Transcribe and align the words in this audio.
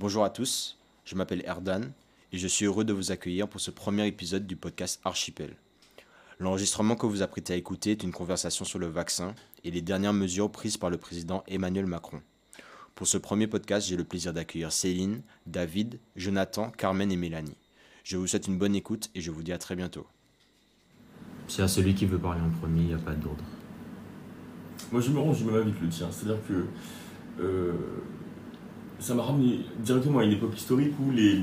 Bonjour 0.00 0.22
à 0.22 0.30
tous, 0.30 0.78
je 1.04 1.16
m'appelle 1.16 1.42
Erdan 1.44 1.80
et 2.30 2.38
je 2.38 2.46
suis 2.46 2.66
heureux 2.66 2.84
de 2.84 2.92
vous 2.92 3.10
accueillir 3.10 3.48
pour 3.48 3.60
ce 3.60 3.72
premier 3.72 4.06
épisode 4.06 4.46
du 4.46 4.54
podcast 4.54 5.00
Archipel. 5.02 5.56
L'enregistrement 6.38 6.94
que 6.94 7.06
vous 7.06 7.22
apprêtez 7.22 7.54
à 7.54 7.56
écouter 7.56 7.90
est 7.90 8.04
une 8.04 8.12
conversation 8.12 8.64
sur 8.64 8.78
le 8.78 8.86
vaccin 8.86 9.34
et 9.64 9.72
les 9.72 9.82
dernières 9.82 10.12
mesures 10.12 10.52
prises 10.52 10.76
par 10.76 10.88
le 10.88 10.98
président 10.98 11.42
Emmanuel 11.48 11.86
Macron. 11.86 12.22
Pour 12.94 13.08
ce 13.08 13.18
premier 13.18 13.48
podcast, 13.48 13.88
j'ai 13.88 13.96
le 13.96 14.04
plaisir 14.04 14.32
d'accueillir 14.32 14.70
Céline, 14.70 15.20
David, 15.46 15.98
Jonathan, 16.14 16.70
Carmen 16.70 17.10
et 17.10 17.16
Mélanie. 17.16 17.56
Je 18.04 18.18
vous 18.18 18.28
souhaite 18.28 18.46
une 18.46 18.56
bonne 18.56 18.76
écoute 18.76 19.10
et 19.16 19.20
je 19.20 19.32
vous 19.32 19.42
dis 19.42 19.52
à 19.52 19.58
très 19.58 19.74
bientôt. 19.74 20.06
C'est 21.48 21.62
à 21.62 21.68
celui 21.68 21.96
qui 21.96 22.06
veut 22.06 22.20
parler 22.20 22.40
en 22.40 22.50
premier, 22.50 22.82
il 22.82 22.86
n'y 22.86 22.94
a 22.94 22.98
pas 22.98 23.16
d'ordre. 23.16 23.42
Moi, 24.92 25.00
je 25.00 25.10
me 25.10 25.18
range 25.18 25.42
même 25.42 25.56
avec 25.56 25.80
le 25.80 25.88
tien. 25.88 26.08
C'est-à-dire 26.12 26.38
que 26.46 26.66
euh, 27.40 27.72
ça 28.98 29.14
m'a 29.14 29.22
ramené 29.22 29.60
directement 29.78 30.20
à 30.20 30.24
une 30.24 30.32
époque 30.32 30.56
historique 30.56 30.92
où 31.00 31.10
les, 31.10 31.40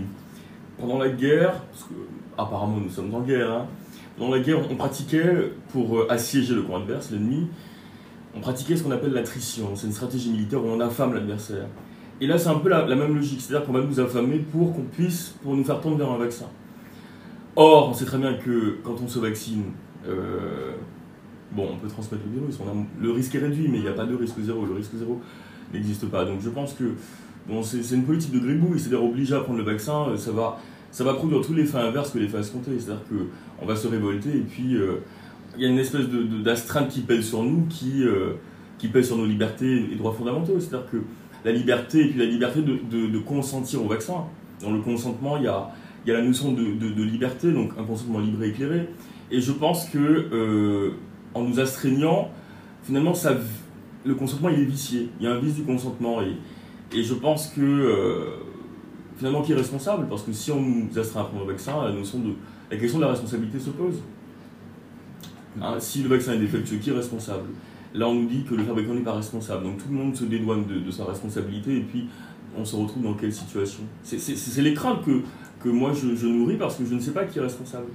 pendant 0.79 0.97
la 0.97 1.09
guerre, 1.09 1.61
parce 1.71 1.83
que 1.83 1.93
apparemment 2.37 2.77
nous 2.77 2.89
sommes 2.89 3.13
en 3.13 3.21
guerre, 3.21 3.51
hein, 3.51 3.65
pendant 4.17 4.33
la 4.33 4.39
guerre, 4.39 4.59
on 4.69 4.75
pratiquait, 4.75 5.51
pour 5.69 5.97
euh, 5.97 6.07
assiéger 6.09 6.53
le 6.53 6.63
camp 6.63 6.77
adverse, 6.77 7.11
l'ennemi, 7.11 7.47
on 8.35 8.39
pratiquait 8.39 8.75
ce 8.75 8.83
qu'on 8.83 8.91
appelle 8.91 9.13
l'attrition. 9.13 9.75
C'est 9.75 9.87
une 9.87 9.93
stratégie 9.93 10.29
militaire 10.29 10.63
où 10.63 10.67
on 10.67 10.79
affame 10.79 11.13
l'adversaire. 11.13 11.67
Et 12.21 12.27
là, 12.27 12.37
c'est 12.37 12.49
un 12.49 12.55
peu 12.55 12.69
la, 12.69 12.85
même 12.85 13.15
logique, 13.15 13.41
c'est-à-dire 13.41 13.65
qu'on 13.65 13.73
va 13.73 13.81
nous 13.81 13.99
affamer 13.99 14.39
pour 14.39 14.73
qu'on 14.73 14.83
puisse, 14.83 15.35
pour 15.43 15.55
nous 15.55 15.63
faire 15.63 15.81
tendre 15.81 15.97
vers 15.97 16.09
un 16.11 16.17
vaccin. 16.17 16.45
Or, 17.57 17.89
on 17.89 17.93
sait 17.93 18.05
très 18.05 18.17
bien 18.17 18.33
que 18.35 18.77
quand 18.83 18.95
on 19.03 19.07
se 19.07 19.19
vaccine, 19.19 19.63
euh, 20.07 20.71
bon, 21.51 21.69
on 21.73 21.77
peut 21.77 21.87
transmettre 21.87 22.23
le 22.25 22.39
virus, 22.39 22.57
le 23.01 23.11
risque 23.11 23.35
est 23.35 23.39
réduit, 23.39 23.67
mais 23.69 23.77
il 23.77 23.83
n'y 23.83 23.89
a 23.89 23.93
pas 23.93 24.05
de 24.05 24.15
risque 24.15 24.39
zéro. 24.39 24.65
Le 24.65 24.75
risque 24.75 24.95
zéro 24.95 25.21
n'existe 25.73 26.05
pas. 26.07 26.25
Donc 26.25 26.41
je 26.41 26.49
pense 26.49 26.73
que 26.73 26.93
bon, 27.47 27.61
c'est 27.63 27.95
une 27.95 28.03
politique 28.03 28.33
de 28.33 28.39
gribouille, 28.39 28.79
c'est-à-dire 28.79 29.03
obliger 29.03 29.35
à 29.35 29.39
prendre 29.41 29.59
le 29.59 29.65
vaccin, 29.65 30.09
euh, 30.09 30.17
ça 30.17 30.31
va, 30.31 30.59
ça 30.91 31.03
va 31.03 31.13
produire 31.13 31.41
tous 31.41 31.53
les 31.53 31.63
effets 31.63 31.77
inverses 31.77 32.11
que 32.11 32.17
les 32.19 32.25
effets 32.25 32.39
escomptés. 32.39 32.71
C'est-à-dire 32.79 33.03
qu'on 33.09 33.65
va 33.65 33.75
se 33.75 33.87
révolter 33.87 34.29
et 34.29 34.41
puis 34.41 34.75
euh, 34.75 34.97
il 35.57 35.63
y 35.63 35.65
a 35.65 35.69
une 35.69 35.79
espèce 35.79 36.07
de, 36.09 36.23
de- 36.23 36.41
d'astreinte 36.43 36.89
qui 36.89 37.01
pèse 37.01 37.25
sur 37.25 37.43
nous, 37.43 37.65
qui, 37.69 38.03
euh, 38.03 38.33
qui 38.77 38.87
pèse 38.87 39.07
sur 39.07 39.17
nos 39.17 39.25
libertés 39.25 39.87
et 39.91 39.95
droits 39.95 40.13
fondamentaux. 40.13 40.59
C'est-à-dire 40.59 40.89
que 40.89 40.97
la 41.43 41.51
liberté 41.51 42.01
et 42.01 42.07
puis 42.09 42.19
la 42.19 42.25
liberté 42.25 42.61
de, 42.61 42.77
de- 42.91 43.07
de 43.07 43.19
consentir 43.19 43.83
au 43.83 43.87
vaccin. 43.87 44.25
Dans 44.61 44.71
le 44.71 44.79
consentement, 44.81 45.37
il 45.37 45.43
y 45.43 45.47
a, 45.47 45.69
y 46.07 46.11
a 46.11 46.13
la 46.15 46.23
notion 46.23 46.51
de, 46.53 46.63
de- 46.63 46.93
de 46.93 47.03
liberté, 47.03 47.51
donc 47.51 47.71
un 47.77 47.83
consentement 47.83 48.19
libre 48.19 48.43
et 48.43 48.49
éclairé. 48.49 48.89
Et 49.31 49.41
je 49.41 49.51
pense 49.51 49.89
que 49.89 49.97
euh, 49.99 50.91
en 51.33 51.43
nous 51.43 51.59
astreignant, 51.59 52.29
finalement, 52.83 53.13
ça, 53.13 53.35
le 54.05 54.15
consentement 54.15 54.49
il 54.49 54.59
est 54.61 54.65
vicié. 54.65 55.09
Il 55.19 55.25
y 55.25 55.27
a 55.27 55.33
un 55.33 55.39
vice 55.39 55.55
du 55.55 55.63
consentement 55.63 56.21
et 56.93 57.03
je 57.03 57.13
pense 57.13 57.47
que 57.47 57.61
euh, 57.61 58.37
finalement 59.17 59.41
qui 59.41 59.51
est 59.51 59.55
responsable? 59.55 60.07
Parce 60.07 60.23
que 60.23 60.33
si 60.33 60.51
on 60.51 60.61
nous 60.61 60.97
astreint 60.97 61.21
à 61.21 61.23
prendre 61.25 61.45
le 61.45 61.51
vaccin, 61.51 61.73
la 61.83 62.77
question 62.77 62.99
de 62.99 63.03
la 63.03 63.11
responsabilité 63.11 63.59
se 63.59 63.69
pose. 63.71 64.01
Hein, 65.61 65.75
si 65.79 66.03
le 66.03 66.09
vaccin 66.09 66.33
est 66.33 66.39
défectueux, 66.39 66.77
qui 66.77 66.89
est 66.89 66.93
responsable? 66.93 67.49
Là, 67.93 68.09
on 68.09 68.15
nous 68.15 68.27
dit 68.27 68.43
que 68.43 68.55
le 68.55 68.63
fabricant 68.63 68.93
n'est 68.93 69.01
pas 69.01 69.13
responsable. 69.13 69.63
Donc 69.63 69.77
tout 69.77 69.89
le 69.89 69.95
monde 69.95 70.15
se 70.15 70.25
dédouane 70.25 70.65
de, 70.65 70.91
sa 70.91 71.05
responsabilité 71.05 71.77
et 71.77 71.81
puis 71.81 72.07
on 72.57 72.65
se 72.65 72.75
retrouve 72.75 73.03
dans 73.03 73.13
quelle 73.13 73.33
situation? 73.33 73.83
C'est 74.03 74.61
les 74.61 74.73
craintes 74.73 75.03
que, 75.05 75.21
que 75.61 75.69
moi 75.69 75.93
je 75.93 76.27
nourris 76.27 76.57
parce 76.57 76.75
que 76.75 76.85
je 76.85 76.93
ne 76.93 76.99
sais 76.99 77.11
pas 77.11 77.23
qui 77.23 77.39
est 77.39 77.41
responsable. 77.41 77.87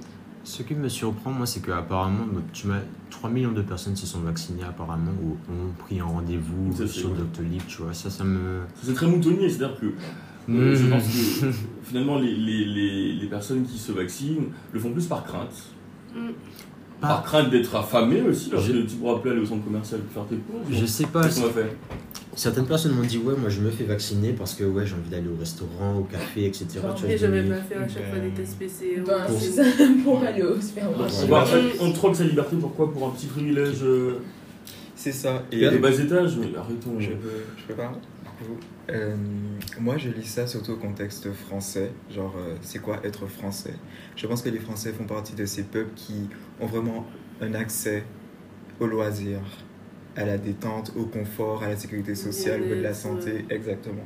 Ce 0.43 0.63
qui 0.63 0.73
me 0.73 0.89
surprend, 0.89 1.31
moi, 1.31 1.45
c'est 1.45 1.61
qu'apparemment, 1.61 2.25
tu 2.51 2.67
m'as 2.67 2.79
3 3.11 3.29
millions 3.29 3.51
de 3.51 3.61
personnes 3.61 3.95
se 3.95 4.07
sont 4.07 4.19
vaccinées, 4.21 4.63
apparemment, 4.63 5.11
ou 5.23 5.31
ont 5.51 5.71
pris 5.77 5.99
un 5.99 6.05
rendez-vous 6.05 6.75
Ça, 6.75 6.87
sur 6.87 7.09
vrai. 7.09 7.19
Doctolib, 7.19 7.61
tu 7.67 7.81
vois. 7.83 7.93
Ça, 7.93 8.09
ça 8.09 8.23
me. 8.23 8.61
C'est 8.81 8.93
très 8.95 9.07
moutonnier, 9.07 9.49
c'est-à-dire 9.49 9.79
que 9.79 9.85
Euh, 10.49 10.75
Je 10.75 10.87
pense 10.87 11.03
que 11.03 11.51
finalement, 11.83 12.17
les, 12.17 12.35
les, 12.35 12.65
les, 12.65 13.13
les 13.13 13.27
personnes 13.27 13.63
qui 13.63 13.77
se 13.77 13.91
vaccinent 13.91 14.47
le 14.73 14.79
font 14.79 14.91
plus 14.91 15.05
par 15.05 15.23
crainte. 15.23 15.53
Par 16.99 17.23
crainte 17.23 17.49
d'être 17.51 17.75
affamé 17.75 18.21
aussi, 18.23 18.49
parce 18.49 18.63
Je- 18.65 18.71
tu 18.81 18.95
pourras 18.95 19.19
plus 19.19 19.29
aller 19.31 19.41
au 19.41 19.45
centre 19.45 19.63
commercial 19.63 20.01
pour 20.01 20.11
faire 20.13 20.25
tes 20.25 20.37
courses. 20.43 20.65
Je 20.71 20.85
sais 20.87 21.05
pas. 21.05 21.23
Qu'est-ce 21.23 21.41
qu'on 21.41 21.47
va 21.47 21.53
faire? 21.53 21.69
Certaines 22.35 22.65
personnes 22.65 22.93
m'ont 22.93 23.03
dit, 23.03 23.17
ouais, 23.17 23.35
moi, 23.37 23.49
je 23.49 23.59
me 23.59 23.69
fais 23.69 23.83
vacciner 23.83 24.31
parce 24.31 24.53
que, 24.53 24.63
ouais, 24.63 24.85
j'ai 24.85 24.95
envie 24.95 25.09
d'aller 25.09 25.27
au 25.27 25.37
restaurant, 25.37 25.97
au 25.97 26.03
café, 26.03 26.45
etc. 26.45 26.65
tu 26.71 26.79
vois, 26.79 26.95
Et 27.09 27.11
je 27.11 27.17
j'avais 27.17 27.43
me- 27.43 27.49
pas 27.49 27.61
fait 27.61 27.75
à 27.75 27.87
chaque 27.87 28.09
fois 28.09 28.19
des 28.19 28.29
tests 28.29 28.57
PCR. 28.57 29.01
Ben, 29.05 29.25
c'est 29.37 29.51
ça, 29.51 29.63
pour 30.03 30.23
aller 30.23 30.41
au 30.41 30.59
supermarché. 30.61 31.15
on, 31.23 31.27
va- 31.27 31.45
on 31.81 31.91
troque 31.91 32.15
sa 32.15 32.23
liberté 32.23 32.55
pourquoi 32.59 32.91
Pour 32.91 33.07
un 33.07 33.11
petit 33.11 33.27
privilège 33.27 33.83
euh, 33.83 34.19
C'est 34.95 35.11
ça. 35.11 35.43
et 35.51 35.59
des 35.69 35.77
bas 35.77 35.91
étages 35.91 36.37
Mais 36.37 36.55
arrêtons. 36.57 36.99
Je 36.99 37.09
peux, 37.11 37.43
je 37.57 37.73
peux 37.73 37.81
Euh, 38.89 39.15
Moi, 39.79 39.97
je 39.97 40.09
lis 40.09 40.25
ça 40.25 40.47
surtout 40.47 40.71
au 40.71 40.77
contexte 40.77 41.31
français. 41.33 41.91
Genre, 42.09 42.33
euh, 42.37 42.55
c'est 42.61 42.79
quoi 42.79 42.99
être 43.03 43.27
français? 43.27 43.73
Je 44.15 44.25
pense 44.25 44.41
que 44.41 44.49
les 44.49 44.59
Français 44.59 44.93
font 44.93 45.05
partie 45.05 45.33
de 45.35 45.45
ces 45.45 45.63
peuples 45.63 45.91
qui 45.95 46.29
ont 46.61 46.65
vraiment 46.65 47.05
un 47.41 47.53
accès 47.55 48.03
au 48.79 48.87
loisir, 48.87 49.39
à 50.15 50.25
la 50.25 50.37
détente, 50.37 50.91
au 50.95 51.05
confort, 51.05 51.63
à 51.63 51.69
la 51.69 51.77
sécurité 51.77 52.15
sociale, 52.15 52.61
au 52.61 52.75
de 52.75 52.81
la 52.81 52.93
santé. 52.93 53.45
Exactement. 53.49 54.05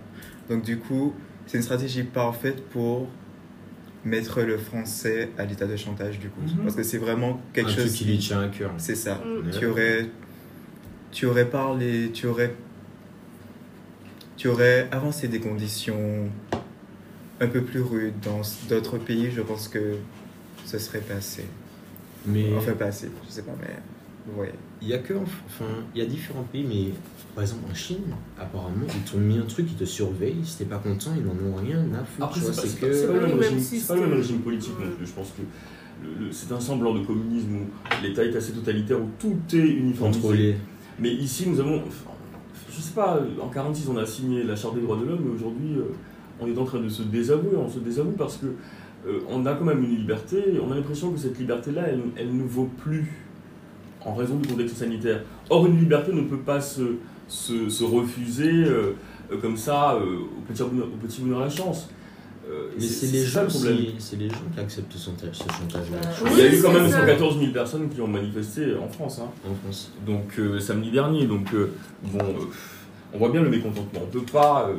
Donc, 0.50 0.64
du 0.64 0.78
coup, 0.78 1.14
c'est 1.48 1.58
une 1.58 1.64
stratégie 1.64 2.04
parfaite 2.04 2.64
pour 2.70 3.08
mettre 4.04 4.42
le 4.42 4.58
français 4.58 5.30
à 5.38 5.46
l'état 5.46 5.66
de 5.66 5.76
chantage, 5.76 6.20
du 6.20 6.30
coup. 6.30 6.42
Mhm. 6.42 6.64
Parce 6.64 6.76
que 6.76 6.84
c'est 6.84 7.00
vraiment 7.00 7.32
Un 7.32 7.54
quelque 7.54 7.72
truc 7.72 7.84
chose 7.86 7.94
qui 7.94 8.06
lui 8.06 8.20
tient 8.20 8.42
à 8.42 8.48
cœur. 8.50 8.72
C'est 8.78 8.96
ça. 8.96 9.16
Mm. 9.16 9.50
Tu 9.58 9.66
aurais, 9.66 10.06
tu 11.12 11.26
aurais 11.26 11.50
parlé, 11.50 12.12
tu 12.14 12.28
aurais, 12.28 12.54
tu 14.38 14.48
aurais 14.48 14.88
avancé 14.92 15.28
des 15.28 15.40
conditions 15.40 16.30
un 17.40 17.48
peu 17.48 17.62
plus 17.64 17.82
rudes 17.82 18.20
dans 18.22 18.42
d'autres 18.70 19.00
pays. 19.00 19.32
Je 19.32 19.42
pense 19.42 19.68
que 19.68 19.96
ce 20.66 20.78
serait 20.78 21.00
passé. 21.00 21.46
Mais 22.28 22.54
Enfin, 22.56 22.74
passé, 22.74 23.10
je 23.28 23.32
sais 23.32 23.42
pas, 23.44 23.56
mais 23.60 23.76
ouais. 24.38 24.54
il 24.82 24.88
y 24.88 24.94
a 24.94 25.00
que. 25.00 25.14
Enfin, 25.14 25.66
il 25.94 26.00
y 26.00 26.02
a 26.02 26.08
différents 26.08 26.44
pays, 26.44 26.66
mais 26.68 26.94
par 27.34 27.44
exemple, 27.44 27.64
en 27.70 27.74
Chine, 27.76 28.04
apparemment, 28.40 28.86
ils 28.88 29.12
t'ont 29.12 29.18
mis 29.20 29.38
un 29.38 29.44
truc, 29.46 29.68
ils 29.70 29.76
te 29.78 29.86
surveillent. 29.86 30.44
Si 30.44 30.58
t'es 30.58 30.66
pas 30.66 30.78
content, 30.78 31.12
ils 31.18 31.24
n'en 31.24 31.52
ont 31.52 31.56
rien 31.56 31.80
à 31.94 32.04
foutre. 32.04 32.26
Après, 32.28 32.40
c'est 32.42 32.80
pas, 32.80 32.88
que. 32.88 33.08
pas 33.08 33.14
le 33.14 33.28
même 33.28 33.38
régime- 33.40 33.60
c'est 33.60 33.88
pas 33.88 33.96
le 33.96 34.02
même 34.02 34.10
système. 34.10 34.14
régime 34.14 34.40
politique 34.40 34.74
non 34.80 34.92
plus. 34.96 35.06
Je 35.06 35.12
pense 35.14 35.30
que 35.32 35.42
c'est 36.32 36.52
un 36.52 36.60
semblant 36.60 36.94
de 36.94 37.06
communisme 37.06 37.56
où 37.56 38.04
l'État 38.04 38.24
est 38.24 38.36
assez 38.36 38.52
totalitaire, 38.52 39.00
où 39.02 39.10
tout 39.20 39.38
est 39.54 39.60
uniformisé. 39.60 40.20
Contrôlé. 40.20 40.56
Mais 41.00 41.12
ici, 41.14 41.50
nous 41.50 41.60
avons. 41.60 41.82
Je 42.70 42.82
sais 42.82 42.94
pas, 42.94 43.20
en 43.42 43.48
46, 43.48 43.88
on 43.90 43.98
a 43.98 44.06
signé 44.06 44.44
la 44.44 44.56
Charte 44.56 44.76
des 44.76 44.82
droits 44.82 44.98
de 44.98 45.06
l'homme, 45.06 45.22
mais 45.26 45.34
aujourd'hui, 45.34 45.76
euh, 45.78 45.94
on 46.42 46.48
est 46.48 46.58
en 46.58 46.66
train 46.66 46.80
de 46.80 46.90
se 46.90 47.04
désavouer. 47.04 47.56
On 47.58 47.70
se 47.70 47.80
désavoue 47.80 48.12
parce 48.12 48.38
que 48.38 48.48
euh, 49.08 49.20
on 49.30 49.46
a 49.46 49.54
quand 49.54 49.64
même 49.66 49.84
une 49.84 49.96
liberté. 49.96 50.38
et 50.56 50.60
On 50.60 50.72
a 50.72 50.76
l'impression 50.76 51.12
que 51.12 51.20
cette 51.20 51.38
liberté-là, 51.40 51.84
elle, 51.88 52.02
elle 52.18 52.36
ne 52.36 52.44
vaut 52.44 52.70
plus 52.78 53.12
en 54.06 54.14
raison 54.14 54.36
du 54.36 54.48
contexte 54.48 54.78
sanitaire. 54.78 55.22
Or, 55.50 55.66
une 55.66 55.80
liberté 55.80 56.14
ne 56.14 56.22
peut 56.22 56.38
pas 56.38 56.62
se, 56.62 56.82
se, 57.28 57.70
se 57.70 57.84
refuser 57.84 58.52
euh, 58.66 58.94
euh, 59.32 59.38
comme 59.42 59.58
ça 59.58 59.94
euh, 59.96 60.20
au, 60.38 60.42
petit 60.48 60.64
bonheur, 60.64 60.88
au 60.88 60.98
petit 61.06 61.22
bonheur 61.22 61.40
la 61.42 61.50
chance. 61.50 61.90
Euh, 62.48 62.70
Mais 62.78 62.84
c'est 62.86 63.08
les, 63.12 63.24
ça 63.24 63.40
gens 63.40 63.42
le 63.42 63.48
problème. 63.48 63.78
qui- 63.78 63.96
c'est 63.98 64.16
les 64.18 64.30
gens 64.30 64.36
qui 64.54 64.60
acceptent 64.60 64.94
ce 64.94 65.04
chantage- 65.06 65.34
ce 65.36 65.44
chantage-là. 65.52 65.98
Il 66.32 66.38
y 66.38 66.42
a 66.42 66.54
eu 66.56 66.62
quand 66.62 66.72
même 66.74 66.88
ça. 66.90 67.00
114 67.00 67.40
000 67.40 67.52
personnes 67.52 67.90
qui 67.90 68.00
ont 68.02 68.08
manifesté 68.08 68.76
en 68.78 68.88
France. 68.88 69.20
Hein. 69.24 69.30
en 69.50 69.56
France. 69.64 69.92
donc 70.06 70.38
euh, 70.38 70.60
samedi 70.60 70.92
dernier. 70.92 71.26
Donc 71.26 71.52
euh, 71.56 71.72
bon, 72.04 72.20
euh, 72.20 72.46
on 73.14 73.18
voit 73.18 73.30
bien 73.30 73.42
le 73.42 73.50
mécontentement. 73.50 74.02
On 74.04 74.08
peut 74.12 74.22
pas. 74.32 74.70
euh, 74.70 74.76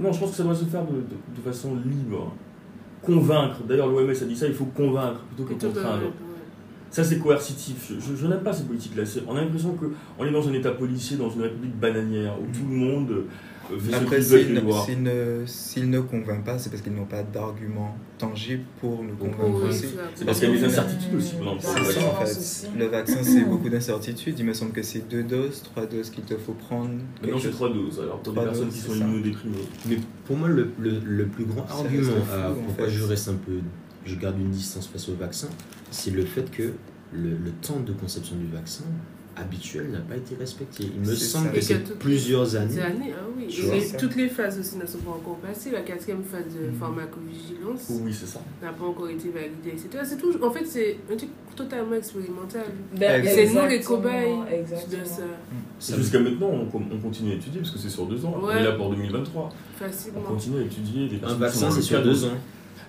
Non, 0.00 0.12
je 0.12 0.18
pense 0.18 0.30
que 0.32 0.36
ça 0.38 0.42
doit 0.42 0.56
se 0.56 0.64
faire 0.64 0.84
de, 0.84 0.96
de- 0.96 1.36
de 1.36 1.40
façon 1.44 1.76
libre. 1.76 2.32
Convaincre. 3.02 3.58
D'ailleurs, 3.68 3.86
l'OMS 3.86 4.10
a 4.10 4.24
dit 4.24 4.36
ça. 4.36 4.48
Il 4.48 4.54
faut 4.54 4.64
convaincre 4.64 5.20
plutôt 5.28 5.44
que 5.44 5.54
Plutôt 5.56 5.68
que- 5.68 5.74
contraindre. 5.80 6.02
Ça, 6.90 7.04
c'est 7.04 7.18
coercitif. 7.18 7.90
Je, 7.90 7.94
je- 8.00 8.16
je 8.16 8.26
n'aime 8.26 8.40
pas 8.40 8.52
ces 8.52 8.64
politiques-là. 8.64 9.02
On 9.26 9.36
a 9.36 9.42
l'impression 9.42 9.72
que 9.74 9.86
on 10.18 10.24
est 10.24 10.30
dans 10.32 10.48
un 10.48 10.52
État 10.52 10.70
policier, 10.72 11.16
dans 11.16 11.30
une 11.30 11.42
république 11.42 11.78
bananière 11.78 12.34
où 12.40 12.46
tout 12.46 12.66
le 12.68 12.74
monde 12.76 13.10
euh, 13.10 13.78
fait 13.78 13.92
Après, 13.94 14.22
ce 14.22 14.36
qu'il 14.36 14.46
veut 14.46 14.54
les 14.54 14.60
ne, 14.96 16.00
convainquent 16.00 16.44
pas, 16.44 16.58
c'est 16.58 16.70
parce 16.70 16.80
qu'ils 16.80 16.94
n'ont 16.94 17.04
pas 17.04 17.22
d'arguments 17.22 17.94
tangibles 18.16 18.62
pour 18.80 19.02
nous 19.04 19.14
convaincre 19.16 19.60
Oui, 19.64 19.68
aussi. 19.68 19.80
ça. 19.88 20.00
C'est 20.14 20.24
parce 20.24 20.40
qu'il 20.40 20.48
y 20.48 20.52
a 20.52 20.56
des 20.56 20.64
incertitudes 20.64 21.14
aussi 21.14 21.34
C'est 21.60 21.66
ça 21.66 21.80
vaccin. 21.80 22.00
en 22.06 22.24
fait. 22.24 22.68
Le 22.78 22.86
vaccin, 22.86 23.18
c'est 23.22 23.44
beaucoup 23.44 23.68
d'incertitudes. 23.68 24.38
Il 24.38 24.46
me 24.46 24.54
semble 24.54 24.72
que 24.72 24.82
c'est 24.82 25.06
deux 25.06 25.22
doses, 25.24 25.62
trois 25.62 25.84
doses 25.84 26.08
qu'il 26.08 26.24
te 26.24 26.38
faut 26.38 26.54
prendre. 26.54 26.88
Maintenant, 27.20 27.36
quelque 27.36 27.42
c'est 27.42 27.50
trois 27.50 27.68
doses. 27.70 28.00
Alors, 28.00 28.20
pour 28.20 28.32
des 28.32 28.40
personnes 28.40 28.64
doses, 28.64 28.74
qui 28.74 28.80
sont 28.80 28.94
immunodéprimées. 28.94 29.56
Mais 29.86 29.98
pour 30.24 30.36
moi, 30.38 30.48
le, 30.48 30.70
le, 30.80 30.92
le 31.04 31.26
plus 31.26 31.44
grand 31.44 31.66
argument 31.70 32.12
à 32.32 32.50
pourquoi 32.66 32.88
je 32.88 33.04
reste 33.04 33.28
un 33.28 33.34
peu. 33.34 33.52
Je 34.08 34.14
garde 34.16 34.38
une 34.40 34.50
distance 34.50 34.86
face 34.86 35.08
au 35.08 35.14
vaccin, 35.14 35.48
c'est 35.90 36.10
le 36.10 36.24
fait 36.24 36.50
que 36.50 36.72
le, 37.12 37.30
le 37.30 37.50
temps 37.62 37.80
de 37.80 37.92
conception 37.92 38.36
du 38.36 38.46
vaccin 38.46 38.84
habituel 39.36 39.90
n'a 39.92 40.00
pas 40.00 40.16
été 40.16 40.34
respecté. 40.34 40.90
Il 40.92 41.00
me 41.08 41.14
semble 41.14 41.46
ça. 41.48 41.52
que 41.52 41.60
c'est 41.60 41.98
plusieurs 41.98 42.56
années. 42.56 42.80
années, 42.80 43.12
ah 43.16 43.22
oui. 43.36 43.46
Et 43.72 43.96
toutes 43.96 44.16
les 44.16 44.28
phases 44.28 44.58
aussi 44.58 44.76
ne 44.78 44.84
sont 44.86 44.98
pas 44.98 45.12
encore 45.12 45.36
passées. 45.36 45.70
La 45.70 45.82
quatrième 45.82 46.24
phase 46.24 46.42
de 46.52 46.66
Mhm. 46.70 46.74
pharmacovigilance 46.80 47.86
Oui, 48.02 48.12
c'est 48.12 48.26
ça. 48.26 48.40
n'a 48.62 48.72
pas 48.72 48.84
encore 48.86 49.08
été 49.08 49.28
validée, 49.30 49.70
etc. 49.70 50.02
C'est 50.04 50.16
tout, 50.16 50.32
en 50.42 50.50
fait, 50.50 50.64
c'est 50.66 50.96
un 51.12 51.16
truc 51.16 51.30
totalement 51.54 51.94
expérimental. 51.94 52.64
Ben, 52.98 53.24
c'est 53.24 53.46
nous 53.52 53.66
les 53.68 53.80
cobayes 53.80 54.38
de 54.90 55.04
ça, 55.04 55.22
Ça 55.78 55.96
Jusqu'à 55.96 56.18
maintenant, 56.18 56.48
on, 56.50 56.68
on 56.92 56.98
continue 56.98 57.32
à 57.32 57.34
étudier 57.34 57.60
parce 57.60 57.70
que 57.72 57.78
c'est 57.78 57.88
sur 57.90 58.06
deux 58.06 58.24
ans. 58.24 58.34
On 58.42 58.46
Ouais. 58.46 58.56
est 58.56 58.64
là 58.64 58.72
pour 58.72 58.90
2023. 58.90 59.50
On 59.52 59.84
facilement. 59.84 60.20
continue 60.22 60.58
à 60.60 60.62
étudier 60.64 61.08
des 61.08 61.20
Un 61.24 61.34
vaccin, 61.34 61.70
c'est 61.70 61.82
sur 61.82 62.02
deux 62.02 62.24
ans. 62.24 62.36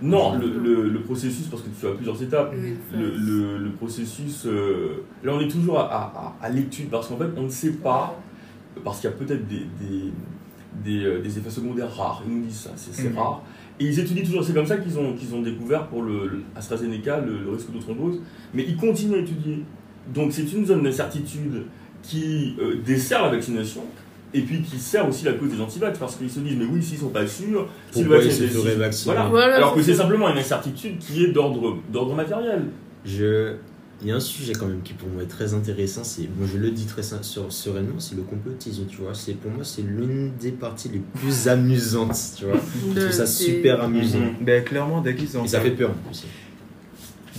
Non, 0.01 0.37
le, 0.37 0.47
le, 0.47 0.89
le 0.89 1.01
processus, 1.01 1.47
parce 1.47 1.61
que 1.63 1.69
tu 1.77 1.85
as 1.87 1.91
plusieurs 1.91 2.21
étapes. 2.23 2.53
Le, 2.93 3.69
processus, 3.77 4.45
euh, 4.45 5.03
là 5.23 5.33
on 5.35 5.39
est 5.39 5.47
toujours 5.47 5.79
à, 5.79 6.35
à, 6.41 6.49
l'étude 6.49 6.89
parce 6.89 7.07
qu'en 7.07 7.17
fait 7.17 7.29
on 7.37 7.43
ne 7.43 7.49
sait 7.49 7.73
pas, 7.73 8.19
parce 8.83 8.99
qu'il 9.01 9.09
y 9.09 9.13
a 9.13 9.15
peut-être 9.15 9.47
des, 9.47 9.65
des, 9.79 10.11
des, 10.83 11.05
euh, 11.05 11.21
des 11.21 11.37
effets 11.37 11.49
secondaires 11.49 11.93
rares, 11.95 12.21
ils 12.27 12.33
nous 12.35 12.45
disent 12.45 12.61
ça, 12.61 12.71
c'est 12.75 13.09
Mhm. 13.09 13.17
rare. 13.17 13.43
Et 13.79 13.85
ils 13.85 13.99
étudient 13.99 14.23
toujours, 14.23 14.43
c'est 14.43 14.53
comme 14.53 14.65
ça 14.65 14.77
qu'ils 14.77 14.97
ont, 14.99 15.13
qu'ils 15.13 15.33
ont 15.33 15.41
découvert 15.41 15.87
pour 15.87 16.03
le, 16.03 16.27
le 16.27 16.41
AstraZeneca 16.55 17.19
le, 17.21 17.39
le 17.45 17.51
risque 17.51 17.71
de 17.73 17.79
thrombose, 17.79 18.21
mais 18.53 18.63
ils 18.67 18.75
continuent 18.77 19.15
à 19.15 19.19
étudier. 19.19 19.63
Donc 20.13 20.33
c'est 20.33 20.51
une 20.51 20.65
zone 20.65 20.83
d'incertitude 20.83 21.63
qui 22.03 22.55
euh, 22.59 22.75
dessert 22.85 23.21
la 23.23 23.29
vaccination 23.29 23.81
et 24.33 24.41
puis 24.41 24.61
qui 24.61 24.77
sert 24.77 25.07
aussi 25.07 25.25
la 25.25 25.33
cause 25.33 25.49
des 25.49 25.61
antivax 25.61 25.97
parce 25.97 26.15
qu'ils 26.15 26.29
se 26.29 26.39
disent 26.39 26.57
mais 26.57 26.65
oui 26.65 26.83
s'ils 26.83 26.99
sont 26.99 27.09
pas 27.09 27.25
sûrs 27.25 27.67
si 27.91 28.03
le 28.03 28.09
Pourquoi 28.09 28.23
vaccin 28.23 28.43
ils 28.43 28.49
se 28.49 28.57
feraient 28.57 28.75
vacciner 28.75 29.13
voilà. 29.13 29.29
Voilà, 29.29 29.55
alors 29.55 29.75
que 29.75 29.81
c'est 29.81 29.95
simplement 29.95 30.29
une 30.29 30.37
incertitude 30.37 30.99
qui 30.99 31.25
est 31.25 31.31
d'ordre 31.31 31.77
d'ordre 31.91 32.15
matériel 32.15 32.65
Je... 33.05 33.55
Il 34.01 34.07
y 34.07 34.11
a 34.13 34.15
un 34.15 34.21
sujet 34.21 34.53
quand 34.53 34.65
même 34.65 34.81
qui 34.81 34.93
pour 34.93 35.09
moi 35.09 35.23
est 35.23 35.27
très 35.27 35.53
intéressant, 35.53 36.05
c'est, 36.05 36.27
bon, 36.27 36.45
je 36.45 36.57
le 36.57 36.71
dis 36.71 36.85
très 36.85 37.03
sereinement, 37.03 37.99
c'est 37.99 38.15
le 38.15 38.21
complotisme, 38.21 38.85
tu 38.87 39.01
vois. 39.01 39.13
C'est, 39.13 39.33
pour 39.33 39.51
moi, 39.51 39.65
c'est 39.65 39.81
l'une 39.81 40.31
des 40.39 40.51
parties 40.51 40.87
les 40.87 41.01
plus 41.19 41.47
amusantes, 41.49 42.17
tu 42.37 42.45
vois. 42.45 42.55
Je 42.55 42.91
trouve 42.91 43.11
ça 43.11 43.27
super 43.27 43.83
amusant. 43.83 44.19
Mhm. 44.19 44.35
Ben, 44.39 44.63
clairement, 44.63 45.01
dès 45.01 45.15
qu'ils 45.15 45.37
ont, 45.37 45.43
Et 45.43 45.49
ça 45.49 45.59
fait 45.59 45.71
peur 45.71 45.89
en 45.89 46.07
plus. 46.07 46.23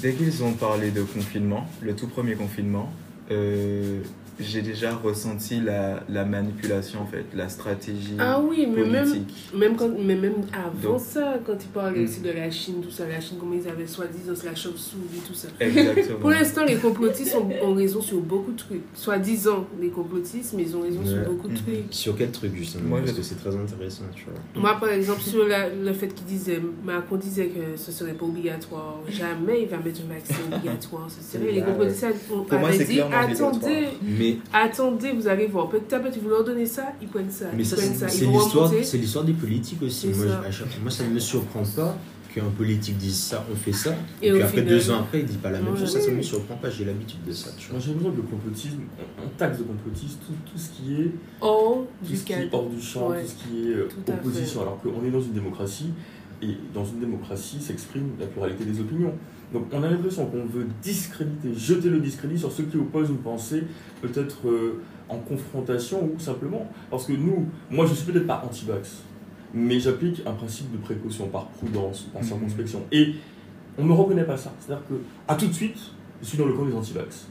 dès 0.02 0.12
qu'ils 0.12 0.44
ont 0.44 0.52
parlé 0.52 0.90
de 0.90 1.00
confinement, 1.00 1.66
le 1.80 1.94
tout 1.94 2.08
premier 2.08 2.34
confinement, 2.34 2.92
euh, 3.30 4.02
j'ai 4.40 4.62
déjà 4.62 4.94
ressenti 4.94 5.60
la, 5.60 6.02
la 6.08 6.24
manipulation, 6.24 7.00
en 7.02 7.06
fait, 7.06 7.24
la 7.34 7.48
stratégie 7.48 8.14
Ah 8.18 8.40
oui, 8.40 8.66
mais 8.74 8.84
même, 8.84 9.06
politique. 9.08 9.34
même, 9.54 9.76
quand, 9.76 9.90
mais 9.98 10.16
même 10.16 10.34
avant 10.52 10.92
Donc- 10.94 11.00
ça, 11.00 11.34
quand 11.46 11.56
ils 11.62 11.68
parlaient 11.68 12.00
Mm. 12.00 12.04
aussi 12.04 12.20
de 12.20 12.30
la 12.30 12.50
Chine, 12.50 12.76
tout 12.82 12.90
ça, 12.90 13.06
la 13.08 13.20
Chine, 13.20 13.36
comment 13.38 13.54
ils 13.54 13.68
avaient 13.68 13.86
soi-disant, 13.86 14.32
la 14.44 14.54
chauve-souris, 14.54 15.20
tout 15.26 15.34
ça. 15.34 15.48
Exactement. 15.60 16.18
Pour 16.20 16.30
l'instant, 16.30 16.64
les 16.64 16.76
complotistes 16.76 17.34
ont, 17.36 17.48
ont 17.68 17.74
raison 17.74 18.00
sur 18.00 18.18
beaucoup 18.20 18.52
de 18.52 18.56
trucs. 18.58 18.82
Soi-disant, 18.94 19.66
les 19.80 19.88
complotistes, 19.90 20.54
mais 20.56 20.62
ils 20.62 20.76
ont 20.76 20.82
raison 20.82 21.00
Ouais. 21.00 21.06
sur 21.08 21.24
beaucoup 21.32 21.48
de 21.48 21.52
Mhm. 21.54 21.58
trucs. 21.58 21.84
Sur 21.90 22.16
quel 22.16 22.30
truc 22.30 22.54
justement? 22.54 22.88
Moi, 22.88 23.00
Parce 23.00 23.12
que 23.12 23.22
c'est 23.22 23.36
très 23.36 23.54
intéressant, 23.56 24.04
tu 24.14 24.24
vois. 24.24 24.60
Moi, 24.60 24.76
par 24.80 24.90
exemple, 24.90 25.20
sur 25.20 25.46
la- 25.46 25.68
le 25.68 25.92
fait 25.92 26.08
qu'il 26.08 26.26
disait, 26.26 26.60
Macron 26.84 27.16
disait 27.16 27.46
que 27.48 27.76
ce 27.76 27.92
serait 27.92 28.12
pas 28.14 28.24
obligatoire. 28.26 28.98
Jamais 29.08 29.62
il 29.62 29.68
va 29.68 29.78
mettre 29.78 30.00
un 30.08 30.12
vaccin 30.14 30.34
obligatoire. 30.52 31.06
C'est 31.08 31.22
sérieux. 31.38 31.50
Les 31.52 31.60
ouais. 31.60 31.66
complotistes 31.66 32.04
ont 32.32 32.44
Pour 32.44 32.58
moi, 32.58 32.68
avaient 32.68 32.78
c'est 32.78 32.84
dit 32.84 32.94
clairement 32.96 33.16
attendez. 33.48 33.88
Mais, 34.02 34.29
attendez, 34.52 35.12
vous 35.12 35.26
allez 35.28 35.46
voir. 35.46 35.68
Petit 35.68 35.94
à 35.94 36.00
petit, 36.00 36.18
vous 36.20 36.28
leur 36.28 36.44
donnez 36.44 36.66
ça, 36.66 36.92
ils 37.00 37.08
prennent 37.08 37.30
ça. 37.30 37.46
mais 37.56 37.62
ils 37.62 37.66
ça, 37.66 37.76
c'est, 37.76 38.26
l'histoire, 38.26 38.68
remonter. 38.68 38.84
c'est 38.84 38.98
l'histoire 38.98 39.24
des 39.24 39.32
politiques 39.32 39.82
aussi. 39.82 40.08
Moi, 40.08 40.26
ça. 40.26 40.40
je- 40.42 40.48
à 40.48 40.50
chaque- 40.50 40.80
moi, 40.82 40.90
ça 40.90 41.04
ne 41.04 41.10
me 41.10 41.18
surprend 41.18 41.62
pas 41.76 41.96
qu'un 42.34 42.44
politique 42.56 42.96
dise 42.96 43.16
ça, 43.18 43.44
on 43.50 43.56
fait 43.56 43.72
ça. 43.72 43.90
Et 44.22 44.30
puis 44.30 44.40
après, 44.40 44.58
final- 44.60 44.68
deux 44.68 44.90
ans 44.92 45.00
après, 45.00 45.18
il 45.20 45.26
dit 45.26 45.36
pas 45.36 45.50
la 45.50 45.60
même 45.60 45.76
chose. 45.76 45.92
Ça, 45.92 46.00
ça 46.00 46.10
ne 46.12 46.16
me 46.16 46.22
surprend 46.22 46.54
pas. 46.56 46.70
J'ai 46.70 46.84
l'habitude 46.84 47.24
de 47.26 47.32
ça, 47.32 47.50
tu 47.58 47.66
vois. 47.68 47.78
Moi 47.78 47.80
j'ai 47.84 47.92
l'impression 47.92 48.12
que 48.12 48.16
le 48.18 48.22
complotisme, 48.22 48.80
on, 49.24 49.28
taxe 49.36 49.58
de 49.58 49.64
complotisme 49.64 50.18
tout, 50.24 50.32
tout 50.52 50.58
ce 50.58 50.68
qui 50.70 50.94
est, 51.02 51.10
Hors 51.40 51.86
tout 52.02 52.08
du 52.08 52.16
ce 52.16 52.24
qui 52.24 52.32
est 52.32 52.36
cadre. 52.36 52.54
hors 52.54 52.68
du 52.70 52.80
champ, 52.80 53.08
Ouais. 53.08 53.22
tout 53.22 53.28
ce 53.28 53.34
qui 53.48 53.68
est 53.68 53.74
euh, 53.74 53.88
Tout 53.88 54.12
opposition. 54.12 54.62
Alors 54.62 54.80
qu'on 54.80 55.04
est 55.04 55.10
dans 55.10 55.20
une 55.20 55.32
démocratie, 55.32 55.90
et 56.42 56.56
dans 56.72 56.84
une 56.84 57.00
démocratie 57.00 57.60
s'exprime 57.60 58.10
la 58.20 58.26
pluralité 58.26 58.64
des 58.64 58.78
opinions. 58.80 59.12
Donc 59.52 59.66
on 59.72 59.82
a 59.82 59.88
l'impression 59.90 60.26
qu'on 60.26 60.44
veut 60.46 60.66
discréditer, 60.82 61.52
jeter 61.54 61.88
le 61.90 61.98
discrédit 62.00 62.38
sur 62.38 62.52
ceux 62.52 62.64
qui 62.64 62.76
opposent 62.76 63.10
une 63.10 63.18
pensée, 63.18 63.64
peut-être 64.00 64.46
euh, 64.48 64.80
en 65.08 65.18
confrontation 65.18 66.08
ou 66.14 66.18
simplement. 66.20 66.70
Parce 66.90 67.06
que 67.06 67.12
nous, 67.12 67.46
moi 67.70 67.86
je 67.86 67.94
suis 67.94 68.10
peut-être 68.10 68.26
pas 68.26 68.42
anti-vax, 68.46 69.02
mais 69.52 69.80
j'applique 69.80 70.22
un 70.26 70.32
principe 70.32 70.70
de 70.70 70.76
précaution 70.78 71.26
par 71.28 71.46
prudence, 71.48 72.02
par 72.12 72.22
Mhm. 72.22 72.28
circonspection. 72.28 72.82
Et 72.92 73.14
on 73.78 73.84
ne 73.86 73.92
reconnaît 73.92 74.24
pas 74.24 74.36
ça. 74.36 74.52
C'est-à-dire 74.60 74.86
que, 74.88 74.94
à 75.26 75.34
tout 75.34 75.46
de 75.46 75.52
suite, 75.52 75.78
je 76.22 76.26
suis 76.26 76.38
dans 76.38 76.46
le 76.46 76.52
camp 76.52 76.64
des 76.66 76.74
anti-vax. 76.74 77.28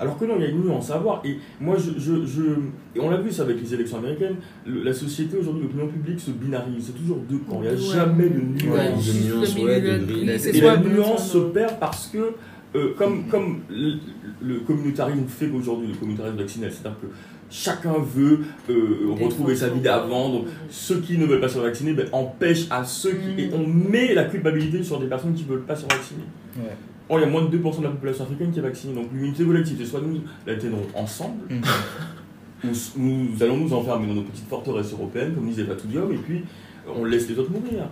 Alors 0.00 0.18
que 0.18 0.24
non, 0.24 0.34
il 0.38 0.42
y 0.42 0.46
a 0.46 0.48
une 0.48 0.62
nuance 0.64 0.90
à 0.90 0.94
avoir. 0.96 1.20
Et 1.26 1.36
moi, 1.60 1.76
je, 1.78 1.90
je, 2.00 2.24
je- 2.24 2.96
et 2.96 3.00
on 3.00 3.10
l'a 3.10 3.18
vu 3.18 3.30
ça 3.30 3.42
avec 3.42 3.60
les 3.60 3.74
élections 3.74 3.98
américaines, 3.98 4.36
le- 4.66 4.82
la 4.82 4.92
société 4.94 5.36
aujourd'hui, 5.36 5.64
l'opinion 5.64 5.86
publique 5.88 6.18
se 6.18 6.30
binarise. 6.30 6.84
C'est 6.86 6.98
toujours 6.98 7.18
deux 7.28 7.38
camps. 7.48 7.60
Il 7.62 7.68
n'y 7.68 7.68
a 7.68 7.72
Ouais. 7.72 7.94
jamais 7.94 8.28
de 8.30 8.38
Ouais, 8.70 8.90
nuance. 8.92 9.06
de 9.06 9.34
nuance, 9.34 9.54
ouais, 9.58 9.80
de 9.82 9.98
de 9.98 10.04
gris. 10.06 10.24
gris, 10.26 10.38
c'est 10.38 10.56
Et 10.56 10.60
la 10.62 10.78
nuance 10.78 11.30
se 11.30 11.38
perd 11.38 11.78
parce 11.78 12.06
que, 12.06 12.32
euh, 12.76 12.94
comme, 12.96 13.26
comme 13.28 13.60
le, 13.68 13.94
le 14.42 14.60
communautarisme 14.60 15.26
fait 15.28 15.48
qu'aujourd'hui, 15.48 15.88
le 15.88 15.94
communautarisme 15.94 16.38
vaccinal, 16.38 16.70
c'est-à-dire 16.72 16.98
que 17.02 17.06
chacun 17.50 17.94
veut 17.98 18.38
euh, 18.70 19.12
retrouver 19.20 19.54
sa 19.54 19.68
vie 19.68 19.80
d'avant. 19.80 20.30
Donc, 20.30 20.46
ceux 20.70 21.00
qui 21.00 21.18
ne 21.18 21.26
veulent 21.26 21.40
pas 21.40 21.48
se 21.48 21.58
vacciner 21.58 21.92
ben, 21.92 22.06
empêchent 22.12 22.68
à 22.70 22.84
ceux 22.84 23.12
qui. 23.12 23.42
Et 23.42 23.50
on 23.52 23.66
met 23.66 24.14
la 24.14 24.24
culpabilité 24.24 24.82
sur 24.82 24.98
des 24.98 25.06
personnes 25.08 25.34
qui 25.34 25.42
ne 25.44 25.48
veulent 25.48 25.66
pas 25.66 25.76
se 25.76 25.82
vacciner. 25.82 26.22
Ouais. 26.56 26.70
Or, 27.10 27.18
il 27.18 27.22
y 27.22 27.24
a 27.24 27.28
moins 27.28 27.44
de 27.44 27.58
2% 27.58 27.78
de 27.78 27.82
la 27.84 27.90
population 27.90 28.24
africaine 28.24 28.52
qui 28.52 28.60
est 28.60 28.62
vaccinée. 28.62 28.94
Donc, 28.94 29.08
l'unité 29.12 29.44
collective, 29.44 29.76
c'est 29.78 29.84
soit 29.84 30.00
nous 30.00 30.20
la 30.46 30.54
tiendrons 30.54 30.86
ensemble, 30.94 31.42
Mhm. 31.50 31.62
ou 32.64 32.70
nous 33.00 33.42
allons 33.42 33.56
nous 33.56 33.72
enfermer 33.72 34.06
dans 34.06 34.14
nos 34.14 34.22
petites 34.22 34.48
forteresses 34.48 34.92
européennes, 34.92 35.34
comme 35.34 35.46
disait 35.48 35.64
Patoudium, 35.64 36.12
et 36.12 36.18
puis 36.18 36.44
on 36.88 37.04
laisse 37.04 37.28
les 37.28 37.36
autres 37.38 37.50
mourir. 37.50 37.88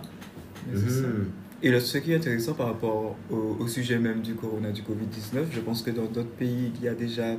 Mhm. 0.73 1.25
Et 1.61 1.69
le, 1.71 1.79
ce 1.81 1.97
qui 1.97 2.13
est 2.13 2.15
intéressant 2.15 2.53
par 2.53 2.67
rapport 2.67 3.17
au, 3.29 3.57
au 3.59 3.67
sujet 3.67 3.99
même 3.99 4.21
du 4.21 4.35
corona, 4.35 4.71
du 4.71 4.81
Covid-19, 4.81 5.47
je 5.51 5.59
pense 5.59 5.81
que 5.81 5.91
dans 5.91 6.05
d'autres 6.05 6.29
pays, 6.37 6.71
il 6.79 6.85
y 6.85 6.87
a 6.87 6.93
déjà, 6.93 7.35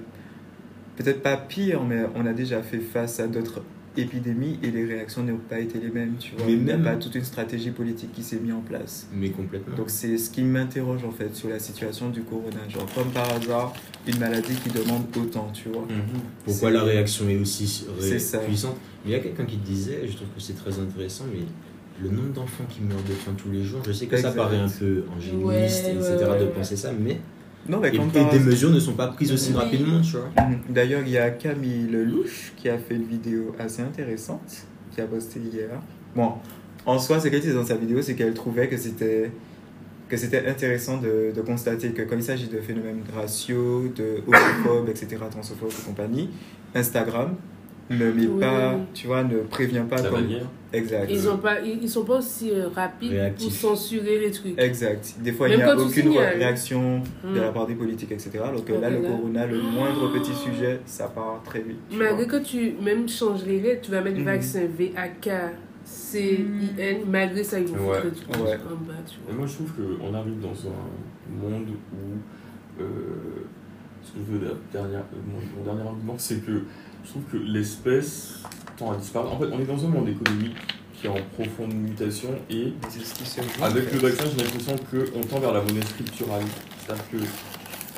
peut-être 0.97 1.23
pas 1.23 1.39
pire, 1.39 1.83
mais 1.83 2.03
on 2.15 2.27
a 2.27 2.35
déjà 2.35 2.61
fait 2.63 2.81
face 2.81 3.19
à 3.21 3.27
d'autres 3.27 3.63
épidémies 3.97 4.59
et 4.63 4.71
les 4.71 4.85
réactions 4.85 5.23
n'ont 5.23 5.37
pas 5.37 5.59
été 5.59 5.79
les 5.81 5.91
mêmes, 5.91 6.15
tu 6.19 6.33
vois. 6.37 6.47
Mais 6.47 6.53
il 6.53 6.63
n'y 6.65 6.71
a 6.71 6.77
même- 6.77 6.85
pas 6.85 6.97
toute 6.97 7.15
une 7.15 7.25
stratégie 7.25 7.71
politique 7.71 8.13
qui 8.13 8.23
s'est 8.23 8.39
mise 8.39 8.53
en 8.53 8.61
place. 8.61 9.07
Mais 9.13 9.31
complètement. 9.31 9.77
Donc 9.77 9.91
c'est 9.91 10.17
ce 10.19 10.31
qui 10.31 10.43
m'interroge 10.43 11.05
en 11.05 11.11
fait 11.11 11.35
sur 11.35 11.49
la 11.49 11.59
situation 11.59 12.09
du 12.11 12.23
corona. 12.23 12.69
Genre 12.69 12.87
comme 12.95 13.11
par 13.11 13.29
hasard, 13.33 13.73
une 14.07 14.19
maladie 14.19 14.55
qui 14.55 14.69
demande 14.71 15.05
autant, 15.17 15.51
tu 15.53 15.69
vois. 15.69 15.87
Pourquoi 16.45 16.69
C'est- 16.71 16.75
la 16.75 16.83
réaction 16.85 17.29
est 17.29 17.37
aussi 17.37 17.85
ré- 17.99 18.09
C'est 18.09 18.19
ça. 18.19 18.39
puissante? 18.39 18.77
Mais 19.05 19.11
il 19.11 19.13
y 19.13 19.17
a 19.17 19.21
quelqu'un 19.21 19.45
qui 19.45 19.57
disait, 19.57 20.01
je 20.07 20.15
trouve 20.17 20.29
que 20.29 20.41
c'est 20.41 20.55
très 20.57 20.79
intéressant, 20.79 21.25
mais 21.33 21.41
le 22.03 22.09
nombre 22.15 22.33
d'enfants 22.33 22.65
qui 22.69 22.81
meurent 22.83 23.03
de 23.09 23.13
faim 23.13 23.33
tous 23.37 23.51
les 23.51 23.63
jours, 23.65 23.81
je 23.87 23.93
sais 23.93 24.07
que 24.07 24.17
ça 24.17 24.31
paraît 24.33 24.57
un 24.59 24.69
peu 24.69 25.05
angélique, 25.17 25.45
Ouais, 25.45 25.65
etc., 25.65 25.93
ouais, 25.99 26.29
ouais, 26.29 26.41
de 26.41 26.47
penser 26.47 26.77
ça, 26.77 26.93
mais 26.99 27.19
Non, 27.69 27.79
mais 27.79 27.89
et, 27.95 27.97
comme 27.97 28.09
des 28.11 28.39
mesures 28.41 28.71
ne 28.71 28.81
sont 28.81 28.95
pas 28.95 29.09
prises 29.09 29.33
aussi 29.33 29.51
Oui. 29.53 29.59
rapidement, 29.59 30.01
tu 30.01 30.13
vois. 30.17 30.31
Mhm. 30.45 30.59
D'ailleurs, 30.71 31.03
il 31.05 31.11
y 31.11 31.19
a 31.19 31.31
Camille 31.31 31.87
Lelouch 31.89 32.53
qui 32.57 32.69
a 32.69 32.79
fait 32.79 32.95
une 32.95 33.05
vidéo 33.05 33.55
assez 33.59 33.83
intéressante, 33.83 34.67
qui 34.93 35.01
a 35.01 35.07
posté 35.07 35.39
hier. 35.41 35.69
Bon, 36.17 36.33
en 36.87 36.99
soi, 36.99 37.21
ce 37.21 37.29
qu'elle 37.29 37.41
disait 37.41 37.55
dans 37.55 37.65
sa 37.65 37.77
vidéo, 37.77 38.01
c'est 38.03 38.15
qu'elle 38.15 38.35
trouvait 38.35 38.69
que 38.69 38.77
c'était 38.77 39.31
que 40.09 40.17
c'était 40.17 40.45
intéressant 40.49 40.97
de, 40.97 41.31
de 41.33 41.41
constater 41.41 41.91
que 41.91 42.03
quand 42.03 42.17
il 42.17 42.23
s'agit 42.25 42.49
de 42.49 42.59
phénomènes 42.59 43.03
raciaux, 43.15 43.85
de 43.95 44.17
homophobes, 44.27 44.89
etc., 44.89 45.19
transphobes 45.31 45.69
et 45.71 45.87
compagnie, 45.87 46.31
Instagram 46.75 47.37
ne 47.91 48.11
met 48.11 48.27
Oui. 48.27 48.41
pas, 48.41 48.77
tu 48.93 49.07
vois, 49.07 49.23
ne 49.23 49.39
prévient 49.43 49.85
pas 49.89 50.03
La 50.03 50.09
comme... 50.09 50.27
Exact. 50.73 51.09
Ils 51.11 51.29
ont 51.29 51.39
pas, 51.39 51.61
ils, 51.61 51.83
ils 51.83 51.89
sont 51.89 52.05
pas 52.05 52.19
aussi 52.19 52.51
euh, 52.53 52.69
rapides 52.69 53.35
pour 53.39 53.51
censurer 53.51 54.19
les 54.21 54.31
trucs. 54.31 54.57
Exact. 54.59 55.15
Des 55.21 55.33
fois, 55.33 55.49
Même 55.49 55.59
il 55.59 55.65
n'y 55.65 55.71
a 55.71 55.75
aucune 55.77 55.91
signales. 56.13 56.37
réaction 56.39 57.03
de 57.25 57.41
la 57.41 57.51
Hmm. 57.51 57.55
part 57.55 57.67
des 57.67 57.75
politiques, 57.75 58.13
etc. 58.13 58.31
Alors 58.45 58.65
que 58.65 58.73
Ok, 58.73 58.81
là, 58.81 58.89
le 58.91 59.03
là. 59.03 59.09
corona, 59.09 59.47
le 59.47 59.61
moindre 59.61 60.13
petit 60.13 60.35
sujet, 60.35 60.81
ça 60.87 61.09
part 61.09 61.41
très 61.45 61.61
vite. 61.61 61.79
Malgré 61.91 62.25
vois. 62.27 62.39
que 62.39 62.45
tu 62.45 62.75
même 62.83 63.09
changes 63.09 63.45
les 63.45 63.59
lettres, 63.61 63.83
tu 63.87 63.91
vas 63.91 64.01
mettre 64.01 64.19
Mhm. 64.19 64.25
vaccin 64.25 64.61
V-A-K-C-I-N, 65.85 66.97
malgré 67.11 67.43
ça, 67.45 67.59
ils 67.59 67.67
vont 67.67 67.89
Ouais. 67.89 68.01
foutre 68.01 68.05
le 68.05 68.11
truc 68.13 68.29
Ouais. 68.45 68.53
en 68.55 68.77
bas, 68.87 68.95
tu 69.07 69.15
Et 69.17 69.23
vois. 69.27 69.35
moi, 69.39 69.47
je 69.47 69.55
trouve 69.55 69.73
qu'on 69.73 70.15
arrive 70.15 70.41
dans 70.41 70.69
un 70.69 71.43
monde 71.43 71.67
où. 71.93 71.97
euh, 72.81 72.85
ce 74.03 74.13
que 74.13 74.19
je 74.27 74.33
veux 74.33 74.39
dire, 74.39 74.57
dernière, 74.73 75.05
mon, 75.27 75.41
mon 75.59 75.65
dernier 75.65 75.83
argument, 75.89 76.15
c'est 76.17 76.37
que 76.47 76.63
je 77.05 77.11
trouve 77.11 77.25
que 77.31 77.37
l'espèce 77.37 78.43
tend 78.81 78.93
à 78.93 78.97
disparaître. 78.97 79.33
En 79.33 79.39
fait, 79.39 79.47
on 79.53 79.61
est 79.61 79.65
dans 79.65 79.85
un 79.85 79.89
monde 79.89 80.09
économique 80.09 80.57
qui 80.95 81.07
est 81.07 81.11
en 81.11 81.17
profonde 81.35 81.73
mutation 81.75 82.29
et 82.51 82.73
avec 83.63 83.93
le 83.93 83.99
vaccin, 83.99 84.25
j'ai 84.37 84.43
l'impression 84.45 84.75
qu'on 84.91 85.21
tend 85.21 85.39
vers 85.41 85.53
la 85.53 85.61
monnaie 85.63 85.83
scripturale. 85.83 86.43
C'est-à-dire 86.85 87.11
que 87.11 87.17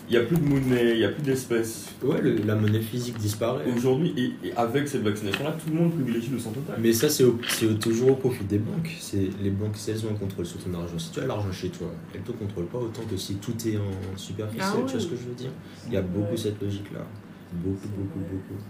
il 0.08 0.16
n'y 0.18 0.22
a 0.24 0.26
plus 0.26 0.36
de 0.36 0.44
monnaie, 0.44 0.90
il 0.94 0.98
n'y 0.98 1.04
a 1.04 1.08
plus 1.08 1.22
d'espèces. 1.22 1.86
Ouais, 2.02 2.20
le- 2.20 2.34
la 2.44 2.54
monnaie 2.56 2.80
physique 2.80 3.16
disparaît. 3.18 3.64
Aujourd'hui, 3.74 4.12
et, 4.16 4.48
et 4.48 4.52
avec 4.56 4.86
cette 4.88 5.02
vaccination-là, 5.02 5.52
tout 5.64 5.72
le 5.72 5.80
monde 5.80 5.92
privilégie 5.94 6.28
le 6.30 6.38
sang 6.38 6.50
total. 6.50 6.76
Mais 6.80 6.92
ça, 6.92 7.08
c'est 7.08 7.24
au- 7.24 7.38
c'est 7.48 7.66
au- 7.66 7.74
toujours 7.74 8.10
au 8.10 8.14
profit 8.16 8.44
des 8.44 8.58
banques. 8.58 8.90
C'est 9.00 9.30
les 9.42 9.50
banques, 9.50 9.76
si 9.76 9.90
elles 9.92 10.04
ont 10.04 10.10
un 10.10 10.14
contrôle 10.18 10.44
sur 10.44 10.58
ton 10.58 10.74
argent, 10.74 10.98
si 10.98 11.12
tu 11.12 11.20
as 11.20 11.26
l'argent 11.26 11.50
chez 11.52 11.68
toi, 11.70 11.86
elles 12.12 12.20
ne 12.20 12.26
te 12.26 12.32
contrôlent 12.32 12.66
pas 12.66 12.78
autant 12.78 13.02
que 13.10 13.16
si 13.16 13.36
tout 13.36 13.54
est 13.66 13.76
en 13.78 14.16
superficiel. 14.18 14.66
Ah 14.82 14.84
Tu 14.86 14.92
vois 14.92 15.00
ce 15.00 15.06
que 15.06 15.16
je 15.16 15.22
veux 15.28 15.34
dire? 15.34 15.50
Il 15.86 15.94
y 15.94 15.96
a 15.96 16.02
beaucoup 16.02 16.36
cette 16.36 16.60
logique-là. 16.60 17.06
Beaucoup, 17.52 17.88
beaucoup, 17.96 18.18
beaucoup. 18.18 18.60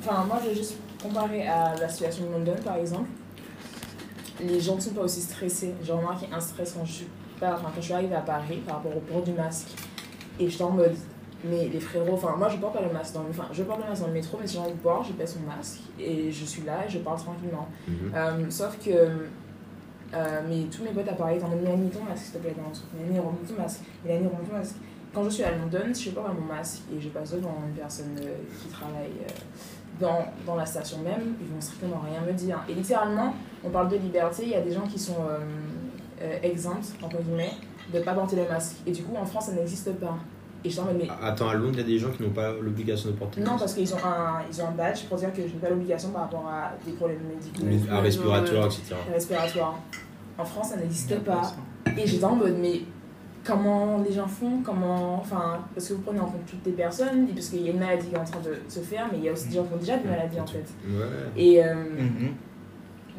Enfin, 0.00 0.24
moi, 0.26 0.40
je 0.44 0.48
vais 0.50 0.56
juste 0.56 0.76
comparer 1.02 1.46
à 1.46 1.74
la 1.76 1.88
situation 1.88 2.26
de 2.26 2.32
London, 2.32 2.56
par 2.64 2.76
exemple. 2.76 3.08
Les 4.40 4.60
gens 4.60 4.76
ne 4.76 4.80
sont 4.80 4.92
pas 4.92 5.02
aussi 5.02 5.20
stressés. 5.20 5.74
J'ai 5.82 5.92
remarqué 5.92 6.26
un 6.32 6.40
stress 6.40 6.74
quand 6.76 6.84
je 6.84 6.92
suis, 6.92 7.08
enfin, 7.36 7.56
quand 7.62 7.70
je 7.76 7.80
suis 7.80 7.94
arrivée 7.94 8.14
à 8.14 8.20
Paris 8.20 8.62
par 8.66 8.76
rapport 8.76 8.96
au 8.96 9.00
port 9.00 9.22
du 9.22 9.32
masque. 9.32 9.68
Et 10.38 10.48
j'étais 10.48 10.62
en 10.62 10.70
mode, 10.70 10.94
mais 11.44 11.68
les 11.68 11.80
frérots, 11.80 12.14
enfin, 12.14 12.36
moi, 12.36 12.48
je 12.48 12.56
porte 12.58 12.74
pas 12.74 12.82
le 12.82 12.92
masque 12.92 13.14
dans 13.14 13.24
le, 13.24 13.30
enfin, 13.30 13.48
je 13.52 13.62
porte 13.64 13.80
le 13.80 13.88
masque 13.88 14.02
dans 14.02 14.08
le 14.08 14.14
métro, 14.14 14.38
mais 14.40 14.46
si 14.46 14.54
j'ai 14.54 14.60
envie 14.60 14.72
de 14.72 14.78
boire, 14.78 15.02
je 15.02 15.12
baisse 15.12 15.36
mon 15.40 15.56
masque. 15.56 15.80
Et 15.98 16.30
je 16.30 16.44
suis 16.44 16.62
là 16.62 16.86
et 16.86 16.88
je 16.88 16.98
parle 16.98 17.18
tranquillement. 17.18 17.68
Mhm. 17.88 18.12
Euh, 18.14 18.50
sauf 18.50 18.78
que 18.84 19.28
euh, 20.14 20.40
mais 20.48 20.64
tous 20.70 20.82
mes 20.84 20.90
potes 20.90 21.08
à 21.08 21.14
Paris, 21.14 21.38
t'en 21.38 21.52
as 21.52 21.76
mis 21.76 21.90
ton 21.90 22.02
masque, 22.04 22.24
s'il 22.24 22.34
te 22.34 22.38
plaît, 22.38 22.54
dans. 22.56 22.72
Mélanie, 22.98 23.18
remets 23.18 23.46
ton 23.46 23.60
masque. 23.60 23.80
Mélanie, 24.04 24.26
remets 24.26 24.48
ton 24.48 24.56
masque. 24.56 24.76
Quand 25.12 25.24
je 25.24 25.30
suis 25.30 25.42
à 25.42 25.50
London, 25.52 25.84
je 25.88 26.00
fais 26.00 26.10
pas 26.10 26.32
mon 26.32 26.46
masque 26.46 26.82
et 26.94 27.00
je 27.00 27.08
passe 27.08 27.32
devant 27.32 27.54
une 27.66 27.74
personne 27.74 28.16
euh, 28.22 28.36
qui 28.60 28.68
travaille 28.68 29.12
dans, 30.00 30.26
dans 30.46 30.56
la 30.56 30.66
station 30.66 30.98
même, 30.98 31.34
ils 31.40 31.46
vont 31.46 31.60
strictement 31.60 32.02
rien 32.04 32.20
me 32.20 32.32
dire. 32.32 32.58
Et 32.68 32.74
littéralement, 32.74 33.34
on 33.64 33.70
parle 33.70 33.88
de 33.88 33.96
liberté, 33.96 34.42
il 34.44 34.50
y 34.50 34.54
a 34.54 34.60
des 34.60 34.72
gens 34.72 34.86
qui 34.86 34.98
sont 34.98 35.16
euh, 35.28 35.38
euh, 36.22 36.38
exempts, 36.42 36.94
entre 37.02 37.20
guillemets, 37.22 37.52
de 37.92 38.00
pas 38.00 38.14
porter 38.14 38.36
le 38.36 38.46
masque. 38.48 38.76
Et 38.86 38.92
du 38.92 39.02
coup, 39.02 39.16
en 39.16 39.24
France, 39.24 39.46
ça 39.46 39.52
n'existe 39.52 39.92
pas. 39.94 40.16
Et 40.64 40.68
je 40.68 40.74
suis 40.74 40.80
en 40.80 40.86
mode, 40.86 40.98
mais 40.98 41.08
Attends, 41.22 41.48
à 41.48 41.54
Londres, 41.54 41.74
il 41.74 41.78
y 41.78 41.82
a 41.82 41.86
des 41.86 41.98
gens 41.98 42.10
qui 42.10 42.22
n'ont 42.22 42.30
pas 42.30 42.52
l'obligation 42.52 43.10
de 43.10 43.14
porter 43.14 43.40
le 43.40 43.46
non, 43.46 43.52
masque. 43.52 43.64
parce 43.64 43.74
qu'ils 43.74 43.94
ont, 43.94 44.04
un, 44.04 44.40
ils 44.50 44.60
ont 44.60 44.68
un 44.68 44.72
badge 44.72 45.04
pour 45.04 45.16
dire 45.16 45.32
que 45.32 45.42
je 45.42 45.46
n'ai 45.54 45.60
pas 45.60 45.70
l'obligation 45.70 46.10
par 46.10 46.22
rapport 46.22 46.46
à 46.48 46.72
des 46.84 46.92
problèmes 46.92 47.22
médicaux. 47.28 47.62
Mais 47.64 47.78
à 47.90 48.00
respiratoire, 48.00 48.66
etc. 48.66 48.94
respiratoire. 49.12 49.78
En 50.36 50.44
France, 50.44 50.70
ça 50.70 50.76
n'existe 50.76 51.18
pas. 51.20 51.54
Et 51.96 52.06
j'étais 52.06 52.24
en 52.24 52.36
mode, 52.36 52.56
mais 52.60 52.82
comment 53.44 53.98
les 54.06 54.12
gens 54.12 54.26
font 54.26 54.60
Comment. 54.64 55.16
Enfin, 55.20 55.58
parce 55.74 55.88
que 55.88 55.94
vous 55.94 56.02
prenez 56.02 56.20
en 56.20 56.26
compte 56.26 56.46
toutes 56.46 56.64
les 56.66 56.72
personnes, 56.72 57.28
et 57.28 57.32
parce 57.32 57.48
qu'il 57.48 57.62
y 57.62 57.68
a 57.68 57.72
une 57.72 57.78
maladie 57.78 58.08
qui 58.08 58.14
est 58.14 58.18
en 58.18 58.24
train 58.24 58.40
de 58.40 58.54
se 58.70 58.80
faire, 58.80 59.06
mais 59.10 59.18
il 59.18 59.24
y 59.24 59.28
a 59.28 59.32
aussi 59.32 59.48
des 59.48 59.54
gens 59.56 59.64
qui 59.64 59.74
ont 59.74 59.78
déjà 59.78 59.96
des 59.96 60.08
maladies 60.08 60.40
en 60.40 60.46
fait. 60.46 60.64
Ouais. 60.86 61.04
Et 61.36 61.64
euh, 61.64 61.74
Mhm. 61.74 62.34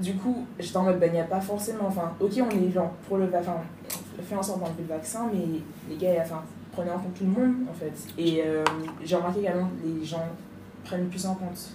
du 0.02 0.14
coup, 0.16 0.46
j'étais 0.60 0.78
en 0.78 0.84
mode, 0.84 1.00
ben, 1.00 1.08
il 1.08 1.14
n'y 1.14 1.20
a 1.22 1.26
pas 1.26 1.42
forcément. 1.42 1.86
Enfin, 1.88 2.12
ok, 2.20 2.32
on 2.40 2.50
est 2.50 2.72
genre 2.72 2.92
pour 3.08 3.18
le 3.18 3.26
vaccin, 3.26 3.56
on 4.18 4.22
fait 4.24 4.36
en 4.36 4.44
sorte 4.44 4.60
d'enlever 4.60 4.84
le 4.88 4.94
vaccin, 4.96 5.30
mais 5.34 5.60
les 5.90 5.96
gars, 5.98 6.22
enfin, 6.22 6.42
prenez 6.72 6.92
en 6.92 7.00
compte 7.00 7.14
tout 7.16 7.24
le 7.26 7.32
monde 7.32 7.56
en 7.70 7.74
fait. 7.74 7.94
Et 8.18 8.42
euh, 8.46 8.64
j'ai 9.04 9.16
remarqué 9.16 9.40
également 9.42 9.68
que 9.82 9.88
les 10.00 10.06
gens 10.06 10.24
prennent 10.84 11.08
plus 11.08 11.26
en 11.26 11.36
compte. 11.36 11.72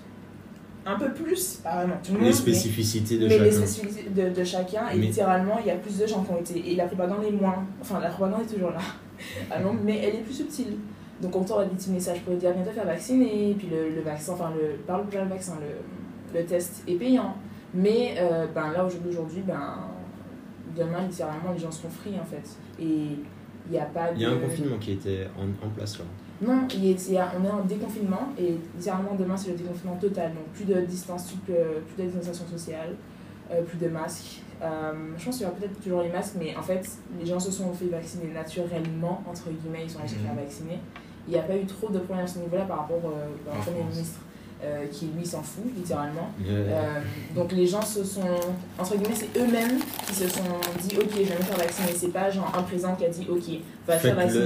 Un 0.87 0.99
peu 0.99 1.13
plus, 1.13 1.55
pas 1.63 1.77
vraiment 1.77 1.95
tout 2.05 2.13
le 2.13 2.19
monde. 2.19 2.23
Les 2.23 2.31
mais- 2.31 2.33
spécificités 2.37 3.19
de 3.19 3.27
mais 3.27 3.39
les 3.39 3.51
chacun. 3.51 3.67
spécificités 3.67 4.11
de, 4.11 4.29
de 4.31 4.45
chacun, 4.45 4.89
et 4.91 4.97
Mais- 4.99 5.07
littéralement, 5.07 5.59
il 5.61 5.67
y 5.67 5.71
a 5.71 5.77
plus 5.77 5.99
de 5.99 6.07
gens 6.07 6.23
qui 6.23 6.31
ont 6.33 6.39
été. 6.41 6.71
Et 6.73 6.77
la 6.77 6.87
propagande 6.87 7.25
est 7.25 7.31
moins. 7.33 7.65
Enfin, 7.81 8.01
la 8.01 8.11
propagande 8.11 8.43
est 8.43 8.53
toujours 8.55 8.71
là, 8.73 8.81
à 9.51 9.61
Londres, 9.61 9.81
mais 9.85 9.99
elle 9.99 10.17
est 10.17 10.23
plus 10.25 10.35
subtile. 10.35 10.77
Donc, 11.23 11.35
on 11.37 11.45
t'aura 11.45 11.65
des 11.65 11.75
petits 11.75 11.91
messages 11.91 12.21
pour 12.23 12.35
dire 12.37 12.53
bientôt 12.53 12.71
faire 12.73 12.85
vacciner, 12.85 13.51
et 13.51 13.55
puis 13.55 13.69
le, 13.71 13.91
le 13.95 14.01
vaccin, 14.03 14.33
enfin, 14.35 14.53
le, 14.55 14.77
pas 14.79 15.03
le 15.11 15.29
vaccin, 15.29 15.55
le, 15.61 16.39
le 16.39 16.45
test 16.45 16.83
est 16.89 16.97
payant. 16.97 17.35
Mais 17.73 18.17
euh, 18.19 18.47
ben, 18.55 18.71
là, 18.73 18.85
aujourd'hui, 18.85 19.11
aujourd'hui, 19.11 19.43
ben, 19.47 19.77
demain, 20.77 21.07
littéralement, 21.09 21.53
les 21.53 21.59
gens 21.61 21.71
seront 21.71 21.89
free 21.91 22.15
en 22.21 22.25
fait. 22.25 22.43
Et 22.81 22.85
il 23.67 23.71
n'y 23.71 23.79
a 23.79 23.85
pas 23.87 24.11
de. 24.13 24.17
Il 24.17 24.23
y 24.23 24.27
a 24.27 24.31
un 24.31 24.39
confinement 24.39 24.77
qui 24.79 24.93
était 24.93 25.27
en, 25.39 25.67
en 25.67 25.71
place 25.71 25.99
là. 25.99 26.05
Non, 26.43 26.67
il 26.75 26.87
est, 26.91 27.17
a- 27.17 27.33
on 27.41 27.45
est 27.45 27.51
en 27.51 27.65
déconfinement 27.65 28.29
et 28.39 28.57
littéralement 28.77 29.15
demain 29.15 29.37
c'est 29.37 29.51
le 29.51 29.57
déconfinement 29.57 29.97
total. 29.97 30.33
Donc 30.35 30.45
plus 30.55 30.65
de 30.65 30.81
distance, 30.83 31.33
plus, 31.45 31.55
plus 31.55 32.03
de 32.05 32.09
distanciation 32.09 32.47
sociale, 32.47 32.95
euh, 33.53 33.63
plus 33.63 33.79
de 33.79 33.89
masques. 33.89 34.43
Euh, 34.63 34.93
je 35.17 35.25
pense 35.25 35.37
qu'il 35.37 35.47
y 35.47 35.49
aura 35.49 35.57
peut-être 35.59 35.81
toujours 35.81 36.03
les 36.03 36.09
masques, 36.11 36.35
mais 36.39 36.57
en 36.57 36.63
fait 36.63 36.87
les 37.21 37.27
gens 37.27 37.39
se 37.41 37.51
sont 37.51 37.73
fait 37.73 37.87
vacciner 37.87 38.33
naturellement, 38.33 39.23
entre 39.29 39.51
guillemets, 39.51 39.85
ils 39.85 39.91
sont 39.91 40.01
allés 40.01 40.09
se 40.09 40.15
Mhm. 40.17 40.23
faire 40.23 40.35
vacciner. 40.35 40.79
Il 41.27 41.33
n'y 41.33 41.39
a 41.39 41.43
pas 41.43 41.57
eu 41.57 41.65
trop 41.67 41.89
de 41.89 41.99
problèmes 42.01 42.25
à 42.25 42.29
ce 42.29 42.39
niveau-là 42.39 42.65
par 42.65 42.81
rapport 42.81 43.01
euh, 43.05 43.27
au 43.51 43.63
Premier 43.63 43.85
ministre 43.85 44.21
euh, 44.65 44.87
qui 44.91 45.11
lui 45.17 45.27
s'en 45.27 45.43
fout 45.43 45.65
littéralement. 45.77 46.31
Euh, 46.49 46.65
Euh, 46.73 47.01
donc 47.35 47.53
les 47.53 47.67
gens 47.67 47.83
se 47.83 48.03
sont, 48.03 48.21
entre 48.79 48.97
guillemets, 48.97 49.15
c'est 49.15 49.39
eux-mêmes 49.39 49.79
qui 50.07 50.15
se 50.15 50.29
sont 50.29 50.41
dit 50.81 50.97
ok, 50.97 51.11
je 51.11 51.23
vais 51.23 51.37
me 51.37 51.43
faire 51.43 51.59
vacciner. 51.59 51.93
C'est 51.95 52.09
pas 52.13 52.31
genre 52.31 52.51
un 52.57 52.63
président 52.63 52.95
qui 52.95 53.05
a 53.05 53.09
dit 53.09 53.27
ok, 53.31 53.43
va 53.87 53.97
te 53.97 54.01
faire 54.03 54.17
vacciner. 54.17 54.45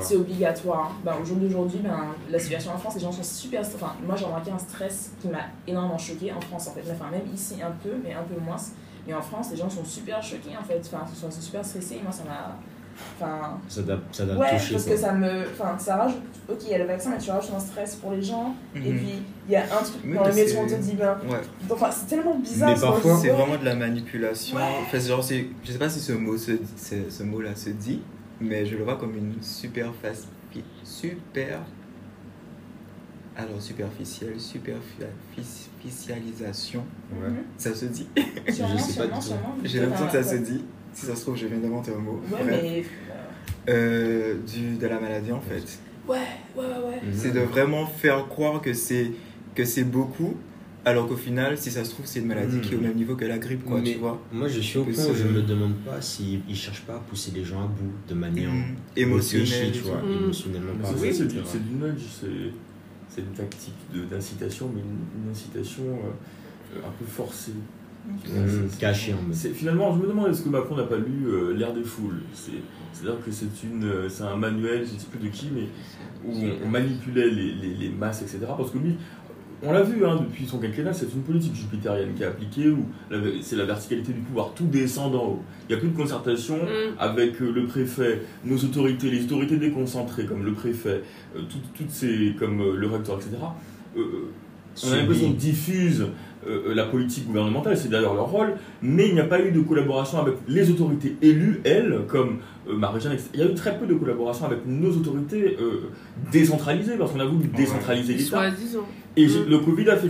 C'est 0.00 0.16
obligatoire. 0.16 0.92
Ben, 1.04 1.14
au 1.20 1.24
jour 1.24 1.36
d'aujourd'hui, 1.36 1.80
ben, 1.82 2.14
la 2.30 2.38
situation 2.38 2.72
en 2.72 2.78
France, 2.78 2.94
les 2.94 3.00
gens 3.02 3.12
sont 3.12 3.22
super. 3.22 3.60
Enfin, 3.60 3.94
moi 4.06 4.16
j'ai 4.16 4.24
remarqué 4.24 4.50
un 4.50 4.58
stress 4.58 5.12
qui 5.20 5.28
m'a 5.28 5.40
énormément 5.66 5.98
choqué 5.98 6.32
en 6.32 6.40
France 6.40 6.68
en 6.68 6.72
fait. 6.72 6.82
Enfin, 6.90 7.10
même 7.10 7.26
ici 7.34 7.54
un 7.62 7.72
peu, 7.82 7.90
mais 8.02 8.14
un 8.14 8.22
peu 8.22 8.40
moins. 8.40 8.56
Mais 9.06 9.14
en 9.14 9.22
France, 9.22 9.48
les 9.50 9.56
gens 9.56 9.70
sont 9.70 9.84
super 9.84 10.22
choqués 10.22 10.56
en 10.60 10.64
fait. 10.64 10.80
Enfin, 10.86 11.04
ils 11.10 11.16
sont 11.18 11.30
super 11.30 11.64
stressés. 11.64 11.96
Et 11.96 12.02
moi, 12.02 12.12
ça 12.12 12.24
m'a. 12.24 12.56
Enfin, 13.20 13.58
Ça 13.68 13.82
t'a 13.82 13.94
ouais, 13.94 14.00
touché 14.58 14.72
parce 14.72 14.84
quoi. 14.84 14.92
que 14.94 14.98
ça 15.00 15.12
me. 15.12 15.42
Enfin, 15.52 15.76
ça 15.78 15.96
rajoute. 15.96 16.22
Ok, 16.48 16.58
il 16.64 16.70
y 16.70 16.74
a 16.74 16.78
le 16.78 16.84
vaccin, 16.86 17.10
mais 17.10 17.18
tu 17.18 17.30
rajoutes 17.30 17.52
un 17.56 17.60
stress 17.60 17.96
pour 17.96 18.12
les 18.12 18.22
gens. 18.22 18.54
Et 18.76 18.78
Mhm. 18.92 18.98
puis, 18.98 19.22
il 19.48 19.52
y 19.52 19.56
a 19.56 19.64
un 19.64 19.82
truc 19.82 20.00
Oui, 20.04 20.14
dans 20.14 20.24
le 20.24 20.28
mais 20.34 20.44
métro, 20.44 20.60
on 20.62 20.66
te 20.66 20.70
c'est- 20.70 20.78
dit, 20.78 20.94
ben. 20.94 21.18
Ouais. 21.28 21.40
Enfin, 21.70 21.90
c'est 21.90 22.06
tellement 22.06 22.38
bizarre. 22.38 22.70
Mais 22.74 22.80
parfois. 22.80 23.18
C'est 23.20 23.30
vraiment 23.30 23.56
de 23.58 23.64
la 23.64 23.74
manipulation. 23.74 24.56
Ouais. 24.56 24.62
Enfin, 24.82 24.98
genre, 25.00 25.24
c'est- 25.24 25.46
je 25.64 25.72
sais 25.72 25.78
pas 25.78 25.88
si 25.88 25.98
ce 26.00 26.12
mot 26.12 26.36
se, 26.36 26.52
ce, 26.76 26.94
ce 27.10 27.22
mot-là 27.24 27.54
se 27.56 27.70
dit, 27.70 28.02
mais 28.40 28.64
je 28.66 28.76
le 28.76 28.84
vois 28.84 28.96
comme 28.96 29.16
une 29.16 29.34
super 29.42 29.92
super 30.84 31.60
alors 33.36 33.60
superficielle, 33.62 34.40
superficialisation. 34.40 36.84
Ouais. 37.12 37.28
Mhm. 37.28 37.36
Ça 37.56 37.72
se 37.74 37.84
dit? 37.86 38.08
Je 38.46 38.52
sais 38.52 38.62
pas 38.98 39.06
du 39.06 39.12
tout. 39.12 39.18
J'ai 39.64 39.80
l'impression 39.80 40.06
que 40.06 40.12
ça 40.12 40.22
se 40.24 40.34
Ouais. 40.34 40.40
dit. 40.40 40.64
Si 40.98 41.06
ça 41.06 41.14
se 41.14 41.22
trouve, 41.22 41.36
je 41.36 41.46
viens 41.46 41.58
d'inventer 41.58 41.92
un 41.92 41.98
mot. 42.00 42.20
Ouais, 42.30 42.38
Bref. 42.42 42.60
mais. 42.62 42.84
Euh, 43.68 44.34
du, 44.46 44.76
de 44.76 44.86
la 44.86 44.98
maladie 44.98 45.30
en 45.30 45.40
fait. 45.40 45.62
Ouais, 46.08 46.16
ouais, 46.56 46.64
ouais, 46.64 46.88
ouais. 46.88 47.00
C'est 47.12 47.32
de 47.32 47.40
vraiment 47.40 47.86
faire 47.86 48.26
croire 48.28 48.60
que 48.62 48.72
c'est 48.72 49.12
que 49.54 49.64
c'est 49.64 49.84
beaucoup, 49.84 50.34
alors 50.84 51.06
qu'au 51.06 51.16
final, 51.16 51.56
si 51.58 51.70
ça 51.70 51.84
se 51.84 51.90
trouve, 51.90 52.06
c'est 52.06 52.20
une 52.20 52.26
maladie 52.26 52.60
qui 52.60 52.72
est 52.74 52.76
au 52.76 52.80
même 52.80 52.94
niveau 52.94 53.14
que 53.14 53.26
la 53.26 53.38
grippe, 53.38 53.64
quoi, 53.64 53.80
Mais 53.80 53.92
tu 53.92 53.98
vois. 53.98 54.20
Moi, 54.32 54.48
je 54.48 54.60
suis 54.60 54.78
au 54.78 54.84
point 54.84 55.04
où 55.04 55.14
je 55.14 55.24
me 55.24 55.42
demande 55.42 55.74
pas 55.84 56.00
s'ils 56.00 56.40
ne 56.48 56.54
cherchent 56.54 56.82
pas 56.82 56.94
à 56.94 56.98
pousser 57.00 57.30
les 57.34 57.44
gens 57.44 57.60
à 57.62 57.66
bout 57.66 57.92
de 58.08 58.14
manière 58.14 58.50
Mhm. 58.50 58.74
Émotionnelle. 58.96 59.70
tu 59.72 59.80
vois, 59.80 59.98
Mm. 60.02 60.22
émotionnellement 60.24 60.72
c'est 60.96 61.28
du, 61.28 61.36
c'est 61.44 61.62
du 61.64 61.74
nudge, 61.74 62.02
c'est, 62.20 62.26
c'est 63.10 63.20
une 63.20 63.34
tactique 63.36 63.74
de- 63.94 64.04
d'incitation, 64.04 64.70
mais 64.74 64.80
une, 64.80 65.24
une 65.26 65.30
incitation 65.30 65.82
euh, 65.84 66.78
un 66.86 66.90
peu 66.98 67.04
forcée. 67.06 67.52
C'est- 68.24 68.78
caché 68.78 69.12
en 69.14 69.22
mode. 69.22 69.34
finalement, 69.34 69.94
je 69.96 70.02
me 70.02 70.08
demande 70.08 70.28
est-ce 70.30 70.42
que 70.42 70.48
Macron 70.48 70.76
n'a 70.76 70.84
pas 70.84 70.96
lu 70.98 71.26
euh, 71.26 71.54
L'ère 71.54 71.72
des 71.74 71.82
foules? 71.84 72.20
C'est, 72.34 72.52
C'est-à-dire 72.92 73.20
que 73.24 73.30
c'est, 73.30 73.46
une, 73.64 73.84
euh, 73.84 74.08
c'est 74.08 74.24
un 74.24 74.36
manuel, 74.36 74.84
je 74.86 74.94
ne 74.94 74.98
sais 74.98 75.06
plus 75.10 75.20
de 75.28 75.32
qui, 75.32 75.48
mais 75.54 75.68
où 76.24 76.32
on, 76.32 76.66
on 76.66 76.68
manipulait 76.68 77.30
les, 77.30 77.52
les, 77.54 77.74
les 77.74 77.88
masses, 77.90 78.22
etc. 78.22 78.38
Parce 78.56 78.70
que 78.70 78.78
lui, 78.78 78.96
on 79.62 79.72
l'a 79.72 79.82
vu 79.82 80.04
hein, 80.06 80.16
depuis 80.20 80.46
son 80.46 80.58
quinquennat, 80.58 80.92
c'est 80.92 81.12
une 81.12 81.22
politique 81.22 81.54
jupitérienne 81.54 82.14
qui 82.14 82.22
est 82.22 82.26
appliquée 82.26 82.70
où 82.70 82.86
c'est 83.42 83.56
la 83.56 83.64
verticalité 83.64 84.12
du 84.12 84.20
pouvoir, 84.20 84.52
tout 84.54 84.64
descend 84.66 85.12
d'en 85.12 85.24
haut. 85.26 85.42
Il 85.68 85.72
n'y 85.72 85.78
a 85.78 85.80
plus 85.80 85.90
de 85.90 85.96
concertation 85.96 86.56
Mm. 86.58 86.94
avec 86.98 87.40
euh, 87.42 87.50
le 87.52 87.66
préfet, 87.66 88.22
nos 88.44 88.56
autorités, 88.56 89.10
les 89.10 89.24
autorités 89.24 89.56
déconcentrées 89.56 90.26
comme 90.26 90.44
le 90.44 90.52
préfet, 90.52 91.02
euh, 91.36 91.40
toutes, 91.48 91.72
toutes 91.74 91.90
ces, 91.90 92.34
comme 92.38 92.60
euh, 92.60 92.76
le 92.76 92.86
recteur, 92.86 93.16
etc. 93.16 93.36
On 94.84 94.92
a 94.92 94.96
l'impression 94.96 95.28
Subi. 95.30 96.02
Euh, 96.46 96.74
la 96.74 96.84
politique 96.84 97.26
gouvernementale, 97.26 97.76
c'est 97.76 97.88
d'ailleurs 97.88 98.14
leur 98.14 98.26
rôle, 98.30 98.54
mais 98.82 99.08
il 99.08 99.14
n'y 99.14 99.20
a 99.20 99.24
pas 99.24 99.40
eu 99.40 99.50
de 99.50 99.60
collaboration 99.60 100.18
avec 100.20 100.34
les 100.46 100.70
autorités 100.70 101.16
élues, 101.22 101.60
elles, 101.64 102.00
comme 102.06 102.38
euh, 102.68 102.76
Marie-Jeanne, 102.76 103.12
etc. 103.12 103.28
Il 103.34 103.40
y 103.40 103.42
a 103.42 103.46
eu 103.46 103.54
très 103.54 103.78
peu 103.78 103.86
de 103.86 103.94
collaboration 103.94 104.46
avec 104.46 104.60
nos 104.66 104.90
autorités 104.90 105.56
euh, 105.60 105.90
décentralisées, 106.30 106.96
parce 106.96 107.12
qu'on 107.12 107.20
a 107.20 107.24
voulu 107.24 107.48
décentraliser 107.48 108.14
l'État. 108.14 108.24
Et 109.16 109.26
Mm. 109.26 109.48
le 109.48 109.58
Covid 109.58 109.88
a 109.90 109.96
fait. 109.96 110.08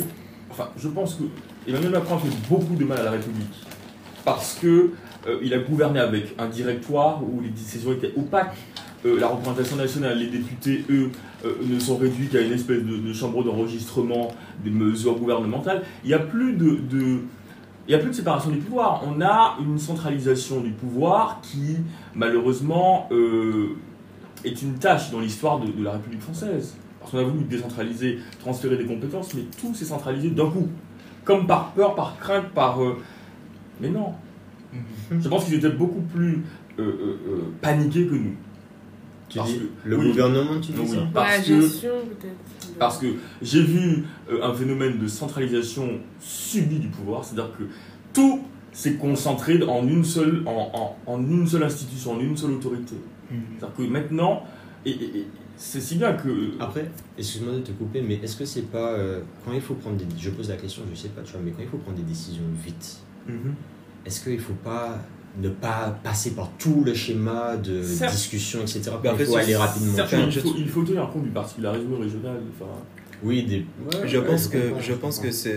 Enfin, 0.51 0.69
je 0.77 0.89
pense 0.89 1.15
que 1.15 1.25
Emmanuel 1.69 1.93
Macron 1.93 2.17
a 2.17 2.19
fait 2.19 2.49
beaucoup 2.49 2.75
de 2.75 2.85
mal 2.85 2.99
à 3.01 3.05
la 3.05 3.11
République. 3.13 3.55
Parce 4.25 4.59
que 4.61 4.91
euh, 5.27 5.39
il 5.43 5.55
a 5.55 5.59
gouverné 5.59 6.01
avec 6.01 6.35
un 6.39 6.49
directoire 6.49 7.23
où 7.23 7.41
les 7.41 7.49
décisions 7.49 7.93
étaient 7.93 8.13
opaques. 8.17 8.57
Euh, 9.07 9.19
la 9.21 9.29
représentation 9.29 9.77
nationale, 9.77 10.19
les 10.19 10.27
députés, 10.27 10.85
eux, 10.91 11.11
euh, 11.45 11.53
ne 11.63 11.79
sont 11.79 11.97
réduits 11.97 12.27
qu'à 12.29 12.41
une 12.41 12.53
espèce 12.53 12.83
de, 12.83 12.97
de 12.97 13.13
chambre 13.13 13.45
d'enregistrement 13.45 14.29
des 14.65 14.71
mesures 14.71 15.17
gouvernementales. 15.19 15.83
Il 16.05 16.09
n'y 16.09 16.15
a 16.15 16.19
plus 16.19 16.55
de. 16.55 16.71
de- 16.91 17.21
il 17.87 17.93
y 17.93 17.95
a 17.95 17.99
plus 17.99 18.11
de 18.11 18.15
séparation 18.15 18.51
des 18.51 18.59
pouvoirs. 18.59 19.03
On 19.07 19.23
a 19.23 19.57
une 19.61 19.79
centralisation 19.79 20.61
du 20.61 20.71
pouvoir 20.73 21.41
qui, 21.43 21.77
malheureusement, 22.15 23.09
euh, 23.13 23.69
est 24.45 24.61
une 24.61 24.75
tâche 24.75 25.11
dans 25.11 25.21
l'histoire 25.21 25.59
de, 25.61 25.69
de 25.73 25.83
la 25.83 25.93
République 25.93 26.21
française. 26.21 26.77
Parce 27.01 27.13
qu'on 27.13 27.19
a 27.19 27.23
voulu 27.23 27.45
décentraliser, 27.45 28.19
transférer 28.41 28.77
des 28.77 28.85
compétences, 28.85 29.33
mais 29.35 29.45
tout 29.59 29.75
s'est 29.75 29.87
centralisé 29.87 30.29
d'un 30.31 30.51
coup. 30.51 30.69
Comme 31.25 31.47
par 31.47 31.71
peur, 31.73 31.95
par 31.95 32.19
crainte, 32.19 32.51
par... 32.51 32.83
euh, 32.83 32.99
Mais 33.81 33.89
non. 33.89 34.13
Je 35.11 35.29
pense 35.29 35.47
qu'ils 35.47 35.55
étaient 35.55 35.71
beaucoup 35.71 36.03
plus 36.15 36.43
euh, 36.79 37.17
paniqués 37.63 38.07
que 38.07 38.15
nous. 38.17 38.35
Tu 39.29 39.39
Parce 39.39 39.51
dis, 39.53 39.59
que- 39.59 39.89
le 39.89 39.99
oui. 39.99 40.09
gouvernement, 40.09 40.61
tu 40.61 40.73
dis 40.73 40.79
Oui. 40.81 40.89
ça 40.89 41.07
Parce 41.13 41.39
la 41.49 41.55
que- 41.57 41.61
gestion, 41.61 41.91
peut-être. 42.09 42.79
Parce 42.79 42.99
que 42.99 43.07
j'ai 43.43 43.63
vu 43.63 44.05
euh, 44.31 44.43
un 44.43 44.55
phénomène 44.55 44.99
de 44.99 45.07
centralisation 45.07 46.01
subie 46.21 46.79
du 46.79 46.89
pouvoir, 46.89 47.25
c'est-à-dire 47.25 47.53
que 47.59 47.65
tout 48.15 48.41
s'est 48.73 48.95
concentré 48.95 49.63
en 49.65 49.87
une 49.87 50.05
seule, 50.05 50.43
en, 50.47 50.97
en- 51.07 51.13
en 51.13 51.21
une 51.23 51.47
seule 51.47 51.65
institution, 51.65 52.13
en 52.13 52.21
une 52.21 52.37
seule 52.37 52.53
autorité. 52.53 52.95
Mhm. 53.31 53.41
C'est-à-dire 53.59 53.77
que 53.77 53.83
maintenant, 53.83 54.43
et, 54.87 54.91
et- 54.93 55.19
et 55.19 55.27
c'est 55.57 55.81
si 55.81 55.97
bien 55.97 56.13
que. 56.15 56.53
Après, 56.61 56.91
excuse-moi 57.19 57.55
de 57.55 57.61
te 57.61 57.73
couper, 57.73 58.01
mais 58.01 58.15
est-ce 58.23 58.37
que 58.37 58.45
c'est 58.45 58.71
pas. 58.71 58.93
euh, 58.93 59.21
quand 59.45 59.53
il 59.53 59.61
faut 59.61 59.75
prendre 59.75 59.97
des. 59.97 60.07
Je 60.19 60.31
pose 60.31 60.49
la 60.49 60.57
question, 60.57 60.83
je 60.91 60.97
sais 60.99 61.09
pas, 61.09 61.21
tu 61.23 61.33
vois, 61.33 61.41
mais 61.45 61.51
quand 61.51 61.63
il 61.63 61.69
faut 61.69 61.79
prendre 61.79 61.97
des 61.99 62.05
décisions 62.05 62.45
vite, 62.65 62.99
Mhm. 63.29 63.55
est-ce 64.07 64.23
qu'il 64.25 64.39
faut 64.41 64.55
pas 64.65 64.99
ne 65.41 65.49
pas 65.49 65.99
passer 66.03 66.31
par 66.33 66.51
tout 66.59 66.83
le 66.85 66.95
schéma 66.95 67.57
de 67.57 67.83
Certes. 67.83 68.13
discussion, 68.13 68.61
etc. 68.63 68.91
Mais 69.03 69.09
en 69.11 69.17
Il 69.19 69.25
faut 69.27 69.37
aller 69.37 69.57
rapidement. 69.57 69.93
Il, 70.27 70.33
faut, 70.41 70.55
il 70.59 70.69
faut 70.69 70.83
tenir 70.83 71.09
compte 71.11 71.25
du 71.25 71.31
particularisme 71.31 71.95
régional. 71.95 72.41
Enfin, 72.55 72.71
Oui, 73.23 73.45
des. 73.45 73.65
Je 74.07 74.19
ouais, 74.19 74.25
pense 74.27 74.45
je 74.45 74.49
que 74.49 74.59
je 74.81 74.93
pense 74.95 75.19
que 75.21 75.31
ce, 75.31 75.49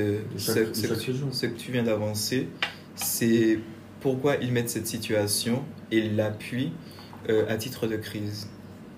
que 1.47 1.57
tu 1.57 1.71
viens 1.71 1.83
d'avancer, 1.83 2.47
c'est 2.95 3.59
pourquoi 3.99 4.35
ils 4.41 4.51
mettent 4.51 4.69
cette 4.69 4.87
situation 4.87 5.63
et 5.91 6.09
l'appuient 6.09 6.71
euh, 7.29 7.45
à 7.49 7.55
titre 7.55 7.87
de 7.87 7.95
crise. 7.97 8.47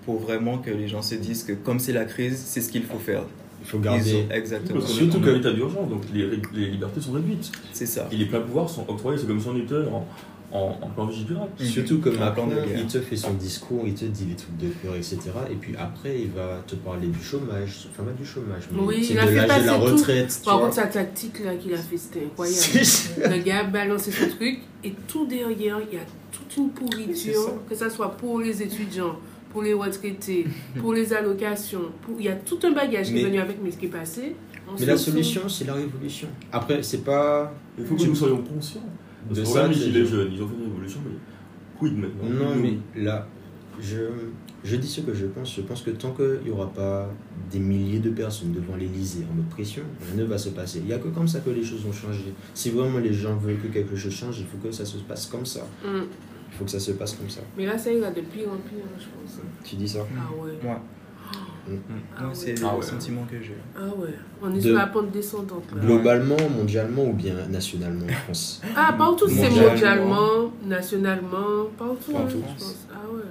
Pour 0.04 0.18
vraiment 0.18 0.58
que 0.58 0.70
les 0.70 0.86
gens 0.86 1.00
se 1.00 1.14
disent 1.14 1.44
que 1.44 1.52
comme 1.52 1.78
c'est 1.78 1.92
la 1.94 2.04
crise, 2.04 2.36
c'est 2.44 2.60
ce 2.60 2.70
qu'il 2.70 2.82
faut 2.82 2.98
faire. 2.98 3.22
Il 3.62 3.66
faut 3.66 3.78
garder. 3.78 4.26
ont- 4.30 4.34
exactement. 4.34 4.80
Parce 4.80 4.92
Surtout 4.92 5.20
que- 5.20 5.36
état 5.38 5.50
d'urgence, 5.52 5.88
donc 5.88 6.02
les, 6.12 6.28
les 6.52 6.66
libertés 6.72 7.00
sont 7.00 7.12
réduites. 7.12 7.50
C'est 7.72 7.86
ça. 7.86 8.06
Et 8.12 8.16
les 8.16 8.26
pleins 8.26 8.40
pouvoirs 8.42 8.68
sont 8.68 8.84
octroyés, 8.86 9.18
c'est 9.18 9.26
comme 9.26 9.40
si 9.40 9.48
on 9.48 9.56
était 9.56 9.74
en, 9.90 10.06
en, 10.54 10.78
en 10.80 10.88
plan 10.88 11.06
vigipirate. 11.06 11.50
Mhm. 11.60 11.66
Surtout 11.66 11.96
de 11.98 12.10
guerre. 12.10 12.34
il 12.78 12.86
te 12.86 13.00
fait 13.00 13.16
son 13.16 13.34
discours, 13.34 13.82
il 13.86 13.94
te 13.94 14.04
dit 14.04 14.24
les 14.26 14.36
trucs 14.36 14.56
de 14.56 14.68
cœur, 14.82 14.94
etc. 14.94 15.18
Et 15.50 15.54
puis 15.56 15.74
après, 15.76 16.20
il 16.20 16.30
va 16.30 16.62
te 16.66 16.76
parler 16.76 17.08
du 17.08 17.20
chômage. 17.22 17.88
Enfin, 17.90 18.04
pas 18.04 18.12
du 18.12 18.24
chômage, 18.24 18.62
mais 18.72 18.80
Oui, 18.80 19.06
il 19.10 19.18
a 19.18 19.24
de 19.24 19.28
fait 19.28 19.34
l'âge 19.34 19.44
de 19.44 19.48
passer 19.48 19.66
la 19.66 19.74
retraite. 19.76 20.40
Par 20.44 20.56
vois. 20.58 20.66
contre, 20.68 20.76
sa 20.80 20.86
tactique 20.86 21.44
là 21.44 21.56
qu'il 21.56 21.74
a 21.74 21.76
fait, 21.78 21.96
c'était 21.96 22.24
incroyable. 22.24 22.58
Le 23.36 23.42
gars 23.42 23.60
a 23.60 23.64
balancé 23.64 24.12
son 24.12 24.28
truc 24.28 24.60
et 24.84 24.92
tout 25.08 25.26
derrière, 25.26 25.78
il 25.90 25.96
y 25.96 26.00
a 26.00 26.04
toute 26.30 26.56
une 26.56 26.68
ça. 26.68 26.80
pourriture, 26.80 27.52
que 27.68 27.74
ce 27.74 27.88
soit 27.88 28.10
pour 28.12 28.38
les 28.40 28.62
étudiants, 28.62 29.16
pour 29.52 29.62
les 29.62 29.74
retraités, 29.74 30.46
pour 30.78 30.92
les 30.94 31.12
allocations. 31.12 31.90
Pour... 32.02 32.14
Il 32.20 32.26
y 32.26 32.28
a 32.28 32.36
tout 32.36 32.58
un 32.62 32.70
bagage 32.70 33.08
qui 33.08 33.14
Mais- 33.14 33.20
est 33.22 33.24
venu 33.24 33.38
avec, 33.40 33.56
mais 33.62 33.72
ce 33.72 33.76
qui 33.76 33.86
est 33.86 33.88
passé. 33.88 34.36
Mais 34.78 34.86
la 34.86 34.96
solution, 34.96 35.48
c'est 35.48 35.64
la 35.66 35.74
révolution. 35.74 36.28
Après, 36.52 36.82
c'est 36.82 37.04
pas. 37.04 37.52
Il 37.78 37.84
faut 37.84 37.96
que 37.96 38.00
Tu- 38.02 38.08
nous 38.08 38.14
soyons 38.14 38.38
conscients. 38.38 38.80
De 39.30 39.44
ça, 39.44 39.68
ils 39.68 40.02
ont 40.02 40.48
fait 40.48 40.54
une 40.54 40.64
révolution, 40.64 41.00
mais 41.04 41.14
quid 41.78 41.96
maintenant 41.96 42.24
Non, 42.28 42.56
mais 42.56 42.78
là, 42.96 43.26
je, 43.80 43.96
je 44.62 44.76
dis 44.76 44.88
ce 44.88 45.00
que 45.00 45.14
je 45.14 45.26
pense. 45.26 45.54
Je 45.54 45.62
pense 45.62 45.82
que 45.82 45.90
tant 45.90 46.12
qu'il 46.12 46.40
n'y 46.44 46.50
aura 46.50 46.70
pas 46.70 47.10
des 47.50 47.58
milliers 47.58 47.98
de 48.00 48.10
personnes 48.10 48.52
devant 48.52 48.76
l'Elysée 48.76 49.24
en 49.30 49.34
mode 49.34 49.48
pression, 49.48 49.82
rien 50.06 50.22
ne 50.22 50.28
va 50.28 50.38
se 50.38 50.50
passer. 50.50 50.80
Il 50.80 50.86
n'y 50.86 50.92
a 50.92 50.98
que 50.98 51.08
comme 51.08 51.28
ça 51.28 51.40
que 51.40 51.50
les 51.50 51.64
choses 51.64 51.84
vont 51.84 51.92
changer. 51.92 52.32
Si 52.54 52.70
vraiment 52.70 52.98
les 52.98 53.12
gens 53.12 53.36
veulent 53.36 53.58
que 53.58 53.68
quelque 53.68 53.96
chose 53.96 54.12
change, 54.12 54.38
il 54.40 54.46
faut 54.46 54.58
que 54.58 54.72
ça 54.72 54.84
se 54.84 54.98
passe 54.98 55.26
comme 55.26 55.46
ça. 55.46 55.66
Hum. 55.84 56.04
Il 56.50 56.58
faut 56.58 56.64
que 56.64 56.70
ça 56.70 56.78
se 56.78 56.92
passe 56.92 57.14
comme 57.14 57.28
ça. 57.28 57.40
Mais 57.56 57.66
là, 57.66 57.76
ça 57.76 57.92
ira 57.92 58.10
de 58.10 58.20
pire 58.20 58.48
en 58.48 58.56
pire, 58.58 58.84
je 58.98 59.06
pense. 59.06 59.40
Tu 59.64 59.74
dis 59.74 59.88
ça? 59.88 60.06
Ah 60.16 60.30
ouais. 60.40 60.52
Ah 61.66 62.20
moi 62.20 62.28
ouais. 62.28 62.34
c'est 62.34 62.54
Ah 62.64 62.70
le 62.72 62.76
ouais. 62.78 62.82
sentiment 62.82 63.24
que 63.30 63.40
j'ai. 63.42 63.56
Ah 63.76 63.80
ouais. 63.96 64.14
On 64.42 64.50
est 64.52 64.56
De- 64.56 64.60
sur 64.60 64.74
la 64.76 64.86
pente 64.86 65.10
descendante 65.10 65.64
là. 65.74 65.80
Globalement, 65.80 66.36
mondialement 66.56 67.04
ou 67.06 67.12
bien 67.12 67.34
nationalement 67.50 68.06
en 68.06 68.12
France 68.12 68.60
Ah, 68.76 68.94
partout, 68.96 69.28
c'est 69.28 69.48
Mondialement. 69.50 70.52
nationalement, 70.66 71.66
partout, 71.78 72.12
hein, 72.14 72.20
Partout. 72.22 72.38
je 72.58 72.64
pense. 72.64 72.86
Ah 72.92 72.96
ouais. 73.14 73.22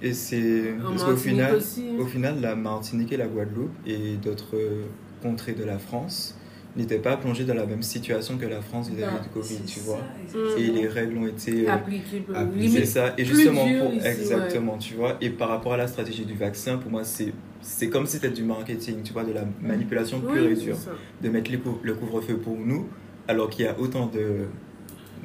Et 0.00 0.12
c'est 0.12 0.74
En 0.84 0.90
parce 0.90 1.02
qu'au 1.02 1.10
Martinique 1.10 1.34
final, 1.36 1.54
aussi. 1.56 1.84
au 1.98 2.06
final, 2.06 2.40
la 2.40 2.54
Martinique 2.54 3.12
et 3.12 3.16
la 3.16 3.26
Guadeloupe 3.26 3.72
et 3.86 4.16
d'autres 4.16 4.54
euh, 4.56 4.84
contrées 5.22 5.54
de 5.54 5.64
la 5.64 5.78
France 5.78 6.36
n'étaient 6.78 6.98
pas 6.98 7.16
plongées 7.16 7.44
dans 7.44 7.54
la 7.54 7.66
même 7.66 7.82
situation 7.82 8.38
que 8.38 8.46
la 8.46 8.60
France 8.62 8.88
vis-à-vis 8.88 9.20
du 9.22 9.28
Covid, 9.30 9.60
tu 9.66 9.80
ça, 9.80 9.84
vois. 9.84 10.04
exactement. 10.24 10.56
Et 10.64 10.70
les 10.70 10.86
règles 10.88 11.18
ont 11.18 11.26
été 11.26 11.66
euh, 11.68 11.72
Appliqué, 11.72 12.22
appliqué. 12.34 12.68
C'est 12.68 12.74
limite. 12.74 12.86
ça, 12.86 13.14
et 13.18 13.24
justement 13.24 13.68
pour 13.78 13.92
ici, 13.94 14.06
exactement, 14.08 14.78
tu 14.78 14.94
vois, 14.94 15.16
et 15.20 15.30
par 15.30 15.48
rapport 15.48 15.72
à 15.74 15.76
la 15.76 15.86
stratégie 15.88 16.24
du 16.24 16.34
vaccin, 16.34 16.78
pour 16.78 16.90
moi 16.90 17.04
c'est 17.04 17.32
c'est 17.60 17.88
comme 17.88 18.06
si 18.06 18.12
c'était 18.12 18.30
du 18.30 18.44
marketing, 18.44 19.02
tu 19.02 19.12
vois, 19.12 19.24
de 19.24 19.32
la 19.32 19.44
manipulation 19.60 20.20
pure 20.20 20.44
Oui, 20.46 20.52
et 20.52 20.54
dure, 20.54 20.76
de 21.20 21.28
mettre 21.28 21.50
les 21.50 21.58
cou- 21.58 21.78
le 21.82 21.94
couvre-feu 21.94 22.36
pour 22.36 22.56
nous, 22.56 22.86
alors 23.26 23.50
qu'il 23.50 23.64
y 23.64 23.68
a 23.68 23.78
autant 23.78 24.06
de 24.06 24.46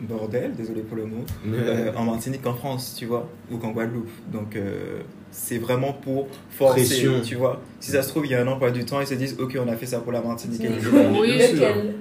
bordel, 0.02 0.54
désolé 0.56 0.82
pour 0.82 0.98
le 0.98 1.06
mot, 1.06 1.24
euh, 1.48 1.92
en 1.96 2.04
Martinique 2.06 2.42
qu'en 2.42 2.56
France, 2.56 2.96
tu 2.98 3.06
vois, 3.06 3.30
ou 3.52 3.58
qu'en 3.58 3.72
Guadeloupe. 3.72 4.10
Donc 4.32 4.56
euh, 4.56 5.02
c'est 5.36 5.58
vraiment 5.58 5.94
pour 5.94 6.28
forcer, 6.52 6.82
Pression. 6.86 7.14
tu 7.26 7.36
vois. 7.36 7.60
Si 7.80 7.92
ça 7.92 8.02
se 8.04 8.10
trouve, 8.10 8.26
il 8.28 8.32
y 8.32 8.36
a 8.36 8.42
un 8.42 8.48
emploi 8.48 8.70
du 8.72 8.86
temps, 8.86 9.02
ils 9.02 9.08
se 9.08 9.16
disent, 9.16 9.36
ok, 9.40 9.58
on 9.60 9.68
a 9.70 9.76
fait 9.76 9.88
ça 9.88 10.00
pour 10.00 10.12
la 10.12 10.22
Martinique. 10.22 10.62
le- 10.64 11.20
Oui, 11.20 11.42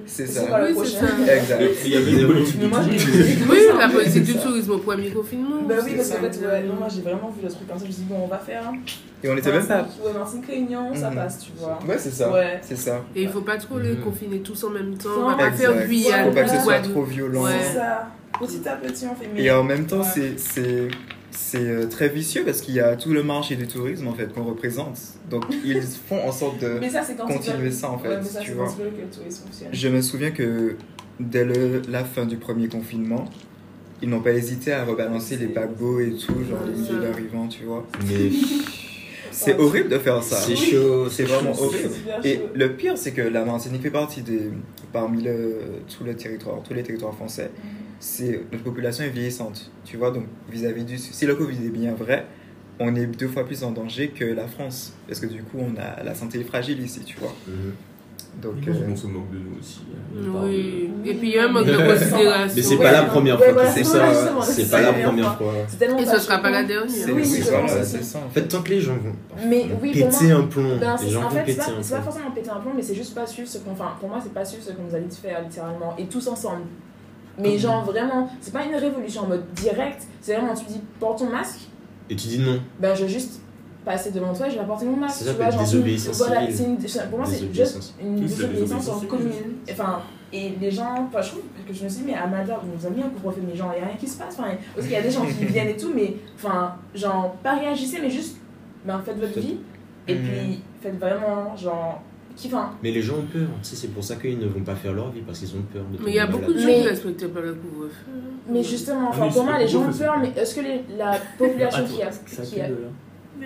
C'est 0.05 0.27
C'est 0.27 0.27
ça. 0.27 0.41
Oui, 0.61 0.67
c'est 0.67 0.73
prochain 0.73 1.07
ça. 1.25 1.35
Exact. 1.35 1.61
Il 1.83 1.91
y 1.91 1.97
avait 1.97 2.11
une 2.11 2.27
politique 2.27 2.55
Mais 2.61 2.67
moi, 2.67 2.79
de 2.83 2.91
j'ai- 2.91 2.97
tourisme. 3.05 3.43
Oui, 3.49 3.57
la 3.77 3.89
politique 3.89 4.23
du 4.23 4.35
tourisme 4.35 4.71
au 4.71 4.77
premier 4.77 5.09
confinement. 5.09 5.61
Bah 5.67 5.75
oui, 5.83 5.93
parce 5.97 6.09
qu'en 6.09 6.15
fait, 6.21 6.45
ouais, 6.45 6.63
non, 6.63 6.75
moi 6.75 6.87
j'ai 6.93 7.01
vraiment 7.01 7.29
vu 7.35 7.43
le 7.43 7.49
truc 7.49 7.67
comme 7.67 7.77
ça. 7.79 7.83
Je 7.83 7.87
me 7.89 7.93
suis 7.93 8.03
dit, 8.03 8.09
bon, 8.09 8.21
on 8.23 8.27
va 8.27 8.37
faire. 8.37 8.63
hein. 8.67 8.77
Et 9.23 9.29
on 9.29 9.35
était 9.37 9.51
même 9.51 9.65
pas. 9.65 9.87
Ouais, 10.05 10.13
Martinique 10.13 10.45
Réunion, 10.47 10.93
ça 10.93 11.09
Mhm. 11.09 11.15
passe, 11.15 11.39
tu 11.39 11.51
vois. 11.57 11.79
Ouais, 11.87 11.97
c'est 11.97 12.11
ça. 12.11 12.31
Ouais. 12.31 12.59
C'est 12.61 12.77
ça. 12.77 13.01
Et 13.15 13.23
il 13.23 13.29
faut 13.29 13.41
pas 13.41 13.57
trop 13.57 13.79
les 13.79 13.93
Mhm. 13.93 14.01
confiner 14.03 14.39
tous 14.39 14.63
en 14.63 14.69
même 14.69 14.95
temps. 14.95 15.09
On 15.19 15.27
va 15.29 15.35
pas 15.35 15.51
faire. 15.51 15.73
Guyane, 15.87 16.25
Faut 16.29 16.31
pas 16.35 16.43
que 16.43 16.49
ce 16.51 16.59
soit 16.59 16.79
trop 16.79 17.03
violent. 17.03 17.43
Ouais. 17.43 17.51
C'est 17.61 17.77
ça. 17.79 18.07
Petit 18.39 18.67
à 18.67 18.75
petit, 18.75 19.05
on 19.11 19.15
fait 19.15 19.27
mieux. 19.33 19.41
Et 19.41 19.51
en 19.51 19.63
même 19.63 19.85
temps, 19.85 20.03
c'est- 20.03 20.37
c'est 21.35 21.57
euh, 21.59 21.87
très 21.87 22.09
vicieux 22.09 22.43
parce 22.45 22.61
qu'il 22.61 22.75
y 22.75 22.79
a 22.79 22.95
tout 22.95 23.09
le 23.11 23.23
marché 23.23 23.55
du 23.55 23.67
tourisme 23.67 24.07
en 24.07 24.13
fait 24.13 24.31
qu'on 24.33 24.43
représente. 24.43 24.97
Donc 25.29 25.45
ils 25.65 25.81
font 25.81 26.21
en 26.25 26.31
sorte 26.31 26.59
de. 26.61 26.77
Mais 26.79 26.89
ça, 26.89 27.01
c'est 27.03 27.15
quand 27.15 27.27
continuer 27.27 27.71
ça, 27.71 27.89
en 27.91 27.97
fait, 27.99 28.09
Ouais, 28.09 28.17
mais 28.21 28.23
ça, 28.29 28.39
tu 28.39 28.51
vois. 28.51 28.65
quand 28.65 28.75
ils 28.79 28.83
veulent 28.83 28.93
que 28.93 29.01
le 29.01 29.07
tourisme 29.07 29.43
fonctionne. 29.45 29.69
Je 29.71 29.87
me 29.87 30.01
souviens 30.01 30.31
que 30.31 30.75
dès 31.19 31.45
le- 31.45 31.81
la 31.89 32.03
fin 32.03 32.25
du 32.25 32.37
premier 32.37 32.67
confinement, 32.67 33.25
ils 34.01 34.09
n'ont 34.09 34.21
pas 34.21 34.31
hésité 34.33 34.73
à 34.73 34.83
rebalancer 34.85 35.37
les 35.37 35.47
paquebots 35.47 35.99
et 36.01 36.11
tout, 36.11 36.33
genre 36.49 36.59
les 36.65 36.73
milliers 36.73 36.99
d'arrivants, 37.07 37.47
tu 37.47 37.63
vois. 37.63 37.85
Mais 38.07 38.29
C'est 39.31 39.57
horrible 39.57 39.89
de 39.89 39.97
faire 39.97 40.21
ça. 40.21 40.35
c'est 40.35 40.55
chaud, 40.55 41.09
C'est 41.09 41.23
vraiment 41.23 41.51
horrible. 41.59 41.89
Et 42.23 42.35
chaud. 42.35 42.41
le 42.53 42.73
pire, 42.75 42.95
c'est 42.97 43.13
que 43.13 43.21
la 43.21 43.43
Martinique 43.43 43.81
fait 43.81 43.89
partie 43.89 44.21
des. 44.21 44.51
parmi 44.91 45.23
le, 45.23 45.55
tout 45.97 46.03
le 46.03 46.13
territoire, 46.15 46.61
tous 46.61 46.73
les 46.75 46.83
territoires 46.83 47.15
français. 47.15 47.49
C'est 48.03 48.41
notre 48.51 48.63
population 48.65 49.05
est 49.05 49.09
vieillissante, 49.09 49.71
tu 49.85 49.95
vois, 49.97 50.11
donc 50.11 50.25
vis-à-vis 50.51 50.83
du... 50.83 50.97
Si 50.97 51.25
le 51.25 51.35
Covid 51.35 51.55
est 51.65 51.69
bien 51.69 51.93
vrai, 51.93 52.25
on 52.79 52.93
est 52.95 53.05
deux 53.05 53.29
fois 53.29 53.45
plus 53.45 53.63
en 53.63 53.71
danger 53.71 54.09
que 54.09 54.25
la 54.25 54.45
France, 54.47 54.93
parce 55.07 55.19
que 55.21 55.25
du 55.27 55.41
coup, 55.43 55.57
on 55.59 55.73
a 55.79 56.03
la 56.03 56.13
santé 56.13 56.39
est 56.39 56.43
fragile 56.43 56.81
ici, 56.81 56.99
tu 57.05 57.17
vois. 57.17 57.33
Mhm. 57.47 57.73
Donc, 58.41 58.55
euh, 58.67 58.95
se 58.95 59.05
moque 59.05 59.29
de 59.31 59.37
nous 59.37 59.59
aussi. 59.59 59.81
hein. 59.93 60.31
Oui. 60.43 60.89
de- 61.03 61.09
Et 61.11 61.13
puis 61.13 61.29
il 61.29 61.35
y 61.35 61.37
a 61.37 61.45
un 61.45 61.51
manque 61.51 61.67
de 61.67 61.71
considération. 61.77 62.53
Mais 62.55 62.61
c'est 62.63 62.77
pas 62.77 62.91
la 62.91 63.03
première 63.03 63.37
fois 63.37 63.53
font 63.65 63.71
c'est 63.75 63.83
ça. 63.83 64.41
C'est 64.41 64.71
pas 64.71 64.81
la 64.81 64.91
première 64.93 65.37
fois. 65.37 65.53
Et 65.99 66.05
ce 66.05 66.19
sera 66.19 66.39
pas 66.39 66.49
la 66.49 66.63
dernière. 66.63 66.89
c'est 66.89 67.11
Oui, 67.11 67.23
c'est- 67.23 67.43
ça. 68.03 68.19
En 68.25 68.29
fait, 68.31 68.41
tant 68.47 68.63
que 68.63 68.69
les 68.71 68.81
gens 68.81 68.95
vont 68.95 69.13
Mais 69.47 69.67
oui, 69.81 69.91
péter 69.93 70.25
moi- 70.29 70.37
un 70.39 70.47
plomb, 70.47 70.77
Ben, 70.79 70.95
les 71.03 71.09
gens 71.11 71.19
en 71.19 71.23
vont 71.23 71.29
fait, 71.29 71.39
c'est 71.39 71.45
péter 71.45 71.57
pas, 71.59 71.63
un 71.63 71.83
c'est 71.83 71.89
pas 71.93 72.01
plomb. 72.01 72.11
forcément 72.11 72.31
péter 72.31 72.49
un 72.49 72.59
plomb, 72.59 72.71
mais 72.75 72.81
c'est 72.81 72.95
juste 72.95 73.13
pas 73.15 73.27
suivre 73.27 73.47
ce 73.47 73.59
qu'on. 73.59 73.71
Enfin, 73.71 73.91
pour 73.99 74.09
moi, 74.09 74.19
c'est 74.21 74.33
pas 74.33 74.43
suivre 74.43 74.63
ce 74.65 74.71
qu'on 74.71 74.83
nous 74.83 74.95
a 74.95 74.99
dit 74.99 75.07
de 75.09 75.13
faire, 75.13 75.39
littéralement. 75.43 75.95
Et 75.99 76.05
tous 76.07 76.27
ensemble. 76.27 76.63
Mais 77.37 77.57
genre, 77.57 77.83
vraiment, 77.83 78.29
c'est 78.41 78.53
pas 78.53 78.63
une 78.63 78.75
révolution 78.75 79.23
en 79.23 79.27
mode 79.27 79.43
direct. 79.53 80.03
C'est 80.21 80.35
vraiment, 80.35 80.53
tu 80.53 80.65
dis, 80.65 80.81
porte 80.99 81.19
ton 81.19 81.29
masque. 81.29 81.61
Et 82.09 82.15
tu 82.15 82.27
dis 82.27 82.39
non. 82.39 82.59
Ben, 82.79 82.93
je 82.95 83.03
vais 83.03 83.09
juste 83.09 83.41
passer 83.85 84.11
devant 84.11 84.33
toi 84.33 84.47
et 84.47 84.51
je 84.51 84.55
vais 84.55 84.61
apporter 84.61 84.85
mon 84.85 84.95
masque. 84.97 85.15
Ça 85.19 85.25
tu 85.25 85.31
s'appelle 85.31 85.47
vois, 85.47 85.57
genre, 85.57 85.67
c'est 85.67 85.75
une- 85.77 85.83
désobéissance 85.83 86.17
Voilà, 86.17 86.41
une- 86.49 87.09
pour 87.09 87.19
moi, 87.19 87.27
c'est 87.27 87.53
juste 87.53 87.93
une 88.01 88.15
désobéissance 88.15 88.89
en 88.89 88.99
commune. 89.01 89.57
Enfin, 89.71 90.01
et 90.31 90.53
les 90.59 90.71
gens, 90.71 91.07
enfin, 91.07 91.21
je 91.21 91.29
trouve 91.29 91.41
que 91.67 91.73
je 91.73 91.83
me 91.83 91.89
suis 91.89 92.01
dit, 92.03 92.07
mais 92.07 92.13
Amada, 92.15 92.59
on 92.63 92.77
nous 92.77 92.85
a 92.85 92.89
mis 92.89 93.01
un 93.03 93.09
couvre-feu, 93.09 93.41
mais 93.47 93.55
genre, 93.55 93.71
il 93.75 93.79
n'y 93.79 93.83
a 93.83 93.87
rien 93.87 93.97
qui 93.97 94.07
se 94.07 94.17
passe. 94.17 94.35
Enfin, 94.39 94.49
parce 94.75 94.87
qu'il 94.87 94.95
y 94.95 94.99
a 94.99 95.01
des 95.01 95.11
gens 95.11 95.25
qui 95.25 95.45
viennent 95.45 95.69
et 95.69 95.77
tout, 95.77 95.91
mais 95.93 96.15
enfin, 96.35 96.75
genre, 96.95 97.35
pas 97.43 97.55
réagissez, 97.55 97.99
mais 98.01 98.09
juste, 98.09 98.37
ben, 98.85 99.01
faites 99.05 99.19
votre 99.19 99.39
vie. 99.39 99.57
Et 100.07 100.15
Mhm. 100.15 100.21
puis, 100.23 100.61
faites 100.81 100.99
vraiment, 100.99 101.55
genre, 101.57 102.01
Mais 102.81 102.91
les 102.91 103.01
gens 103.01 103.15
ont 103.15 103.25
peur. 103.31 103.47
Tu 103.61 103.69
sais, 103.69 103.75
c'est 103.75 103.87
pour 103.93 104.03
ça 104.03 104.15
qu'ils 104.15 104.37
ne 104.39 104.47
vont 104.47 104.61
pas 104.61 104.75
faire 104.75 104.93
leur 104.93 105.11
vie 105.11 105.21
parce 105.21 105.39
qu'ils 105.39 105.55
ont 105.55 105.61
peur 105.71 105.83
de 105.91 106.03
Mais 106.03 106.11
il 106.11 106.15
y 106.15 106.19
a 106.19 106.27
beaucoup 106.27 106.51
de 106.53 106.59
gens 106.59 106.67
qui 106.67 106.81
respectent 106.87 107.27
pas 107.27 107.41
le 107.41 107.53
couvre-feu. 107.53 108.11
Mais 108.49 108.63
justement, 108.63 109.09
enfin, 109.09 109.27
Oui, 109.27 109.33
pour 109.33 109.43
moi, 109.45 109.57
les 109.59 109.67
gens 109.67 109.87
ont 109.87 109.93
peur, 109.93 110.17
mais 110.19 110.31
est-ce 110.35 110.55
que 110.55 110.61
les- 110.61 110.81
la 110.97 111.17
population 111.37 111.85
qui 111.85 112.01
a. 112.01 112.07
Qui 112.09 112.41
a 112.41 112.43
fait 112.43 112.69
de 112.69 112.75
là. 112.75 112.89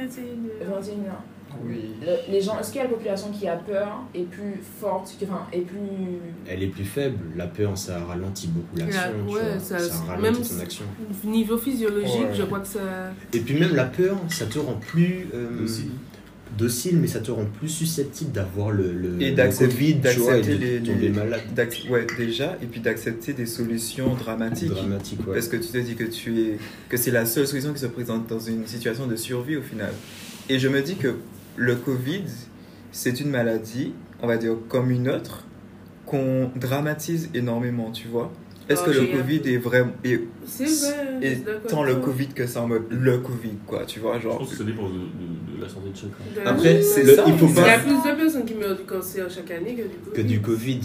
21 0.04 1.12
ans. 1.12 1.24
Oui. 1.66 1.96
Le- 2.02 2.32
les 2.32 2.42
gens, 2.42 2.60
est-ce 2.60 2.68
qu'il 2.72 2.78
y 2.78 2.82
a 2.82 2.84
la 2.84 2.90
population 2.94 3.32
qui 3.32 3.48
a 3.48 3.56
peur 3.56 4.04
est 4.14 4.24
plus 4.30 4.62
forte, 4.80 5.16
enfin, 5.24 5.48
est 5.52 5.62
plus. 5.62 5.78
Elle 6.48 6.62
est 6.64 6.68
plus 6.68 6.84
faible. 6.84 7.18
La 7.36 7.48
peur, 7.48 7.76
ça 7.78 8.00
ralentit 8.06 8.48
beaucoup 8.48 8.76
l'action. 8.78 9.02
La- 9.28 9.34
ouais, 9.34 9.60
ça- 9.60 9.78
ralentit 10.08 10.22
même 10.22 10.36
ton 10.48 10.60
action. 10.62 10.86
Niveau 11.24 11.58
physiologique, 11.58 12.28
Ouais. 12.30 12.34
je 12.36 12.44
crois 12.44 12.60
que 12.60 12.68
ça. 12.68 12.80
Et 13.34 13.40
puis 13.40 13.60
même 13.60 13.76
la 13.76 13.86
peur, 13.86 14.18
ça 14.30 14.46
te 14.46 14.60
rend 14.60 14.74
plus 14.76 15.28
euh. 15.34 15.66
Docile, 16.58 16.98
mais 16.98 17.08
ça 17.08 17.20
te 17.20 17.32
rend 17.32 17.46
plus 17.46 17.70
susceptible 17.70 18.32
d'avoir 18.32 18.72
le, 18.72 18.92
le, 18.92 19.22
Et 19.22 19.32
d'accepter- 19.32 19.74
les- 20.58 20.80
tomber 20.82 21.00
les- 21.02 21.10
malade. 21.10 21.42
D'acc- 21.56 21.90
Ouais, 21.90 22.06
déjà, 22.18 22.58
et 22.62 22.66
puis 22.66 22.80
d'accepter 22.80 23.34
des 23.34 23.46
solutions 23.46 24.16
dramatiques. 24.16 24.70
Dramatique, 24.70 25.20
ouais. 25.28 25.34
Parce 25.36 25.48
que 25.48 25.58
tu 25.58 25.68
te 25.70 25.78
dis 25.78 25.96
que 25.96 26.04
tu 26.06 26.40
es 26.42 26.58
que 26.90 26.98
c'est 26.98 27.12
la 27.12 27.26
seule 27.26 27.48
solution 27.48 27.74
qui 27.74 27.80
se 27.80 27.86
présente 27.88 28.28
dans 28.28 28.40
une 28.40 28.66
situation 28.68 29.08
de 29.08 29.16
survie 29.16 29.56
au 29.56 29.62
final. 29.62 29.92
Et 30.50 30.60
je 30.60 30.68
me 30.68 30.82
dis 30.82 30.96
que 30.96 31.16
le 31.56 31.76
Covid, 31.76 32.24
c'est 32.92 33.20
une 33.20 33.30
maladie, 33.30 33.94
on 34.22 34.28
va 34.28 34.38
dire 34.38 34.56
comme 34.70 34.92
une 34.92 35.10
autre, 35.10 35.46
qu'on 36.06 36.50
dramatise 36.56 37.30
énormément, 37.34 37.92
tu 37.92 38.08
vois. 38.08 38.32
Est-ce 38.70 38.84
que 38.84 38.92
le 38.92 39.06
Covid 39.18 39.42
est 39.46 39.58
vraiment. 39.58 39.92
est- 40.04 40.22
C'est 40.46 40.66
je 40.66 41.26
est 41.26 41.44
tant 41.68 41.84
le. 41.84 41.96
Covid 41.96 42.28
que 42.28 42.46
ça 42.48 42.62
en 42.62 42.68
mode 42.68 42.84
le 42.90 43.18
Covid, 43.18 43.54
quoi, 43.66 43.84
tu 43.86 44.00
vois, 44.00 44.18
Je 44.18 44.24
genre. 44.24 44.38
pense 44.40 44.50
que 44.52 44.56
ça 44.56 44.64
dépend 44.64 44.88
de, 44.90 44.94
de- 44.94 45.58
de 45.58 45.62
la 45.62 45.68
santé 45.70 45.90
de 45.90 45.96
chacun. 45.96 46.14
Ben 46.36 46.48
Après, 46.48 46.82
c'est 46.82 47.04
le- 47.04 47.16
ça, 47.16 47.24
il 47.28 47.34
faut 47.38 47.46
mais 47.48 47.52
Il 47.52 47.58
y 47.58 47.60
a 47.60 47.64
pas 47.78 47.80
plus 47.80 48.12
de 48.12 48.16
personnes 48.18 48.46
qui 48.46 48.54
meurent 48.56 48.76
du 48.78 48.84
cancer 48.84 49.30
chaque 49.30 49.52
année 49.52 49.76
que 49.76 49.82
du 49.84 49.98
Covid. 49.98 50.14
que 50.16 50.22
du 50.22 50.40
Covid. 50.40 50.80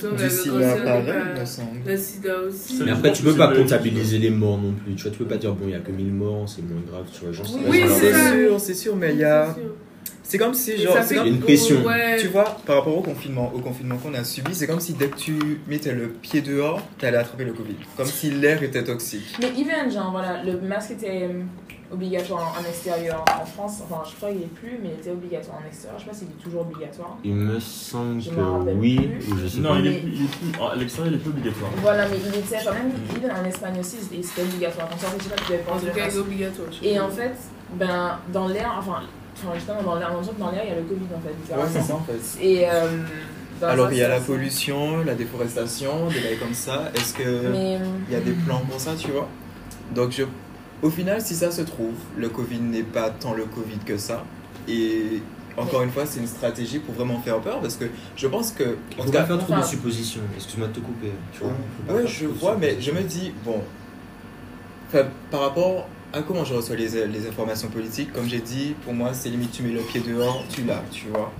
Cancer 0.00 0.58
là, 0.58 0.74
n'est 0.78 0.84
pareil, 0.84 1.04
pas-. 1.34 1.90
Le 1.90 1.96
sida 1.96 2.34
aussi. 2.48 2.76
Mais 2.80 2.86
Je 2.86 2.92
après, 2.92 3.12
tu 3.12 3.22
peux 3.22 3.32
c'est 3.32 3.38
pas 3.38 3.54
comptabiliser 3.54 4.18
les 4.18 4.30
morts 4.30 4.58
non 4.58 4.72
plus. 4.72 4.94
Tu 4.94 5.02
vois, 5.02 5.10
tu 5.12 5.18
peux 5.18 5.24
pas 5.26 5.36
dire, 5.38 5.52
bon, 5.54 5.64
il 5.66 5.72
y 5.72 5.74
a 5.74 5.80
que 5.80 5.90
1000 5.92 6.12
morts, 6.12 6.48
c'est 6.48 6.62
moins 6.62 6.80
grave, 6.88 7.04
tu 7.12 7.24
vois. 7.24 7.32
Genre, 7.32 7.46
Oui, 7.68 7.82
c'est. 7.88 8.12
C'est 8.12 8.32
sûr, 8.46 8.60
c'est 8.60 8.74
sûr, 8.74 8.96
mais 8.96 9.12
il 9.12 9.18
y 9.20 9.24
a. 9.24 9.54
C'est 10.32 10.38
comme 10.38 10.54
si, 10.54 10.78
genre. 10.78 10.96
c'est 11.04 11.28
une 11.28 11.40
pression. 11.40 11.84
Ouais. 11.84 12.16
Tu 12.18 12.28
vois, 12.28 12.44
par 12.64 12.76
rapport 12.76 12.96
au 12.96 13.02
confinement, 13.02 13.52
au 13.54 13.58
confinement 13.58 13.96
qu'on 13.98 14.14
a 14.14 14.24
subi, 14.24 14.54
c'est 14.54 14.66
comme 14.66 14.80
si 14.80 14.94
dès 14.94 15.08
que 15.08 15.16
tu 15.18 15.60
mettais 15.66 15.92
le 15.92 16.08
pied 16.08 16.40
dehors, 16.40 16.80
t'allais 16.98 17.18
attraper 17.18 17.44
le 17.44 17.52
Covid. 17.52 17.76
Comme 17.98 18.06
si 18.06 18.30
l'air 18.30 18.62
était 18.62 18.82
toxique. 18.82 19.36
Mais 19.42 19.48
even, 19.60 19.92
genre, 19.92 20.10
voilà, 20.10 20.42
le 20.42 20.58
masque 20.62 20.92
était 20.92 21.28
euh, 21.30 21.42
obligatoire 21.92 22.58
en 22.58 22.66
extérieur 22.66 23.22
en 23.38 23.44
France. 23.44 23.80
Enfin, 23.84 24.02
je 24.10 24.16
crois 24.16 24.30
qu'il 24.30 24.40
est 24.40 24.54
plus, 24.54 24.78
mais 24.82 24.88
il 24.94 25.00
était 25.00 25.10
obligatoire 25.10 25.58
en 25.62 25.66
extérieur. 25.68 25.98
Je 25.98 26.04
sais 26.04 26.10
pas 26.10 26.16
s'il 26.16 26.28
est 26.28 26.42
toujours 26.42 26.62
obligatoire. 26.62 27.18
Il 27.22 27.34
me 27.34 27.60
semble 27.60 28.22
Je 28.22 28.30
que 28.30 28.70
oui, 28.78 28.96
plus. 28.96 29.32
ou 29.34 29.38
je 29.38 29.46
sais 29.48 29.58
Non, 29.60 29.74
pas. 29.74 29.78
il 29.80 29.86
est, 29.88 29.98
plus- 30.00 30.12
il 30.14 30.22
est 30.24 30.28
plus. 30.28 30.62
À 30.62 30.74
l'extérieur, 30.76 31.12
il 31.12 31.16
est 31.16 31.20
plus 31.22 31.30
obligatoire. 31.30 31.70
Voilà, 31.82 32.08
mais 32.08 32.16
il 32.16 32.38
était 32.38 32.64
quand 32.64 32.72
même, 32.72 32.92
even 33.14 33.30
en 33.30 33.44
Espagne 33.44 33.78
aussi, 33.80 33.96
c'était 34.00 34.22
c'était 34.22 34.42
obligatoire. 34.48 34.88
Quand 34.88 34.96
tu 34.96 35.02
sortais, 35.02 35.18
je 35.18 35.24
sais 35.24 35.28
pas, 35.28 35.42
tu 35.44 35.52
devais 35.52 35.70
En 35.70 35.78
tout 35.78 35.84
le 35.84 35.92
cas, 35.92 36.00
masque. 36.04 36.12
c'est 36.14 36.18
obligatoire. 36.20 36.68
Et 36.82 36.98
en 37.00 37.10
fait, 37.10 37.34
ben, 37.74 38.18
dans 38.32 38.48
l'air, 38.48 38.74
enfin, 38.78 39.02
enfin, 39.44 39.54
justement, 39.54 39.82
dans 39.82 39.96
l'air, 39.98 40.10
on 40.16 40.22
que 40.32 40.38
dans 40.38 40.50
l'air, 40.50 40.62
il 40.64 40.70
y 40.70 40.72
a 40.72 40.76
le 40.76 40.82
Covid 40.82 41.06
en 41.14 41.20
fait. 41.20 41.34
littéralement. 41.40 41.82
ça 41.82 41.94
en 41.94 42.00
fait. 42.02 42.44
Et 42.44 42.68
euh, 42.68 43.02
dans 43.60 43.68
Alors 43.68 43.92
il 43.92 43.98
y 43.98 44.02
a 44.02 44.08
la 44.08 44.20
pollution, 44.20 45.02
la 45.04 45.14
déforestation, 45.14 46.08
des 46.08 46.20
bails 46.20 46.38
comme 46.38 46.54
ça. 46.54 46.90
Est-ce 46.94 47.14
que 47.14 47.48
Mais 47.50 47.78
il 48.08 48.12
y 48.12 48.16
a 48.16 48.20
des 48.20 48.32
plans 48.32 48.62
pour 48.68 48.80
ça, 48.80 48.92
tu 48.98 49.10
vois? 49.10 49.28
Donc 49.94 50.10
je, 50.12 50.24
au 50.82 50.90
final, 50.90 51.20
si 51.20 51.34
ça 51.34 51.50
se 51.50 51.62
trouve, 51.62 51.94
le 52.16 52.28
Covid 52.28 52.60
n'est 52.60 52.82
pas 52.82 53.10
tant 53.10 53.34
le 53.34 53.44
Covid 53.44 53.78
que 53.84 53.96
ça. 53.98 54.24
Et 54.68 55.20
encore 55.56 55.82
une 55.82 55.90
fois, 55.90 56.06
c'est 56.06 56.18
une 56.20 56.26
stratégie 56.26 56.78
pour 56.78 56.94
vraiment 56.94 57.20
faire 57.20 57.38
peur 57.40 57.60
parce 57.60 57.76
que 57.76 57.84
je 58.16 58.26
pense 58.26 58.52
que, 58.52 58.64
en 58.64 59.02
Faut 59.02 59.04
tout 59.04 59.10
pas 59.12 59.24
faire 59.24 59.38
trop 59.38 59.52
de 59.52 59.58
enfin- 59.58 59.62
suppositions. 59.62 60.22
Excuse-moi 60.34 60.68
de 60.68 60.72
te 60.72 60.80
couper. 60.80 61.12
Tu 61.32 61.40
vois. 61.40 61.94
Ouais, 61.94 62.06
je 62.06 62.24
de 62.26 62.30
vois, 62.32 62.56
mais 62.58 62.80
je 62.80 62.90
me 62.90 63.02
dis, 63.02 63.32
bon, 63.44 63.60
par 65.30 65.40
rapport 65.40 65.88
à 66.12 66.22
comment 66.22 66.44
je 66.44 66.54
reçois 66.54 66.76
les, 66.76 67.06
les 67.06 67.26
informations 67.28 67.68
politiques, 67.68 68.12
comme 68.12 68.28
j'ai 68.28 68.40
dit, 68.40 68.74
pour 68.84 68.92
moi, 68.92 69.10
c'est 69.12 69.28
limite, 69.30 69.52
tu 69.52 69.62
mets 69.62 69.72
le 69.72 69.80
pied 69.80 70.00
dehors, 70.00 70.44
tu 70.50 70.62
l'as, 70.64 70.82
tu 70.90 71.06
vois. 71.08 71.32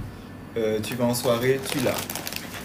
Euh, 0.57 0.79
tu 0.83 0.95
vas 0.95 1.05
en 1.05 1.15
soirée, 1.15 1.61
tu 1.71 1.79
l'as. 1.81 1.95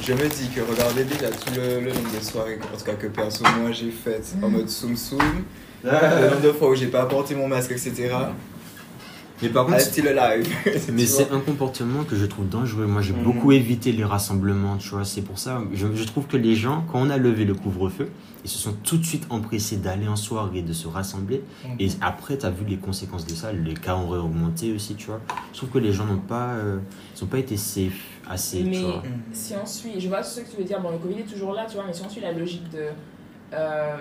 Je 0.01 0.13
me 0.13 0.27
dis 0.27 0.49
que 0.53 0.61
regardez 0.61 1.03
déjà 1.05 1.29
tout 1.29 1.49
le, 1.55 1.79
le 1.81 1.91
nombre 1.91 2.17
de 2.17 2.23
soirées, 2.23 2.59
en 2.73 2.77
tout 2.77 2.83
cas 2.85 2.93
que 2.93 3.07
perso, 3.07 3.43
moi 3.59 3.71
j'ai 3.71 3.89
faites 3.91 4.35
en 4.43 4.49
mode 4.49 4.69
soum 4.69 4.95
soum, 4.95 5.19
le 5.83 6.29
nombre 6.29 6.41
de 6.41 6.51
fois 6.51 6.69
où 6.69 6.75
j'ai 6.75 6.87
pas 6.87 7.01
apporté 7.01 7.33
mon 7.33 7.47
masque, 7.47 7.71
etc. 7.71 8.09
Mais 9.41 9.49
par 9.49 9.65
contre, 9.65 9.79
still 9.81 10.07
alive. 10.07 10.47
Mais 10.65 11.01
Tu 11.03 11.07
c'est 11.07 11.31
un 11.31 11.39
comportement 11.39 12.03
que 12.03 12.15
je 12.15 12.25
trouve 12.25 12.47
dangereux. 12.49 12.87
Moi, 12.87 13.01
j'ai 13.01 13.13
Mhm. 13.13 13.23
beaucoup 13.23 13.51
évité 13.51 13.91
les 13.91 14.03
rassemblements, 14.03 14.77
tu 14.77 14.89
vois. 14.89 15.05
C'est 15.05 15.21
pour 15.21 15.37
ça, 15.37 15.61
je, 15.73 15.87
je 15.93 16.03
trouve 16.05 16.25
que 16.25 16.37
les 16.37 16.55
gens, 16.55 16.83
quand 16.91 16.99
on 17.01 17.09
a 17.09 17.17
levé 17.17 17.45
le 17.45 17.53
couvre-feu, 17.53 18.09
ils 18.43 18.49
se 18.49 18.57
sont 18.57 18.73
tout 18.83 18.97
de 18.97 19.05
suite 19.05 19.25
empressés 19.29 19.77
d'aller 19.77 20.07
en 20.07 20.15
soirée, 20.15 20.61
de 20.61 20.73
se 20.73 20.87
rassembler. 20.87 21.43
Et 21.79 21.89
après, 22.01 22.37
tu 22.37 22.45
as 22.45 22.49
vu 22.49 22.65
les 22.65 22.77
conséquences 22.77 23.25
de 23.27 23.33
ça. 23.35 23.51
Les 23.51 23.73
cas 23.75 23.95
ont 23.95 24.07
réaugmenté 24.09 24.73
aussi, 24.73 24.95
tu 24.95 25.07
vois. 25.07 25.19
Je 25.51 25.57
trouve 25.57 25.69
que 25.69 25.79
les 25.79 25.91
gens 25.93 26.05
n'ont 26.05 26.17
pas, 26.17 26.53
euh, 26.53 26.77
ils 27.15 27.23
ont 27.23 27.27
pas 27.27 27.39
été 27.39 27.57
safe 27.57 27.93
assez, 28.29 28.63
Mais- 28.63 28.71
tu 28.71 28.79
vois. 28.83 29.03
Si 29.33 29.53
on 29.61 29.65
suit, 29.65 29.99
je 29.99 30.07
vois 30.07 30.23
ce 30.23 30.41
que 30.41 30.49
tu 30.49 30.57
veux 30.57 30.63
dire, 30.63 30.79
bon, 30.81 30.91
le 30.91 30.97
Covid 30.97 31.19
est 31.19 31.23
toujours 31.31 31.53
là, 31.53 31.65
tu 31.67 31.75
vois, 31.75 31.83
mais 31.85 31.93
si 31.93 32.01
on 32.03 32.09
suit 32.09 32.21
la 32.21 32.31
logique 32.31 32.69
de. 32.71 32.85
euh, 33.53 33.97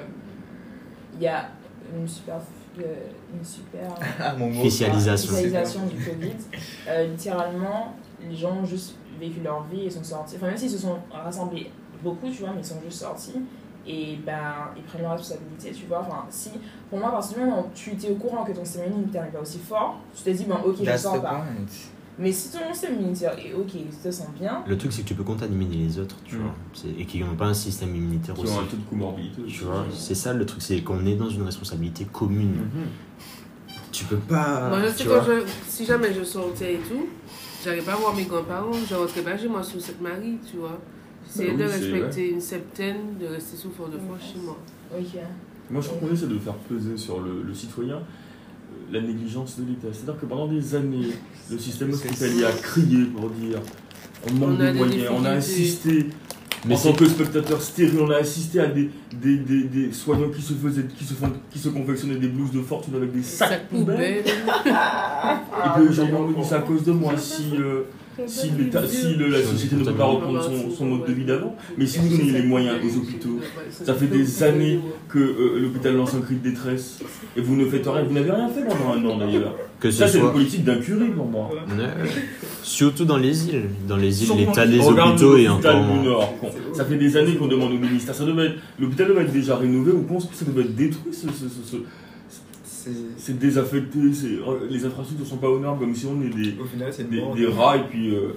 Il 1.18 1.22
y 1.22 1.28
a 1.28 1.48
une 1.96 2.06
super. 2.08 2.36
Une 2.78 3.44
super. 3.44 3.94
Ah, 4.20 4.34
mon 4.36 4.50
mot. 4.50 4.60
Officialisation. 4.60 5.32
officialisation 5.32 5.86
du 5.86 5.96
Covid. 6.04 6.34
Euh, 6.88 7.06
littéralement, 7.08 7.94
les 8.28 8.36
gens 8.36 8.56
ont 8.56 8.64
juste 8.64 8.94
vécu 9.18 9.40
leur 9.42 9.64
vie 9.64 9.84
et 9.86 9.90
sont 9.90 10.04
sortis. 10.04 10.36
Enfin, 10.36 10.46
même 10.48 10.56
s'ils 10.56 10.70
se 10.70 10.78
sont 10.78 10.98
rassemblés 11.10 11.70
beaucoup, 12.02 12.30
tu 12.30 12.40
vois, 12.40 12.50
mais 12.52 12.60
ils 12.60 12.64
sont 12.64 12.80
juste 12.84 13.00
sortis. 13.00 13.40
Et 13.88 14.18
ben, 14.26 14.70
ils 14.76 14.82
prennent 14.82 15.02
leur 15.02 15.12
responsabilité, 15.12 15.70
tu 15.70 15.86
vois. 15.86 16.00
Enfin, 16.00 16.26
si, 16.28 16.50
pour 16.90 16.98
moi, 16.98 17.08
à 17.08 17.12
partir 17.12 17.38
du 17.38 17.44
moment 17.44 17.60
où 17.60 17.70
tu 17.72 17.92
étais 17.92 18.10
au 18.10 18.16
courant 18.16 18.44
que 18.44 18.52
ton 18.52 18.64
immunitaire 18.64 19.24
n'est 19.24 19.30
pas 19.30 19.40
aussi 19.40 19.60
fort, 19.60 19.98
tu 20.14 20.22
t'es 20.24 20.32
dit, 20.32 20.44
ben, 20.44 20.58
ok, 20.64 20.76
je 20.80 20.84
That's 20.84 21.02
sors 21.02 21.18
the 21.18 21.22
pas. 21.22 21.28
point. 21.28 21.44
Mais 22.18 22.32
si 22.32 22.50
ton 22.50 22.58
système 22.72 22.94
immunitaire 22.98 23.38
est 23.38 23.52
ok, 23.52 23.66
tu 23.72 23.78
te 24.02 24.10
sens 24.10 24.28
bien, 24.40 24.64
Le 24.66 24.78
truc, 24.78 24.90
c'est 24.92 25.02
que 25.02 25.08
tu 25.08 25.14
peux 25.14 25.22
contaminer 25.22 25.76
les 25.76 25.98
autres, 25.98 26.16
tu 26.24 26.36
Mhm. 26.36 26.42
vois. 26.42 26.54
C'est- 26.72 26.88
Et 26.98 27.04
qui 27.04 27.20
n'ont 27.20 27.34
pas 27.36 27.46
un 27.46 27.54
système 27.54 27.94
immunitaire 27.94 28.34
Qui 28.34 28.42
aussi. 28.44 28.54
ont 28.54 28.60
un 28.60 28.64
taux 28.64 28.76
de 28.76 28.88
comorbidité. 28.88 29.42
Tu 29.46 29.64
vois, 29.64 29.84
c'est 29.92 30.14
ça 30.14 30.32
le 30.32 30.46
truc, 30.46 30.62
c'est 30.62 30.80
qu'on 30.80 31.04
est 31.04 31.14
dans 31.16 31.28
une 31.28 31.42
responsabilité 31.42 32.06
commune. 32.10 32.54
Mhm. 32.54 32.86
Tu 33.92 34.04
peux 34.06 34.16
pas. 34.16 34.68
Moi, 34.70 34.80
je 34.82 34.88
sais 34.96 35.04
je, 35.04 35.44
si 35.68 35.84
jamais 35.84 36.12
je 36.12 36.22
sortais 36.24 36.74
et 36.74 36.78
tout, 36.78 37.06
j'arrivais 37.64 37.82
pas 37.84 37.92
à 37.92 37.96
voir 37.96 38.14
mes 38.14 38.24
grands-parents, 38.24 38.72
je 38.88 38.94
rentrais 38.94 39.22
pas 39.22 39.36
chez 39.38 39.48
moi 39.48 39.62
sous 39.62 39.80
cette 39.80 40.00
marie, 40.00 40.38
tu 40.50 40.56
vois. 40.58 40.78
J'essayais 41.26 41.52
Bah 41.52 41.64
de 41.64 41.68
c'est 41.68 41.90
respecter 41.92 42.30
une 42.30 42.40
septaine, 42.40 43.18
de 43.20 43.26
rester 43.26 43.56
sous 43.56 43.70
fort 43.70 43.88
de 43.88 43.98
France 43.98 44.20
chez 44.32 44.40
moi. 44.40 44.56
ok. 44.96 45.20
Moi, 45.70 45.80
je 45.82 45.88
trouve 45.88 46.00
qu'on 46.00 46.14
essaie 46.14 46.26
de 46.28 46.38
faire 46.38 46.54
peser 46.54 46.96
sur 46.96 47.20
le, 47.20 47.42
le 47.42 47.52
citoyen 47.54 48.00
la 48.92 49.00
négligence 49.00 49.58
de 49.58 49.64
l'État. 49.64 49.88
C'est-à-dire 49.92 50.20
que 50.20 50.26
pendant 50.26 50.46
des 50.46 50.74
années, 50.74 51.08
le 51.50 51.58
système 51.58 51.90
hospitalier 51.92 52.44
a 52.44 52.52
crié 52.52 53.04
pour 53.06 53.30
dire 53.30 53.58
on 54.28 54.34
manque 54.34 54.58
de 54.58 54.66
des 54.66 54.72
moyens, 54.72 55.08
on 55.12 55.24
a 55.24 55.30
assisté. 55.30 56.08
Mais 56.66 56.74
en 56.74 56.78
tant 56.78 56.92
que 56.94 57.06
spectateur 57.06 57.62
stérile, 57.62 58.00
on 58.00 58.10
a 58.10 58.16
assisté 58.16 58.58
à 58.58 58.66
des, 58.66 58.90
des, 59.12 59.36
des, 59.36 59.64
des 59.64 59.92
soignants 59.92 60.30
qui 60.30 60.42
se 60.42 60.52
faisaient, 60.54 60.86
qui 60.98 61.04
se 61.04 61.14
font, 61.14 61.30
qui 61.50 61.58
se 61.60 61.68
confectionnaient 61.68 62.16
des 62.16 62.26
blouses 62.28 62.50
de 62.50 62.60
fortune 62.60 62.96
avec 62.96 63.12
des 63.12 63.22
sacs, 63.22 63.48
Sac 63.50 63.68
poubelles. 63.68 64.24
poubelle. 64.24 64.24
Et 64.66 65.68
puis 65.78 65.88
aujourd'hui, 65.88 66.14
on 66.18 66.26
me 66.28 66.34
dit 66.34 66.40
c'est 66.48 66.54
à 66.56 66.60
cause 66.62 66.82
de 66.82 66.92
moi 66.92 67.16
si, 67.16 67.44
euh, 67.56 67.82
si, 68.26 68.48
si 68.88 69.14
le- 69.14 69.28
la 69.28 69.42
société 69.42 69.76
ne 69.76 69.84
peut 69.84 69.92
pas 69.92 70.04
reprendre 70.04 70.42
son, 70.42 70.70
son 70.70 70.84
mode 70.86 71.06
de 71.06 71.12
vie 71.12 71.24
d'avant. 71.24 71.56
Mais 71.76 71.86
si 71.86 71.98
vous 71.98 72.08
donnez 72.16 72.32
les 72.32 72.42
moyens 72.42 72.76
aux 72.84 72.98
hôpitaux, 72.98 73.38
ça 73.70 73.94
fait 73.94 74.06
des 74.06 74.42
années 74.42 74.80
que 75.08 75.18
euh, 75.18 75.58
l'hôpital 75.60 75.94
lance 75.96 76.14
un 76.14 76.20
cri 76.20 76.36
de 76.36 76.48
détresse 76.50 77.00
et 77.36 77.40
vous 77.40 77.56
ne 77.56 77.66
faites 77.66 77.86
rien. 77.86 78.02
Vous 78.04 78.14
n'avez 78.14 78.30
rien 78.30 78.48
fait 78.48 78.62
pendant 78.64 78.92
un 78.94 79.04
an 79.10 79.18
d'ailleurs. 79.18 79.54
Que 79.78 79.90
ce 79.90 79.98
Ça, 79.98 80.08
c'est 80.08 80.16
une 80.18 80.24
soit. 80.24 80.32
politique 80.32 80.64
d'incurie 80.64 81.10
pour 81.14 81.26
moi. 81.26 81.50
Ouais. 81.52 82.10
Surtout 82.62 83.04
dans 83.04 83.18
les 83.18 83.48
îles. 83.48 83.64
Dans 83.86 83.96
les 83.98 84.22
îles, 84.24 84.36
l'état 84.38 84.66
des 84.66 84.78
hôpitaux 84.80 85.36
est 85.36 85.44
l'hôpital 85.44 85.76
encore. 85.76 85.92
du 85.98 86.04
Nord. 86.08 86.34
Ça 86.72 86.84
fait 86.84 86.96
des 86.96 87.16
années 87.16 87.34
qu'on 87.36 87.46
demande 87.46 87.72
au 87.72 87.78
ministère. 87.78 88.14
Ça 88.14 88.24
devait 88.24 88.46
être- 88.46 88.56
L'hôpital 88.80 89.08
devait 89.08 89.22
être 89.22 89.32
déjà 89.32 89.56
rénové. 89.56 89.92
On 89.92 90.02
pense 90.02 90.24
que 90.26 90.34
ça 90.34 90.44
devait 90.46 90.62
être 90.62 90.74
détruit. 90.74 91.12
ce- 91.12 91.26
ce- 91.28 91.48
ce- 91.48 91.70
ce- 91.70 91.76
C'est- 93.16 93.38
désaffecté. 93.38 93.98
c'est- 94.12 94.38
oh, 94.46 94.58
Les 94.70 94.84
infrastructures 94.84 95.24
ne 95.24 95.30
sont 95.30 95.36
pas 95.38 95.48
normes 95.48 95.78
comme 95.78 95.94
si 95.94 96.06
on 96.06 96.20
est 96.22 96.28
des, 96.28 96.54
Au 96.60 96.64
final, 96.64 96.92
c'est 96.92 97.02
une 97.02 97.10
des, 97.10 97.20
mort. 97.20 97.34
des 97.34 97.46
rats 97.46 97.76
et 97.76 97.84
puis. 97.88 98.14
euh, 98.14 98.32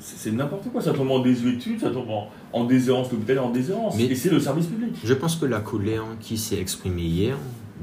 c'est 0.00 0.16
c'est 0.18 0.32
n'importe 0.32 0.70
quoi. 0.70 0.80
Ça 0.80 0.92
tombe 0.92 1.10
en 1.10 1.20
désuétude, 1.20 1.80
ça 1.80 1.90
tombe 1.90 2.08
en, 2.10 2.28
en 2.52 2.64
déshérence. 2.64 3.10
L'hôpital 3.10 3.36
est 3.36 3.40
en 3.40 3.50
déshérence. 3.50 3.96
Mais- 3.96 4.04
Et 4.04 4.14
c'est 4.14 4.30
le 4.30 4.38
service 4.40 4.66
public. 4.66 4.94
Je 5.02 5.14
pense 5.14 5.36
que 5.36 5.46
la 5.46 5.60
colère 5.60 6.04
qui 6.20 6.36
s'est 6.38 6.58
exprimée 6.60 7.02
hier, 7.02 7.36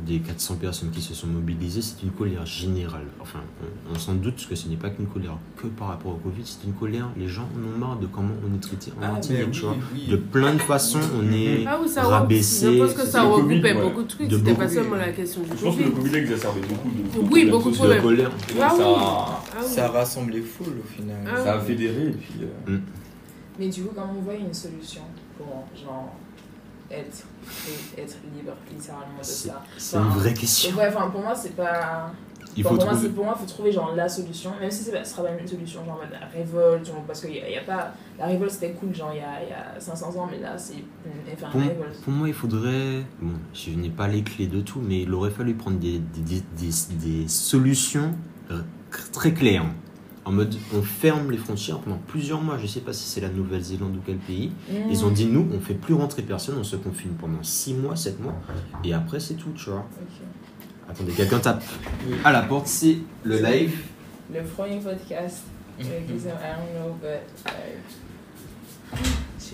des 0.06 0.20
400 0.20 0.56
personnes 0.56 0.90
qui 0.92 1.02
se 1.02 1.14
sont 1.14 1.28
mobilisées, 1.28 1.82
c'est 1.82 2.04
une 2.04 2.12
colère 2.12 2.46
générale. 2.46 3.06
Enfin, 3.22 3.40
on, 3.62 3.96
on 3.96 4.00
s'en 4.00 4.14
doute 4.14 4.46
que 4.50 4.56
ce 4.56 4.68
n'est 4.68 4.76
pas 4.76 4.90
qu'une 4.90 5.08
colère 5.08 5.38
que 5.58 5.68
par 5.68 5.88
rapport 5.90 6.12
au 6.14 6.18
Covid, 6.18 6.42
c'est 6.44 6.66
une 6.68 6.74
colère. 6.74 7.08
Les 7.18 7.28
gens 7.28 7.48
en 7.56 7.76
ont 7.76 7.78
marre 7.80 7.98
de 8.00 8.08
comment 8.08 8.34
on 8.44 8.56
est 8.56 8.60
traité 8.60 8.92
en 8.92 9.02
Ah, 9.04 9.12
Martinique, 9.14 9.52
tu 9.52 9.62
oui, 9.62 9.68
vois. 9.68 9.76
oui. 9.94 10.08
De 10.08 10.16
plein 10.18 10.54
de 10.54 10.60
façons, 10.60 11.00
on 11.20 11.32
est. 11.32 11.66
Ah 11.68 11.80
oui, 11.82 11.88
ça 11.90 12.04
Rabaisser, 12.04 12.78
Je 12.78 12.84
pense 12.84 12.94
que 12.94 13.06
ça 13.06 13.22
Covid, 13.24 13.62
ouais. 13.62 13.74
beaucoup 13.82 14.04
de 14.04 14.08
trucs. 14.08 14.28
De 14.28 14.38
C'était 14.38 14.54
pas 14.54 14.62
beaucoup. 14.64 14.74
seulement 14.76 14.96
la 14.96 15.12
question 15.12 15.42
du 15.42 15.50
Je 15.58 15.64
pense 15.64 15.76
que 15.76 15.84
le 15.84 15.90
Covid. 15.90 16.02
Covid 16.04 16.16
a 16.16 16.20
exacerbé 16.20 16.62
beaucoup 16.68 16.90
de. 16.90 17.34
Oui, 17.34 17.46
de 17.46 17.52
beaucoup 17.52 17.70
de 17.72 17.76
de 17.76 17.80
sociaux. 17.80 18.02
colère. 18.02 18.32
Ah 18.62 18.70
ça, 18.70 18.76
oui. 18.78 18.84
a- 18.84 19.42
Ah 19.58 19.62
oui. 19.62 19.68
Ça 19.70 19.88
rassemble 19.90 20.32
les 20.34 20.42
foules 20.42 20.74
au 20.84 20.94
final. 20.94 21.18
Ah 21.26 21.44
ça 21.44 21.54
a 21.56 21.60
fédéré 21.62 22.08
et 22.08 22.12
puis. 22.12 22.34
euh, 22.70 22.78
Mais 23.58 23.70
du 23.70 23.84
coup, 23.84 23.92
comment 23.96 24.14
vous 24.14 24.22
voyez 24.24 24.42
une 24.42 24.54
solution 24.54 25.02
pour 25.38 25.66
genre 25.76 26.14
être, 26.92 27.24
et 27.98 28.02
être 28.02 28.18
libre 28.36 28.54
littéralement 28.72 29.20
de 29.20 29.24
ça 29.24 29.64
c'est 29.78 29.98
une 29.98 30.04
vraie 30.10 30.34
question. 30.34 30.76
Ouais, 30.76 30.88
enfin 30.88 31.10
pour 31.10 31.22
moi 31.22 31.36
c'est 31.36 31.56
pas. 31.56 32.12
Il 32.58 32.66
Enfin, 32.66 32.76
faut 32.76 32.82
pour, 32.82 32.86
moi, 32.94 33.10
pour 33.14 33.26
moi, 33.26 33.34
il 33.38 33.42
faut 33.42 33.52
trouver 33.54 33.72
genre 33.74 33.94
la 33.96 34.08
solution, 34.08 34.54
même 34.62 34.72
si 34.72 34.86
ce 34.86 34.92
sera 35.04 35.24
pas 35.24 35.32
une 35.38 35.46
solution, 35.46 35.84
genre 35.84 36.00
la 36.10 36.26
révolte, 36.28 36.86
genre, 36.88 37.04
parce 37.06 37.22
y, 37.26 37.42
a- 37.42 37.50
y 37.50 37.58
a 37.58 37.64
pas. 37.64 37.92
La 38.18 38.28
révolte 38.28 38.52
c'était 38.52 38.72
cool, 38.72 38.96
genre 38.96 39.12
il 39.12 39.18
y 39.18 39.20
a, 39.20 39.44
y 39.44 39.52
a 39.52 39.78
500 39.78 40.16
ans, 40.18 40.30
mais 40.32 40.40
là 40.40 40.58
c'est 40.58 40.76
enfin, 41.34 41.50
Pour, 42.02 42.14
moi, 42.14 42.30
il 42.30 42.34
faudrait. 42.34 43.04
Bon, 43.22 43.34
je 43.54 43.72
n'ai 43.72 43.90
pas 43.90 44.08
les 44.08 44.24
clés 44.24 44.48
de 44.48 44.62
tout, 44.62 44.80
mais 44.82 45.02
il 45.02 45.14
aurait 45.14 45.32
fallu 45.32 45.54
prendre 45.56 45.80
des, 45.80 46.00
des, 46.00 46.22
des, 46.22 46.44
des- 46.58 46.96
des 47.24 47.28
solutions 47.28 48.14
euh, 48.52 48.62
très 49.12 49.34
claires. 49.34 49.66
En 50.26 50.32
mode, 50.32 50.56
on 50.74 50.82
ferme 50.82 51.30
les 51.30 51.38
frontières 51.38 51.78
pendant 51.80 52.00
plusieurs 52.08 52.42
mois. 52.42 52.58
Je 52.58 52.66
sais 52.66 52.80
pas 52.80 52.94
si 52.94 53.08
c'est 53.08 53.22
la 53.22 53.30
Nouvelle-Zélande 53.30 53.96
ou 53.96 54.02
quel 54.04 54.18
pays. 54.18 54.52
Mmh. 54.70 54.90
Ils 54.90 55.06
ont 55.06 55.12
dit, 55.12 55.28
nous, 55.28 55.48
on 55.56 55.60
fait 55.60 55.76
plus 55.76 55.94
rentrer 55.94 56.24
personne, 56.24 56.58
on 56.58 56.64
se 56.64 56.76
confine 56.76 57.12
pendant 57.12 57.44
6 57.44 57.76
mois, 57.76 57.96
7 57.96 58.20
mois, 58.20 58.34
et 58.84 58.94
après, 58.94 59.20
c'est 59.20 59.36
tout, 59.36 59.52
tu 59.56 59.70
vois. 59.70 59.86
Attendez, 60.90 61.12
quelqu'un 61.14 61.40
tape 61.40 61.64
à 62.24 62.32
la 62.32 62.42
porte, 62.42 62.68
c'est 62.68 62.98
le 63.24 63.40
live. 63.40 63.84
Le 64.34 64.44
premier 64.44 64.80
podcast, 64.80 65.44
s'appelle 65.80 66.04
I 66.10 66.56
don't 66.58 66.74
know, 66.74 66.98
but 67.02 67.22
uh, 67.46 67.78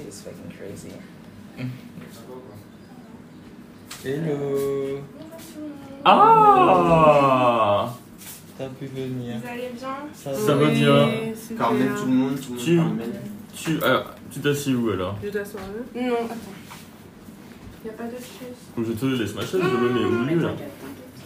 is 0.07 0.21
fucking 0.21 0.51
crazy. 0.57 0.91
Hello 4.03 5.03
Ah 6.03 7.93
T'as 8.57 8.67
pu 8.67 8.85
venir 8.85 9.35
Vous 9.41 9.47
allez 9.49 9.69
bien 9.77 9.87
Ça 10.13 10.33
Ça 10.33 10.55
va 10.55 10.67
bien. 10.69 11.09
Carmen, 11.57 11.89
tout 11.97 12.05
le 12.05 12.11
monde, 12.11 12.39
tout 12.39 12.53
le 12.53 12.75
monde. 12.75 12.99
Tu-. 13.55 13.77
Tu 13.77 13.83
alors, 13.83 14.15
tu 14.31 14.39
t'assieds 14.39 14.73
où 14.73 14.89
alors 14.91 15.17
Je 15.23 15.29
t'asseoir 15.29 15.63
là. 15.63 16.01
Non, 16.01 16.15
attends. 16.25 16.35
Il 17.83 17.89
a 17.89 17.93
pas. 17.93 18.03
Faut 18.75 18.81
que 18.81 18.87
je 18.87 18.93
te 18.93 19.05
laisse 19.05 19.35
ma 19.35 19.41
chaise, 19.41 19.51
je 19.53 19.57
Non, 19.57 19.79
me 19.81 19.89
mets 19.89 20.05
au 20.05 20.09
milieu 20.09 20.41
là. 20.43 20.51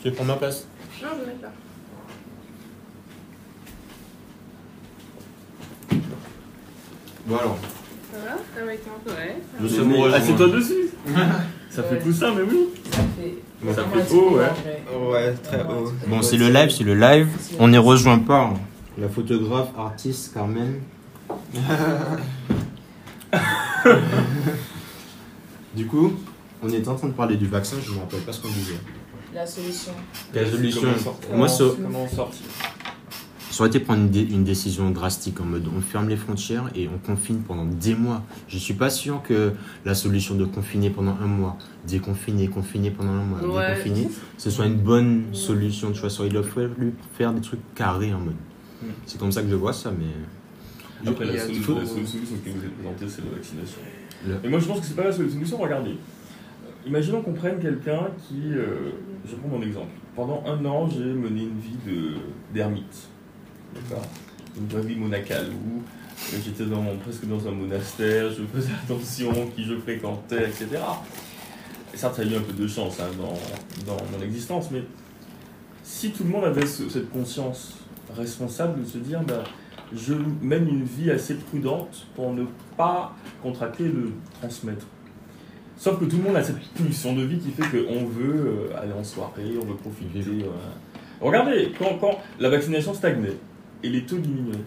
Tu 0.02 0.10
veux 0.10 0.16
prendre 0.16 0.32
ma 0.32 0.38
place 0.38 0.68
Non, 1.02 1.10
je 1.20 1.26
vais 1.26 1.42
là. 1.42 1.52
Bon 7.28 7.38
alors, 7.38 7.58
Ça 8.12 8.20
va? 8.20 8.38
Ah 8.56 8.66
ouais, 8.66 8.80
Ouais. 9.08 9.36
Je 9.62 9.66
suis 9.68 9.76
sais, 9.76 9.82
amoureux, 9.82 10.10
mais 10.10 10.16
Assieds-toi 10.16 10.48
dessus 10.50 10.90
Ça 11.69 11.84
fait 11.84 11.97
poussin, 11.97 12.34
mais 12.34 12.41
oui 12.43 12.69
Ça 12.91 13.01
fait. 13.17 13.36
Ça 13.73 13.84
fait 13.84 14.13
haut, 14.15 14.38
ouais. 14.38 14.51
Ouais, 15.12 15.34
très 15.34 15.62
haut. 15.63 15.91
bon 16.08 16.21
c'est 16.21 16.38
le 16.38 16.49
live, 16.49 16.69
c'est 16.69 16.84
le 16.84 16.93
live. 16.95 17.28
On 17.60 17.73
est 17.73 17.78
rejoint 17.78 18.19
par 18.19 18.54
la 18.97 19.10
photographe, 19.10 19.69
artiste 19.78 20.34
Carmen. 20.34 20.80
du 25.75 25.86
coup, 25.88 26.13
on 26.63 26.69
était 26.69 26.88
en 26.88 26.95
train 26.95 27.08
de 27.08 27.13
parler 27.13 27.36
du 27.36 27.47
vaccin, 27.47 27.75
je 27.84 27.91
ne 27.91 27.95
me 27.95 28.01
rappelle 28.01 28.21
pas 28.21 28.32
ce 28.32 28.41
qu'on 28.41 28.47
disait. 28.49 28.80
La 29.34 29.45
solution. 29.45 29.91
La 30.34 30.49
solution. 30.49 30.82
Comment 31.28 31.38
Moi, 31.39 31.47
ça, 31.49 31.65
Comment 31.75 32.04
on 32.04 32.08
ça 33.56 33.63
aurait 33.63 33.70
été 33.70 33.80
prendre 33.80 34.02
une, 34.02 34.10
dé- 34.10 34.28
une 34.30 34.44
décision 34.44 34.89
drastique 34.89 35.39
en 35.39 35.46
mode 35.46 35.65
on 35.74 35.80
ferme 35.80 36.10
les 36.10 36.18
frontières 36.18 36.70
et 36.76 36.89
on 36.94 36.98
confine 36.98 37.39
pendant 37.39 37.63
des 37.63 37.96
mois. 37.96 38.22
Je 38.50 38.58
suis 38.58 38.74
pas 38.74 38.89
sûr 38.89 39.22
que 39.24 39.54
la 39.86 39.96
solution 39.96 40.36
de 40.36 40.44
confiner 40.44 40.89
pendant 40.89 41.15
un 41.24 41.26
mois, 41.28 41.58
déconfiner, 41.88 42.50
confiner 42.50 42.91
pendant 42.91 43.12
un 43.13 43.24
mois, 43.24 43.39
Ouais. 43.48 43.70
déconfiner, 43.78 44.10
ce 44.38 44.50
soit 44.50 44.65
une 44.65 44.76
bonne 44.76 45.24
solution. 45.32 45.94
Tu 45.94 46.02
vois, 46.02 46.10
soit 46.10 46.26
il 46.26 46.34
doit 46.34 46.44
fallu 46.44 46.94
faire 47.13 47.32
des 47.32 47.39
trucs 47.39 47.62
carrés 47.76 48.13
en 48.13 48.20
mode. 48.20 48.34
Mm. 48.84 48.88
C'est 49.06 49.18
comme 49.18 49.32
ça 49.32 49.41
que 49.41 49.48
je 49.50 49.56
vois 49.56 49.72
ça, 49.72 49.89
mais. 49.98 51.10
Après, 51.10 51.24
la 51.24 51.34
a 51.41 51.46
solution, 51.46 51.80
la 51.80 51.86
solution 51.86 52.20
qui 52.44 52.50
vous 52.50 52.65
est 52.65 52.68
présentée, 52.68 53.06
c'est 53.08 53.24
la 53.24 53.32
vaccination. 53.38 53.78
Le- 54.28 54.39
Et 54.44 54.50
moi, 54.50 54.60
je 54.60 54.65
pense 54.65 54.82
que 54.82 54.86
c'est 54.86 54.96
pas 54.98 55.06
la 55.06 55.13
solution. 55.13 55.58
Regardez. 55.58 55.96
Imaginons 56.86 57.22
qu'on 57.22 57.32
prenne 57.34 57.60
quelqu'un 57.60 58.08
qui. 58.28 58.41
euh, 58.52 58.91
je 59.26 59.34
prends 59.36 59.48
mon 59.48 59.62
exemple. 59.62 59.91
Pendant 60.13 60.44
un 60.46 60.65
an, 60.65 60.89
j'ai 60.89 61.06
mené 61.06 61.44
une 61.44 61.58
vie 61.60 61.78
de- 61.88 62.15
d'ermite. 62.54 63.08
D'accord 63.76 64.06
Une 64.58 64.68
vraie 64.68 64.82
vie 64.88 64.96
monacale 64.96 65.48
où 65.52 65.82
j'étais 66.44 66.66
dans, 66.66 66.84
presque 67.04 67.26
dans 67.28 67.48
un 67.48 67.52
monastère, 67.52 68.30
je 68.32 68.44
faisais 68.54 68.72
attention 68.86 69.32
qui 69.56 69.64
je 69.66 69.76
fréquentais, 69.78 70.44
etc. 70.50 70.68
Et 71.94 71.98
certes, 71.98 72.16
ça 72.16 72.22
a 72.22 72.26
eu 72.26 72.36
un 72.36 72.42
peu 72.42 72.54
de 72.54 72.68
chance 72.68 73.00
hein, 73.00 73.08
dans, 73.18 73.34
dans 73.86 73.98
mon 74.18 74.24
existence, 74.24 74.70
mais 74.72 74.84
si 75.84 76.12
tout 76.12 76.24
le 76.24 76.30
monde 76.30 76.46
avait 76.46 76.66
ce- 76.66 76.90
cette 76.90 77.10
conscience 77.12 77.76
responsable 78.16 78.82
de 78.84 78.88
se 78.88 78.98
dire 78.98 79.22
bah, 79.24 79.44
je 79.94 80.14
mène 80.42 80.68
une 80.68 80.84
vie 80.84 81.12
assez 81.12 81.36
prudente 81.36 82.08
pour 82.16 82.34
ne 82.34 82.46
pas 82.78 83.14
contracter 83.42 83.84
le 83.84 84.12
transmettre. 84.42 84.86
Sauf 85.78 86.00
que 86.00 86.06
tout 86.06 86.18
le 86.18 86.24
monde 86.24 86.38
a 86.38 86.44
cette 86.44 86.60
pulsion 86.74 87.14
de 87.14 87.24
vie 87.24 87.38
qui 87.38 87.52
fait 87.52 87.64
qu'on 87.70 88.06
veut 88.06 88.70
euh, 88.74 88.78
aller 88.82 88.94
en 88.94 89.04
soirée, 89.04 89.56
on 89.62 89.66
veut 89.66 89.76
profiter. 89.76 90.20
euh. 90.28 90.48
Regardez, 91.22 91.72
quand, 91.78 91.98
quand 92.00 92.18
la 92.40 92.50
vaccination 92.50 92.94
stagnait 92.94 93.36
et 93.84 93.90
les 93.90 94.06
taux 94.06 94.18
diminuaient, 94.18 94.58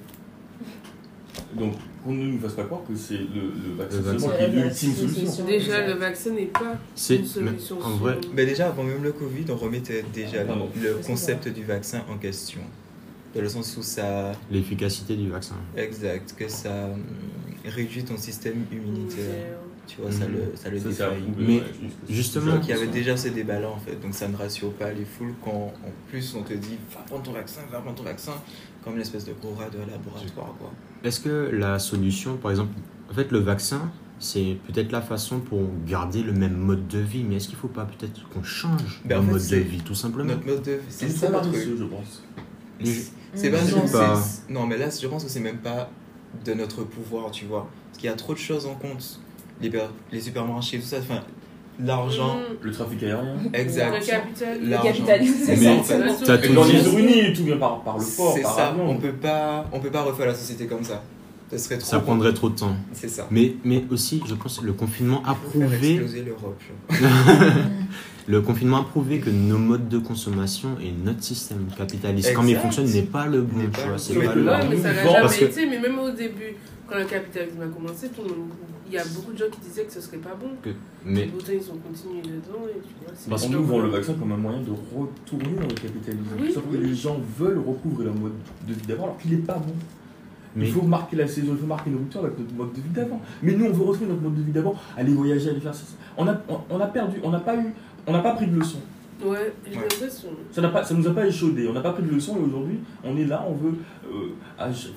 donc 1.58 1.74
qu'on 2.04 2.12
ne 2.12 2.24
nous 2.32 2.38
fasse 2.38 2.52
pas 2.54 2.64
croire 2.64 2.82
que 2.86 2.94
c'est 2.94 3.14
le, 3.18 3.52
le 3.68 3.74
vaccin 3.76 3.96
Le 3.96 4.02
vaccin. 4.02 4.28
qui 4.28 4.42
est 4.42 4.48
l'ultime 4.48 4.92
solution. 4.94 5.44
Déjà, 5.44 5.86
le 5.86 5.92
vaccin 5.94 6.30
n'est 6.30 6.44
pas 6.46 6.76
C'est. 6.94 7.16
une 7.16 7.22
mais 7.22 7.26
solution. 7.28 7.78
En 7.82 7.90
vrai. 7.96 8.18
Mais 8.34 8.46
déjà, 8.46 8.68
avant 8.68 8.84
même 8.84 9.02
le 9.02 9.12
Covid, 9.12 9.44
on 9.50 9.56
remettait 9.56 10.04
déjà 10.14 10.44
le, 10.44 10.52
le 10.82 10.94
concept 11.04 11.48
du 11.48 11.64
vaccin 11.64 12.02
en 12.10 12.16
question. 12.18 12.60
Dans 13.34 13.42
le 13.42 13.48
sens 13.48 13.76
où 13.76 13.82
ça. 13.82 14.32
l'efficacité 14.50 15.16
du 15.16 15.28
vaccin. 15.28 15.56
Exact, 15.76 16.34
que 16.36 16.48
ça 16.48 16.86
hum, 16.86 17.02
réduit 17.66 18.04
ton 18.04 18.16
système 18.16 18.64
immunitaire. 18.72 19.58
Tu 19.88 20.00
vois, 20.02 20.12
ça 20.12 20.26
le, 20.28 20.52
ça 20.54 20.68
le 20.68 20.78
Ça, 20.78 21.06
approuvé, 21.06 21.32
Mais 21.38 21.56
ouais, 21.56 21.64
justement- 22.10 22.60
y 22.60 22.72
avait 22.72 22.86
déjà 22.88 23.16
ces 23.16 23.30
débats-là 23.30 23.68
en 23.70 23.78
fait, 23.78 23.96
donc 24.00 24.14
ça 24.14 24.28
ne 24.28 24.36
rassure 24.36 24.72
pas 24.74 24.92
les 24.92 25.04
foules 25.06 25.32
quand 25.42 25.50
en 25.50 25.90
plus 26.10 26.34
on 26.38 26.42
te 26.42 26.52
dit 26.52 26.76
va 26.94 27.00
prendre 27.00 27.22
ton 27.22 27.32
vaccin, 27.32 27.62
va 27.72 27.80
prendre 27.80 27.96
ton 27.96 28.02
vaccin, 28.04 28.32
comme 28.84 28.94
une 28.96 29.00
espèce 29.00 29.24
de 29.24 29.32
courage 29.32 29.70
de 29.72 29.78
laboratoire 29.78 30.54
quoi. 30.58 30.70
Est-ce 31.02 31.20
que 31.20 31.50
la 31.52 31.78
solution, 31.78 32.36
par 32.36 32.50
exemple, 32.50 32.72
en 33.10 33.14
fait, 33.14 33.30
le 33.32 33.38
vaccin, 33.38 33.90
c'est 34.18 34.58
peut-être 34.66 34.92
la 34.92 35.00
façon 35.00 35.40
pour 35.40 35.62
garder 35.86 36.22
le 36.22 36.32
même 36.32 36.56
mode 36.56 36.86
de 36.88 36.98
vie, 36.98 37.22
mais 37.24 37.36
est-ce 37.36 37.46
qu'il 37.48 37.56
ne 37.56 37.60
faut 37.62 37.68
pas 37.68 37.86
peut-être 37.86 38.28
qu'on 38.28 38.42
change 38.42 39.00
Ben, 39.06 39.14
le 39.16 39.20
en 39.20 39.24
fait, 39.24 39.32
mode 39.32 39.48
de 39.48 39.56
vie, 39.56 39.80
tout 39.80 39.94
simplement 39.94 40.28
Notre 40.34 40.46
mode 40.46 40.62
de 40.62 40.72
vie, 40.72 40.78
C'est 40.90 41.08
ça 41.08 41.30
truc. 41.30 41.54
je 41.54 41.84
pense. 41.84 42.22
C'est 43.34 43.50
pas, 43.50 43.62
non, 43.64 43.88
pas. 43.88 44.22
non, 44.48 44.66
mais 44.66 44.76
là 44.78 44.86
je 44.90 45.06
pense 45.06 45.24
que 45.24 45.30
c'est 45.30 45.40
même 45.40 45.58
pas 45.58 45.90
de 46.44 46.54
notre 46.54 46.82
pouvoir, 46.84 47.30
tu 47.30 47.46
vois. 47.46 47.68
Parce 47.86 47.98
qu'il 47.98 48.08
y 48.10 48.12
a 48.12 48.16
trop 48.16 48.34
de 48.34 48.38
choses 48.38 48.66
en 48.66 48.74
compte. 48.74 49.20
Les, 49.60 49.70
les 50.12 50.20
supermarchés, 50.20 50.78
tout 50.78 50.86
ça, 50.86 50.98
enfin, 50.98 51.20
l'argent, 51.84 52.36
Mm. 52.36 52.66
Le 52.66 52.72
trafic 52.72 53.02
aérien. 53.02 53.34
Le 53.52 53.58
exact. 53.58 54.04
capital. 54.06 54.58
L'argent. 54.68 54.88
capitalisme, 54.88 55.34
c'est 55.44 55.56
Mais 55.56 55.64
ça, 55.64 55.72
en 55.72 55.82
fait. 55.82 56.24
T'as 56.24 56.38
tout 56.38 56.52
dans 56.54 56.64
les 56.64 57.32
tout 57.32 57.44
vient 57.44 57.56
par, 57.56 57.80
par 57.82 57.98
le 57.98 58.04
port, 58.16 58.32
C'est 58.36 58.42
ça, 58.42 58.68
avion. 58.68 58.88
on 58.90 58.96
peut 58.96 59.12
pas, 59.12 59.66
on 59.72 59.80
peut 59.80 59.90
pas 59.90 60.02
refaire 60.02 60.26
la 60.26 60.34
société 60.34 60.66
comme 60.66 60.82
ça. 60.84 61.02
Ce 61.50 61.56
serait 61.58 61.78
trop. 61.78 61.88
Ça 61.88 62.00
prendrait 62.00 62.34
trop 62.34 62.50
de 62.50 62.56
temps. 62.56 62.76
C'est 62.92 63.08
ça. 63.08 63.26
Mais, 63.30 63.54
mais 63.64 63.82
aussi, 63.90 64.22
je 64.26 64.34
pense 64.34 64.58
que 64.58 64.66
le 64.66 64.74
confinement 64.74 65.22
a 65.24 65.34
prouvé, 65.34 65.92
exploser 65.94 66.22
l'Europe. 66.22 66.60
le 68.26 68.40
confinement 68.42 68.78
a 68.80 68.84
prouvé 68.84 69.18
que 69.20 69.30
nos 69.30 69.56
modes 69.58 69.88
de 69.88 69.98
consommation 69.98 70.70
et 70.82 70.92
notre 70.92 71.22
système 71.22 71.66
capitaliste, 71.76 72.34
comme 72.34 72.46
il 72.46 72.50
Exact. 72.50 72.62
fonctionne, 72.64 72.86
n'est 72.86 73.02
pas 73.02 73.26
le 73.26 73.40
bon. 73.42 73.66
Pas 73.70 73.86
le 73.92 73.98
c'est 73.98 74.14
bon. 74.14 74.20
pas 74.20 74.34
Mais 74.68 74.76
le 74.76 74.82
ça 74.82 74.92
jamais 74.94 75.12
parce 75.20 75.36
que- 75.36 75.44
été. 75.46 75.66
Mais 75.66 75.78
même 75.78 75.98
au 75.98 76.10
début, 76.10 76.54
quand 76.88 76.96
le 76.98 77.04
capitalisme 77.04 77.60
a 77.62 77.66
commencé, 77.66 78.08
tout 78.08 78.22
le 78.22 78.28
monde- 78.30 78.48
il 78.86 78.94
y 78.94 78.98
a 78.98 79.04
beaucoup 79.14 79.32
de 79.32 79.38
gens 79.38 79.50
qui 79.52 79.60
disaient 79.60 79.84
que 79.84 79.92
ce 79.92 80.00
serait 80.00 80.16
pas 80.16 80.34
bon. 80.34 80.48
Mais 81.04 81.22
Et 81.22 81.26
pourtant, 81.26 81.52
ils 81.52 81.70
ont 81.70 81.76
continué 81.76 82.22
dedans. 82.22 82.64
Et 82.68 82.80
tu 82.80 82.94
vois, 83.04 83.12
Parce 83.28 83.42
qu'on 83.44 83.50
pas 83.50 83.56
nous 83.56 83.64
vend 83.64 83.76
bon. 83.76 83.82
le 83.82 83.88
vaccin 83.90 84.14
comme 84.14 84.32
un 84.32 84.36
moyen 84.36 84.60
de 84.62 84.70
retourner 84.70 85.54
dans 85.56 85.68
le 85.68 85.74
capitalisme. 85.74 86.24
Oui, 86.40 86.52
Sauf 86.52 86.64
que 86.72 86.76
les 86.76 86.94
gens 86.94 87.18
veulent 87.38 87.58
recouvrir 87.66 88.06
leur 88.06 88.14
mode 88.16 88.32
de 88.66 88.72
vie 88.74 88.86
d'avant 88.86 89.04
alors 89.04 89.18
qu'il 89.18 89.32
n'est 89.32 89.36
pas 89.44 89.54
bon. 89.58 89.74
Mais- 90.56 90.66
Il 90.66 90.72
faut 90.72 90.82
marquer 90.82 91.16
la 91.16 91.28
saison, 91.28 91.48
il 91.52 91.58
faut 91.58 91.66
marquer 91.66 91.90
une 91.90 91.98
rupture 91.98 92.20
avec 92.24 92.38
notre 92.38 92.54
mode 92.54 92.72
de 92.72 92.80
vie 92.80 92.88
d'avant. 92.88 93.20
Mais 93.42 93.52
nous, 93.54 93.66
on 93.66 93.72
veut 93.72 93.84
retrouver 93.84 94.06
notre 94.10 94.22
mode 94.22 94.34
de 94.36 94.42
vie 94.42 94.52
d'avant, 94.52 94.74
aller 94.96 95.12
voyager, 95.12 95.50
aller 95.50 95.60
faire 95.60 95.74
ça. 95.74 95.84
On 96.16 96.26
a, 96.26 96.40
on, 96.48 96.58
on 96.70 96.80
a 96.80 96.86
perdu, 96.86 97.20
on 97.22 97.30
n'a 97.30 97.40
pas 97.40 97.54
eu, 97.56 97.66
on 98.06 98.12
n'a 98.12 98.20
pas 98.20 98.32
pris 98.34 98.46
de 98.46 98.56
leçon. 98.58 98.78
Ouais. 99.24 99.52
Ça 100.52 100.60
n'a 100.60 100.68
pas, 100.68 100.84
ça 100.84 100.94
nous 100.94 101.06
a 101.08 101.12
pas 101.14 101.26
échaudé. 101.26 101.66
On 101.68 101.72
n'a 101.72 101.80
pas 101.80 101.92
pris 101.92 102.02
de 102.04 102.10
leçon 102.10 102.36
et 102.36 102.40
aujourd'hui, 102.40 102.78
on 103.02 103.16
est 103.16 103.24
là, 103.24 103.44
on 103.48 103.54
veut 103.54 103.74
euh, 104.12 104.70
je- 104.72 104.88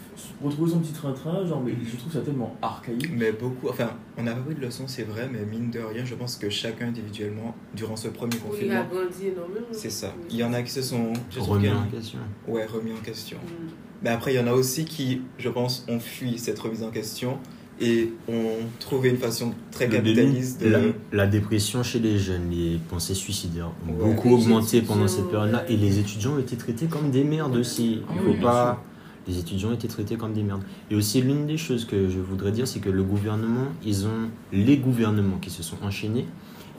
retrouver 0.45 0.71
son 0.71 0.79
petit 0.79 0.93
train-train. 0.93 1.45
Genre, 1.45 1.61
mais 1.61 1.73
je 1.83 1.95
trouve 1.97 2.11
ça 2.13 2.21
tellement 2.21 2.55
archaïque. 2.61 3.09
Mais 3.15 3.31
beaucoup, 3.31 3.67
enfin, 3.69 3.89
on 4.17 4.23
n'a 4.23 4.33
pas 4.33 4.41
pris 4.41 4.55
de 4.55 4.61
leçons, 4.61 4.83
c'est 4.87 5.03
vrai, 5.03 5.27
mais 5.31 5.39
mine 5.45 5.71
de 5.71 5.79
rien, 5.79 6.05
je 6.05 6.15
pense 6.15 6.35
que 6.35 6.49
chacun 6.49 6.87
individuellement, 6.89 7.55
durant 7.75 7.95
ce 7.95 8.09
premier 8.09 8.35
Oui, 8.49 8.59
il 8.63 8.71
a 8.71 8.83
confinement, 8.83 9.01
grandi 9.03 9.27
énormément. 9.27 9.65
c'est 9.71 9.89
ça. 9.91 10.13
Oui. 10.17 10.25
Il 10.31 10.37
y 10.37 10.43
en 10.43 10.53
a 10.53 10.61
qui 10.61 10.71
se 10.71 10.81
sont 10.81 11.13
remis 11.39 11.69
en 11.69 11.83
question. 11.87 12.19
ouais, 12.47 12.65
remis 12.65 12.91
en 12.93 13.03
question. 13.03 13.37
Mm. 13.37 13.69
Mais 14.03 14.09
après, 14.09 14.33
il 14.33 14.37
y 14.37 14.39
en 14.39 14.47
a 14.47 14.53
aussi 14.53 14.85
qui, 14.85 15.21
je 15.37 15.49
pense, 15.49 15.85
ont 15.87 15.99
fui 15.99 16.37
cette 16.39 16.59
remise 16.59 16.83
en 16.83 16.89
question 16.89 17.37
et 17.81 18.13
ont 18.29 18.57
trouvé 18.79 19.09
une 19.09 19.17
façon 19.17 19.53
très 19.71 19.89
capitaliste 19.89 20.61
de. 20.61 20.69
la, 20.69 20.79
la 21.11 21.27
dépression 21.27 21.81
chez 21.83 21.99
les 21.99 22.17
jeunes, 22.19 22.49
les 22.51 22.79
pensées 22.89 23.15
suicidaires 23.15 23.71
ont 23.87 23.91
Ouais. 23.91 24.13
beaucoup 24.13 24.33
augmenté 24.35 24.81
pendant 24.81 25.07
cette 25.07 25.29
période-là. 25.29 25.65
Et 25.69 25.75
les 25.77 25.99
étudiants 25.99 26.33
ont 26.35 26.39
été 26.39 26.55
traités 26.55 26.85
comme 26.85 27.09
des 27.11 27.23
merdes 27.23 27.55
aussi. 27.57 28.01
Ah 28.07 28.13
Il 28.15 28.27
oui, 28.29 28.35
faut 28.35 28.41
pas. 28.41 28.83
Les 29.27 29.37
étudiants 29.37 29.69
ont 29.69 29.73
été 29.73 29.87
traités 29.87 30.15
comme 30.15 30.33
des 30.33 30.43
merdes. 30.43 30.63
Et 30.89 30.95
aussi, 30.95 31.21
l'une 31.21 31.45
des 31.47 31.57
choses 31.57 31.85
que 31.85 32.09
je 32.09 32.19
voudrais 32.19 32.51
dire, 32.51 32.67
c'est 32.67 32.79
que 32.79 32.89
le 32.89 33.03
gouvernement, 33.03 33.67
ils 33.85 34.05
ont. 34.05 34.29
Les 34.53 34.77
gouvernements 34.77 35.37
qui 35.39 35.49
se 35.49 35.61
sont 35.63 35.77
enchaînés, 35.83 36.25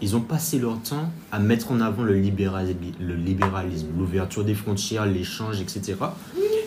ils 0.01 0.17
ont 0.17 0.21
passé 0.21 0.59
leur 0.59 0.81
temps 0.83 1.11
à 1.31 1.39
mettre 1.39 1.71
en 1.71 1.81
avant 1.81 2.03
le 2.03 2.15
libéralisme, 2.15 2.79
le 3.01 3.15
libéralisme, 3.15 3.87
l'ouverture 3.97 4.45
des 4.45 4.55
frontières, 4.55 5.07
l'échange, 5.07 5.61
etc. 5.61 5.95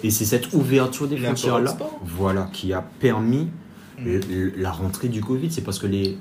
Et 0.03 0.09
c'est 0.11 0.23
cette 0.25 0.53
ouverture 0.53 1.07
des 1.07 1.17
frontières-là, 1.17 1.77
voilà, 2.05 2.49
qui 2.53 2.71
a 2.71 2.81
permis 2.81 3.47
Le- 4.03 4.19
le- 4.19 4.53
la 4.57 4.71
rentrée 4.71 5.07
du 5.07 5.21
Covid, 5.21 5.51
c'est 5.51 5.61
parce 5.63 5.79
que 5.79 5.87
les. 5.87 6.17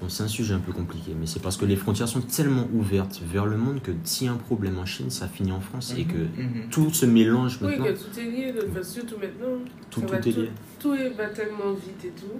Bon, 0.00 0.08
c'est 0.08 0.22
un 0.24 0.28
sujet 0.28 0.52
un 0.54 0.58
peu 0.58 0.72
compliqué, 0.72 1.12
mais 1.18 1.26
c'est 1.26 1.40
parce 1.40 1.56
que 1.56 1.64
les 1.64 1.76
frontières 1.76 2.08
sont 2.08 2.20
tellement 2.20 2.66
ouvertes 2.74 3.22
vers 3.32 3.46
le 3.46 3.56
monde 3.56 3.80
que 3.80 3.92
s'il 4.02 4.26
y 4.26 4.30
a 4.30 4.32
un 4.32 4.36
problème 4.36 4.76
en 4.78 4.84
Chine, 4.84 5.08
ça 5.08 5.28
finit 5.28 5.52
en 5.52 5.60
France 5.60 5.94
et 5.96 6.04
que 6.04 6.18
Mhm. 6.18 6.68
tout 6.70 6.90
se 6.92 7.06
mélange 7.06 7.58
Oui, 7.62 7.68
maintenant. 7.68 7.84
que 7.86 7.90
tout 7.92 8.20
est 8.20 8.24
lié, 8.30 8.52
de 8.52 8.60
toute 8.60 8.74
façon, 8.74 8.92
surtout 9.00 9.14
maintenant. 9.18 9.58
Tout, 9.90 10.00
tout 10.02 10.14
est 10.14 10.26
lié. 10.26 10.50
Tout 10.80 10.94
est- 10.94 11.10
va 11.10 11.26
tellement 11.28 11.72
vite 11.72 12.04
et 12.04 12.08
tout. 12.20 12.38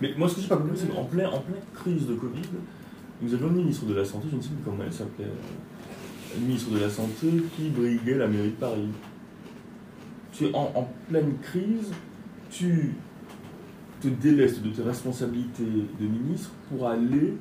Mais 0.00 0.14
moi, 0.16 0.28
ce 0.28 0.36
que 0.36 0.40
j'ai 0.42 0.48
pas 0.48 0.56
compris, 0.56 0.76
c'est 0.78 0.88
qu'en 0.94 1.04
plein, 1.04 1.28
en 1.28 1.40
pleine 1.40 1.56
crise 1.74 2.06
de 2.06 2.14
Covid, 2.14 2.42
nous 3.22 3.34
avions 3.34 3.48
une 3.48 3.56
ministre 3.56 3.84
de 3.86 3.94
la 3.94 4.04
Santé, 4.04 4.28
je 4.30 4.36
ne 4.36 4.40
sais 4.42 4.48
plus 4.48 4.62
comment 4.64 4.84
elle 4.86 4.92
s'appelait, 4.92 5.26
une 6.38 6.46
ministre 6.46 6.70
de 6.70 6.78
la 6.78 6.88
Santé 6.90 7.26
qui 7.56 7.68
briguait 7.70 8.16
la 8.16 8.28
mairie 8.28 8.50
de 8.50 8.54
Paris. 8.54 8.88
Tu 10.32 10.44
es 10.46 10.54
en, 10.54 10.70
en 10.74 10.88
pleine 11.08 11.32
crise, 11.42 11.90
tu 12.50 12.94
te 14.00 14.08
délestes 14.08 14.62
de 14.62 14.68
tes 14.70 14.82
responsabilités 14.82 15.64
de 16.00 16.06
ministre 16.06 16.50
pour 16.70 16.86
aller 16.88 17.34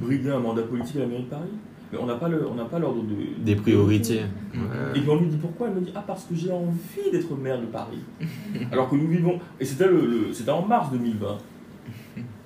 brider 0.00 0.30
un 0.30 0.40
mandat 0.40 0.62
politique 0.62 0.96
à 0.96 1.00
la 1.00 1.06
mairie 1.06 1.22
de 1.24 1.28
Paris. 1.28 1.50
Mais 1.92 1.98
on 2.00 2.06
n'a 2.06 2.14
pas 2.14 2.28
le- 2.28 2.46
on 2.48 2.54
n'a 2.54 2.64
pas 2.64 2.78
l'ordre 2.78 3.02
de. 3.02 3.44
Des 3.44 3.56
priorités. 3.56 4.22
Et 4.94 5.00
puis 5.00 5.08
on 5.08 5.16
lui 5.20 5.26
dit 5.28 5.36
pourquoi? 5.36 5.68
Elle 5.68 5.74
me 5.74 5.80
dit 5.80 5.92
Ah, 5.94 6.02
parce 6.06 6.24
que 6.24 6.34
j'ai 6.34 6.50
envie 6.50 7.10
d'être 7.12 7.36
maire 7.36 7.60
de 7.60 7.66
Paris. 7.66 7.98
Alors 8.72 8.88
que 8.88 8.96
nous 8.96 9.06
vivons. 9.08 9.38
Et 9.60 9.64
c'était 9.64 9.86
le, 9.88 10.04
le- 10.06 10.32
c'était 10.32 10.50
en 10.50 10.66
mars 10.66 10.90
2020. 10.92 11.38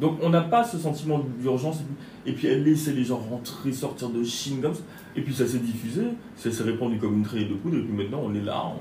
Donc 0.00 0.18
on 0.22 0.30
n'a 0.30 0.42
pas 0.42 0.64
ce 0.64 0.78
sentiment 0.78 1.24
d'urgence. 1.40 1.82
Et 2.26 2.32
puis 2.32 2.46
elle 2.46 2.62
laissait 2.64 2.92
les 2.92 3.04
gens 3.04 3.16
rentrer, 3.18 3.72
sortir 3.72 4.10
de 4.10 4.22
Chine 4.22 4.60
comme 4.60 4.74
ça. 4.74 4.82
Et 5.16 5.22
puis 5.22 5.32
ça 5.34 5.46
s'est 5.46 5.58
diffusé, 5.58 6.02
ça 6.36 6.50
s'est 6.50 6.62
répandu 6.64 6.98
comme 6.98 7.14
une 7.14 7.22
traînée 7.24 7.46
de 7.46 7.54
poudre. 7.54 7.76
Et 7.78 7.82
puis 7.82 7.92
maintenant 7.96 8.20
on 8.24 8.34
est 8.34 8.42
là, 8.42 8.62
on, 8.66 8.78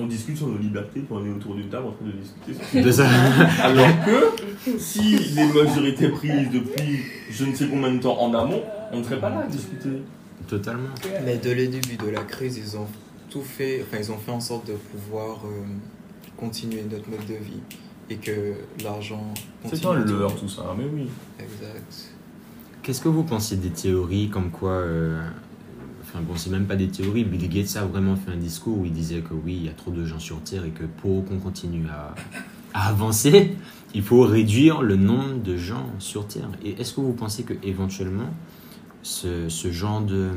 on 0.00 0.06
discute 0.06 0.36
sur 0.36 0.48
nos 0.48 0.58
libertés, 0.58 1.00
puis 1.00 1.06
on 1.10 1.24
est 1.24 1.30
autour 1.30 1.54
d'une 1.54 1.68
table 1.68 1.88
en 1.88 1.92
train 1.92 2.06
de 2.06 2.12
discuter 2.12 2.54
sur 2.72 2.84
De 2.84 2.90
ça. 2.90 3.08
alors 3.62 3.88
que 4.04 4.76
si 4.78 5.18
les 5.34 5.46
mesures 5.46 5.86
étaient 5.86 6.08
prises 6.10 6.50
depuis 6.52 6.98
je 7.30 7.44
ne 7.44 7.54
sais 7.54 7.66
combien 7.68 7.92
de 7.92 7.98
temps 8.00 8.20
en 8.20 8.34
amont, 8.34 8.62
on 8.92 8.98
ne 8.98 9.04
serait 9.04 9.20
pas 9.20 9.30
là 9.30 9.40
à 9.40 9.46
discuter. 9.46 10.02
Totalement. 10.48 10.88
Mais 11.24 11.36
dès 11.36 11.54
le 11.54 11.68
début 11.68 11.96
de 11.96 12.08
la 12.08 12.22
crise, 12.24 12.58
ils 12.58 12.76
ont 12.76 12.86
tout 13.28 13.42
fait, 13.42 13.82
enfin 13.86 13.98
ils 14.02 14.10
ont 14.10 14.18
fait 14.18 14.32
en 14.32 14.40
sorte 14.40 14.66
de 14.66 14.72
pouvoir 14.74 15.38
euh, 15.44 15.62
continuer 16.36 16.82
notre 16.90 17.08
mode 17.08 17.24
de 17.26 17.34
vie 17.34 17.60
et 18.08 18.16
que 18.16 18.54
l'argent. 18.82 19.32
C'est 19.66 19.84
un 19.86 19.90
à 19.92 19.96
tourner. 19.96 20.12
leurre 20.12 20.34
tout 20.34 20.48
ça, 20.48 20.74
mais 20.76 20.84
oui. 20.92 21.08
Exact. 21.38 22.14
Qu'est-ce 22.82 23.00
que 23.00 23.08
vous 23.08 23.22
pensez 23.22 23.56
des 23.56 23.70
théories 23.70 24.28
comme 24.28 24.50
quoi. 24.50 24.70
euh, 24.72 25.20
Enfin 26.12 26.22
bon, 26.22 26.34
c'est 26.36 26.50
même 26.50 26.66
pas 26.66 26.76
des 26.76 26.88
théories. 26.88 27.24
Bill 27.24 27.48
Gates 27.48 27.76
a 27.76 27.84
vraiment 27.84 28.16
fait 28.16 28.32
un 28.32 28.36
discours 28.36 28.78
où 28.78 28.84
il 28.84 28.92
disait 28.92 29.20
que 29.20 29.32
oui, 29.32 29.54
il 29.60 29.66
y 29.66 29.68
a 29.68 29.72
trop 29.72 29.92
de 29.92 30.04
gens 30.04 30.18
sur 30.18 30.42
Terre 30.42 30.64
et 30.64 30.70
que 30.70 30.84
pour 30.84 31.24
qu'on 31.24 31.38
continue 31.38 31.86
à, 31.88 32.14
à 32.74 32.88
avancer, 32.88 33.56
il 33.94 34.02
faut 34.02 34.22
réduire 34.22 34.82
le 34.82 34.96
nombre 34.96 35.40
de 35.42 35.56
gens 35.56 35.86
sur 36.00 36.26
Terre. 36.26 36.48
Et 36.64 36.80
est-ce 36.80 36.94
que 36.94 37.00
vous 37.00 37.12
pensez 37.12 37.44
que 37.44 37.54
éventuellement 37.62 38.30
ce, 39.02 39.48
ce 39.48 39.70
genre 39.70 40.00
de. 40.02 40.30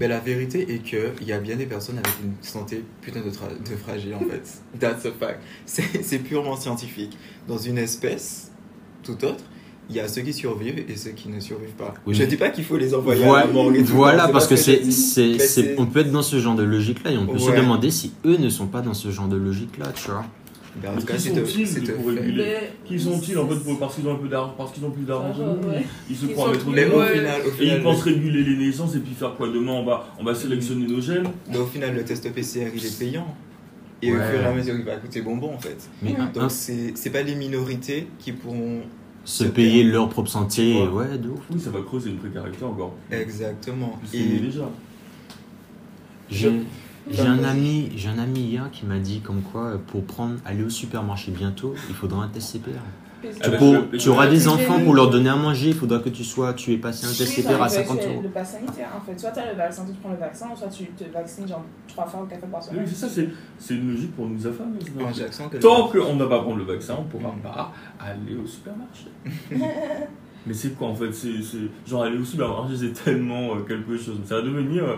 Mais 0.00 0.08
la 0.08 0.20
vérité 0.20 0.74
est 0.74 0.78
qu'il 0.78 1.26
y 1.26 1.32
a 1.32 1.38
bien 1.38 1.56
des 1.56 1.66
personnes 1.66 1.98
avec 1.98 2.12
une 2.22 2.32
santé 2.40 2.84
putain 3.00 3.20
de, 3.20 3.26
de 3.26 3.76
fragile 3.76 4.14
en 4.14 4.20
fait. 4.20 4.62
That's 4.78 5.06
a 5.06 5.12
fact. 5.12 5.42
C'est 5.66 6.02
c'est 6.02 6.20
purement 6.20 6.56
scientifique. 6.56 7.16
Dans 7.46 7.58
une 7.58 7.78
espèce, 7.78 8.52
tout 9.02 9.24
autre, 9.24 9.44
il 9.88 9.96
y 9.96 10.00
a 10.00 10.08
ceux 10.08 10.22
qui 10.22 10.32
survivent 10.32 10.84
et 10.88 10.96
ceux 10.96 11.10
qui 11.10 11.28
ne 11.28 11.38
survivent 11.40 11.74
pas. 11.78 11.94
Oui, 12.06 12.14
je 12.14 12.20
mais- 12.22 12.26
dis 12.26 12.36
pas 12.36 12.50
qu'il 12.50 12.64
faut 12.64 12.76
les 12.76 12.92
envoyer 12.94 13.22
à 13.22 13.26
Voilà, 13.26 13.46
la 13.46 13.52
morgue 13.52 13.76
et 13.76 13.84
tout, 13.84 13.92
voilà, 13.94 14.28
parce 14.28 14.44
ce 14.44 14.50
que 14.50 14.56
je 14.56 14.90
c'est, 14.90 15.74
on 15.78 15.86
peut 15.86 16.00
être 16.00 16.10
dans 16.10 16.22
ce 16.22 16.38
genre 16.40 16.54
de 16.56 16.64
logique-là 16.64 17.12
et 17.12 17.18
on 17.18 17.26
peut 17.26 17.38
se 17.38 17.50
demander 17.52 17.90
si 17.90 18.12
eux 18.24 18.36
ne 18.36 18.48
sont 18.48 18.66
pas 18.66 18.80
dans 18.80 18.94
ce 18.94 19.10
genre 19.10 19.28
de 19.28 19.36
logique-là, 19.36 19.86
tu 19.94 20.10
vois. 20.10 20.24
Ben, 20.82 20.90
en 20.90 20.94
Mais 20.94 21.00
tout 21.00 21.06
cas, 21.06 21.14
qui 21.14 21.20
c'est 21.20 21.28
sont-ils 21.30 21.66
Qui 23.22 23.36
en 23.38 23.48
fait 23.48 23.54
pour- 23.64 23.78
parce 23.78 23.94
qu'ils 23.94 24.06
ont 24.06 24.12
un 24.12 24.16
peu 24.18 24.28
d'argent, 24.28 24.54
parce 24.58 24.72
qu'ils 24.72 24.84
ont 24.84 24.90
plus 24.90 25.04
d'argent 25.04 25.32
que 25.62 25.66
Ouais. 25.68 25.84
Ils 26.10 26.16
se 26.16 26.26
croient 26.26 26.50
du 26.52 26.58
au 26.58 26.60
final, 26.60 26.90
au 26.92 27.02
Et 27.02 27.06
ils 27.46 27.52
final, 27.52 27.82
pensent 27.82 28.02
réguler 28.02 28.42
les 28.44 28.56
naissances 28.66 28.94
et 28.94 28.98
puis 28.98 29.14
faire 29.14 29.34
quoi 29.36 29.48
Demain? 29.48 29.72
On 29.72 29.84
va, 29.86 30.06
on 30.18 30.24
va 30.24 30.34
sélectionner 30.34 30.86
nos 30.86 31.00
gènes. 31.00 31.28
mais 31.50 31.56
au 31.56 31.64
final, 31.64 31.94
le 31.94 32.04
test 32.04 32.30
PCR, 32.30 32.70
il 32.74 32.84
est 32.84 32.98
payant. 32.98 33.26
Et 34.02 34.12
au 34.12 34.16
fur 34.16 34.40
et 34.42 34.44
à 34.44 34.52
mesure, 34.52 34.74
il 34.78 34.84
va 34.84 34.96
coûter 34.96 35.22
bonbon 35.22 35.54
en 35.54 35.58
fait. 35.58 35.88
Mais 36.02 36.14
Donc, 36.34 36.50
c'est 36.50 36.92
c'est 36.94 37.08
pas 37.10 37.22
les 37.22 37.34
minorités 37.34 38.08
qui 38.18 38.32
pourront. 38.32 38.82
Se 39.26 39.44
payer 39.44 39.82
leur 39.82 40.08
propre 40.08 40.30
santé, 40.30 40.74
Ouais. 40.80 40.88
ouais, 40.88 41.18
de 41.18 41.28
ouf. 41.28 41.40
Oui, 41.50 41.60
ça 41.60 41.70
va 41.70 41.80
creuser 41.82 42.10
une 42.10 42.16
précarité 42.16 42.64
encore. 42.64 42.94
Exactement. 43.10 43.98
Plus 44.08 44.18
Et 44.18 44.38
déjà. 44.38 44.70
J'ai, 46.30 46.48
un 47.20 47.44
ami, 47.44 47.90
j'ai 47.96 48.08
un 48.08 48.18
ami 48.18 48.40
hier 48.40 48.70
qui 48.72 48.86
m'a 48.86 48.98
dit 48.98 49.20
comme 49.20 49.42
quoi 49.42 49.78
pour 49.88 50.04
prendre, 50.04 50.36
aller 50.44 50.64
au 50.64 50.70
supermarché 50.70 51.30
bientôt, 51.32 51.74
il 51.88 51.94
faudra 51.94 52.24
un 52.24 52.28
test 52.28 52.52
CPR. 52.52 52.70
Tu, 53.22 53.50
pour- 53.58 53.74
je- 53.92 53.96
tu 53.98 54.08
auras 54.10 54.28
des 54.28 54.46
enfants 54.46 54.78
pour 54.84 54.94
leur 54.94 55.10
donner 55.10 55.30
à 55.30 55.36
manger, 55.36 55.68
il 55.68 55.74
faudra 55.74 55.98
que 55.98 56.08
tu 56.10 56.22
sois, 56.22 56.52
tu 56.54 56.72
aies 56.72 56.76
passé 56.78 57.06
un 57.06 57.08
test 57.08 57.36
Oui, 57.36 57.42
CPR 57.42 57.62
à 57.62 57.68
ça, 57.68 57.82
50 57.82 57.98
c'est 58.02 58.08
euros. 58.08 58.20
Le 58.22 58.28
pass 58.28 58.52
sanitaire, 58.52 58.88
en 58.96 59.00
fait. 59.00 59.18
Soit 59.18 59.30
tu 59.30 59.38
as 59.40 59.52
le 59.52 59.56
vaccin, 59.58 59.84
tu 59.86 59.92
prends 59.94 60.10
le 60.10 60.16
vaccin, 60.16 60.46
soit 60.54 60.68
tu 60.68 60.84
te 60.86 61.04
vaccines 61.12 61.48
genre 61.48 61.64
3 61.88 62.06
fois 62.06 62.22
ou 62.22 62.26
4 62.26 62.40
fois 62.40 62.48
par 62.50 62.60
Oui, 62.60 62.66
semaine. 62.68 62.84
c'est 62.86 62.94
ça, 62.94 63.08
c'est, 63.08 63.28
c'est 63.58 63.74
une 63.74 63.90
logique 63.92 64.14
pour 64.14 64.26
nous 64.26 64.36
que 64.38 65.56
Tant 65.58 65.88
qu'on 65.88 66.14
ne 66.14 66.24
va 66.24 66.28
pas 66.28 66.42
prendre 66.42 66.56
le 66.58 66.64
vaccin, 66.64 66.94
on 66.98 67.02
ne 67.04 67.08
pourra 67.08 67.34
pas 67.42 67.72
aller 67.98 68.36
au 68.36 68.46
supermarché. 68.46 69.06
Mais 70.46 70.54
c'est 70.54 70.76
quoi 70.76 70.88
en 70.88 70.94
fait? 70.94 71.12
C'est, 71.12 71.42
c'est- 71.42 71.68
Genre 71.90 72.04
aller 72.04 72.18
au 72.18 72.24
supermarché, 72.24 72.76
c'est 72.76 72.92
tellement 73.04 73.56
euh, 73.56 73.60
quelque 73.66 73.96
chose. 73.96 74.20
Ça 74.26 74.36
va 74.36 74.42
devenir 74.42 74.84
euh, 74.84 74.96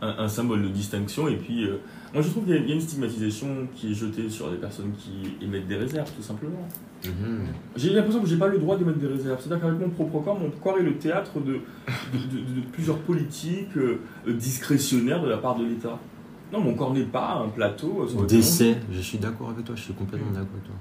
un, 0.00 0.24
un 0.24 0.28
symbole 0.28 0.62
de 0.62 0.68
distinction. 0.68 1.28
Et 1.28 1.36
puis, 1.36 1.64
euh, 1.64 1.76
moi 2.16 2.22
je 2.24 2.30
trouve 2.30 2.44
qu'il 2.44 2.54
y 2.54 2.70
a- 2.70 2.74
une 2.74 2.80
stigmatisation 2.80 3.68
qui 3.76 3.90
est 3.92 3.94
jetée 3.94 4.30
sur 4.30 4.50
les 4.50 4.56
personnes 4.56 4.92
qui 4.98 5.44
émettent 5.44 5.68
des 5.68 5.76
réserves, 5.76 6.10
tout 6.16 6.22
simplement. 6.22 6.66
Mhm. 7.04 7.46
J'ai 7.76 7.90
l'impression 7.92 8.22
que 8.22 8.26
j'ai 8.26 8.38
pas 8.38 8.46
le 8.48 8.58
droit 8.58 8.78
d'émettre 8.78 8.98
des 8.98 9.06
réserves. 9.06 9.38
C'est-à-dire 9.38 9.60
qu'avec 9.66 9.78
mon 9.80 9.90
propre 9.90 10.20
corps, 10.20 10.40
mon 10.40 10.48
corps 10.50 10.78
est 10.78 10.82
le 10.82 10.94
théâtre 10.96 11.38
de, 11.40 11.52
de, 11.52 12.18
de- 12.18 12.60
de 12.60 12.66
plusieurs 12.72 12.96
politiques 13.00 13.76
euh, 13.76 13.98
discrétionnaires 14.32 15.22
de 15.22 15.28
la 15.28 15.36
part 15.36 15.56
de 15.58 15.64
l'État. 15.66 15.98
Non, 16.52 16.60
mon 16.60 16.74
corps 16.74 16.94
n'est 16.94 17.02
pas 17.04 17.42
un 17.44 17.48
plateau. 17.50 18.02
euh, 18.04 18.08
sur 18.08 18.22
Décès, 18.24 18.76
je 18.90 19.00
suis 19.00 19.18
d'accord 19.18 19.50
avec 19.50 19.64
toi, 19.66 19.74
je 19.76 19.82
suis 19.82 19.92
complètement 19.94 20.30
d'accord 20.30 20.48
avec 20.54 20.64
toi. 20.64 20.74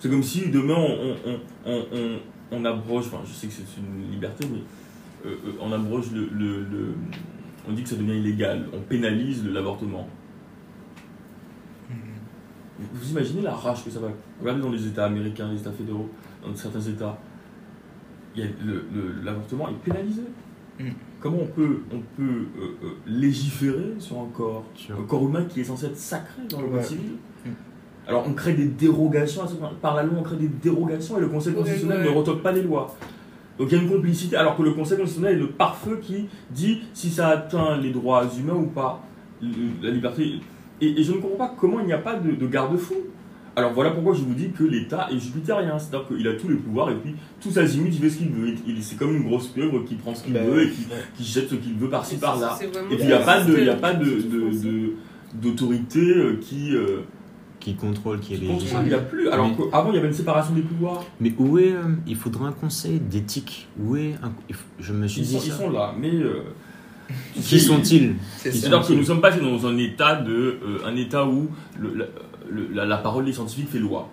C'est 0.00 0.08
comme 0.08 0.22
si 0.22 0.48
demain 0.50 0.76
on, 0.78 1.14
on, 1.26 1.38
on, 1.66 1.82
on, 1.92 2.18
on 2.52 2.64
abroge, 2.64 3.04
enfin 3.08 3.20
je 3.26 3.32
sais 3.32 3.46
que 3.48 3.52
c'est 3.52 3.80
une 3.80 4.10
liberté, 4.10 4.46
mais 4.50 4.60
euh, 5.26 5.34
on 5.60 5.72
abroge 5.72 6.10
le, 6.12 6.28
le, 6.32 6.60
le- 6.60 6.94
On 7.68 7.72
dit 7.72 7.82
que 7.82 7.88
ça 7.90 7.96
devient 7.96 8.16
illégal, 8.18 8.66
on 8.74 8.80
pénalise 8.80 9.44
l'avortement. 9.46 10.06
Vous 12.78 13.10
imaginez 13.10 13.42
la 13.42 13.52
rage 13.54 13.84
que 13.84 13.90
ça 13.90 14.00
va 14.00 14.08
Regardez 14.40 14.60
dans 14.62 14.70
les 14.70 14.86
États 14.86 15.04
américains, 15.04 15.48
les 15.52 15.60
États 15.60 15.70
fédéraux, 15.72 16.08
dans 16.44 16.54
certains 16.56 16.80
États, 16.80 17.16
il 18.34 18.42
y 18.42 18.46
a 18.46 18.50
le- 18.64 18.84
le- 18.92 19.22
l'avortement 19.24 19.68
est 19.68 19.74
pénalisé. 19.84 20.22
Mm. 20.80 20.84
Comment 21.20 21.38
on 21.42 21.46
peut, 21.46 21.78
on 21.92 22.00
peut 22.16 22.22
euh, 22.58 22.62
euh, 22.84 22.88
légiférer 23.06 23.94
sur 23.98 24.18
un 24.18 24.26
corps, 24.34 24.64
un 24.90 25.02
corps 25.04 25.24
humain 25.26 25.44
qui 25.48 25.60
est 25.60 25.64
censé 25.64 25.86
être 25.86 25.96
sacré 25.96 26.42
dans 26.50 26.60
le 26.60 26.66
code 26.66 26.74
Ouais. 26.76 26.82
civil? 26.82 27.12
Mm. 27.46 27.50
Alors 28.08 28.24
on 28.28 28.32
crée 28.34 28.54
des 28.54 28.66
dérogations, 28.66 29.44
à 29.44 29.46
ce 29.48 29.54
par 29.80 29.94
la 29.94 30.02
loi 30.02 30.16
on 30.18 30.22
crée 30.22 30.36
des 30.36 30.48
dérogations 30.48 31.16
et 31.16 31.20
le 31.20 31.28
Conseil 31.28 31.52
Ouais, 31.52 31.60
constitutionnel 31.60 31.98
ouais. 32.04 32.12
ne 32.12 32.18
retoque 32.18 32.42
pas 32.42 32.52
les 32.52 32.62
lois. 32.62 32.94
Donc 33.58 33.68
il 33.70 33.78
y 33.78 33.80
a 33.80 33.82
une 33.84 33.88
complicité, 33.88 34.34
alors 34.36 34.56
que 34.56 34.62
le 34.62 34.72
Conseil 34.72 34.98
constitutionnel 34.98 35.36
est 35.36 35.40
le 35.40 35.50
pare-feu 35.52 36.00
qui 36.02 36.26
dit 36.50 36.80
si 36.92 37.08
ça 37.08 37.28
atteint 37.28 37.76
les 37.78 37.92
droits 37.92 38.24
humains 38.36 38.54
ou 38.56 38.66
pas, 38.66 39.00
le- 39.40 39.48
la 39.80 39.90
liberté. 39.90 40.40
Et, 40.80 41.00
et 41.00 41.02
je 41.02 41.12
ne 41.12 41.18
comprends 41.18 41.46
pas 41.48 41.54
comment 41.58 41.80
il 41.80 41.86
n'y 41.86 41.92
a 41.92 41.98
pas 41.98 42.14
de, 42.16 42.32
de 42.32 42.46
garde-fou. 42.46 42.94
Alors 43.56 43.72
voilà 43.72 43.92
pourquoi 43.92 44.14
je 44.14 44.22
vous 44.22 44.34
dis 44.34 44.50
que 44.50 44.64
l'État 44.64 45.08
est 45.12 45.18
jupitérien, 45.18 45.78
c'est-à-dire 45.78 46.08
qu'il 46.08 46.26
a 46.26 46.32
tous 46.34 46.48
les 46.48 46.56
pouvoirs 46.56 46.90
et 46.90 46.96
puis 46.96 47.14
tous 47.40 47.56
azimuts, 47.56 47.90
il 47.92 47.98
fait 48.00 48.10
ce 48.10 48.16
qu'il 48.18 48.30
veut. 48.30 48.52
Il- 48.66 48.82
c'est 48.82 48.96
comme 48.98 49.14
une 49.14 49.22
grosse 49.22 49.46
pieuvre 49.46 49.84
qui 49.84 49.94
prend 49.94 50.12
ce 50.12 50.24
qu'il 50.24 50.32
Ben, 50.32 50.44
veut 50.44 50.64
et 50.64 50.70
qui, 50.70 50.80
ouais. 50.82 50.96
qui 51.16 51.22
jette 51.24 51.48
ce 51.48 51.54
qu'il 51.54 51.74
veut 51.74 51.88
par-ci 51.88 52.16
par-là. 52.16 52.58
Et 52.60 52.66
puis 52.96 52.98
il 53.00 53.06
n'y 53.06 53.12
a 53.12 53.20
pas 53.20 53.44
de, 53.44 53.56
il 53.56 53.70
a 53.70 53.76
pas 53.76 53.94
de, 53.94 54.06
d'autorité 55.34 56.00
euh, 56.00 56.36
qui, 56.40 56.74
euh, 56.74 57.02
Qui 57.60 57.74
contrôle, 57.76 58.18
qui 58.20 58.34
qui 58.38 58.46
contrôle. 58.46 58.80
Il 58.82 58.88
n'y 58.88 58.94
a 58.94 58.98
plus. 58.98 59.28
Alors 59.28 59.46
Oui. 59.56 59.66
qu'avant 59.70 59.90
il 59.90 59.94
y 59.94 59.98
avait 59.98 60.08
une 60.08 60.14
séparation 60.14 60.54
des 60.54 60.62
pouvoirs. 60.62 61.04
Mais 61.20 61.32
où 61.38 61.56
est, 61.58 61.72
euh, 61.72 61.82
il 62.06 62.16
faudrait 62.16 62.46
un 62.48 62.52
conseil 62.52 62.98
d'éthique? 63.00 63.68
Où 63.80 63.96
est, 63.96 64.14
un- 64.22 64.32
je 64.80 64.92
me 64.92 65.06
suis 65.06 65.20
Ils 65.22 65.26
dit 65.28 65.32
sont, 65.34 65.40
ça. 65.40 65.46
ils 65.46 65.52
sont 65.52 65.70
là, 65.70 65.94
mais 65.98 66.12
euh, 66.12 66.42
Qui 67.34 67.60
sont-ils 67.60 68.14
C'est 68.36 68.50
Qui 68.50 68.58
ça. 68.58 68.68
C'est-à-dire 68.68 68.88
que 68.88 68.92
nous 68.94 69.04
sommes 69.04 69.20
passés 69.20 69.40
dans 69.40 69.66
un 69.66 69.76
état 69.78 70.16
de, 70.16 70.32
euh, 70.32 70.78
un 70.86 70.96
état 70.96 71.26
où 71.26 71.48
le- 71.78 71.94
la, 71.94 72.04
le- 72.48 72.68
la- 72.72 72.84
la 72.86 72.96
parole 72.98 73.24
des 73.24 73.32
scientifiques 73.32 73.68
fait 73.68 73.78
loi. 73.78 74.08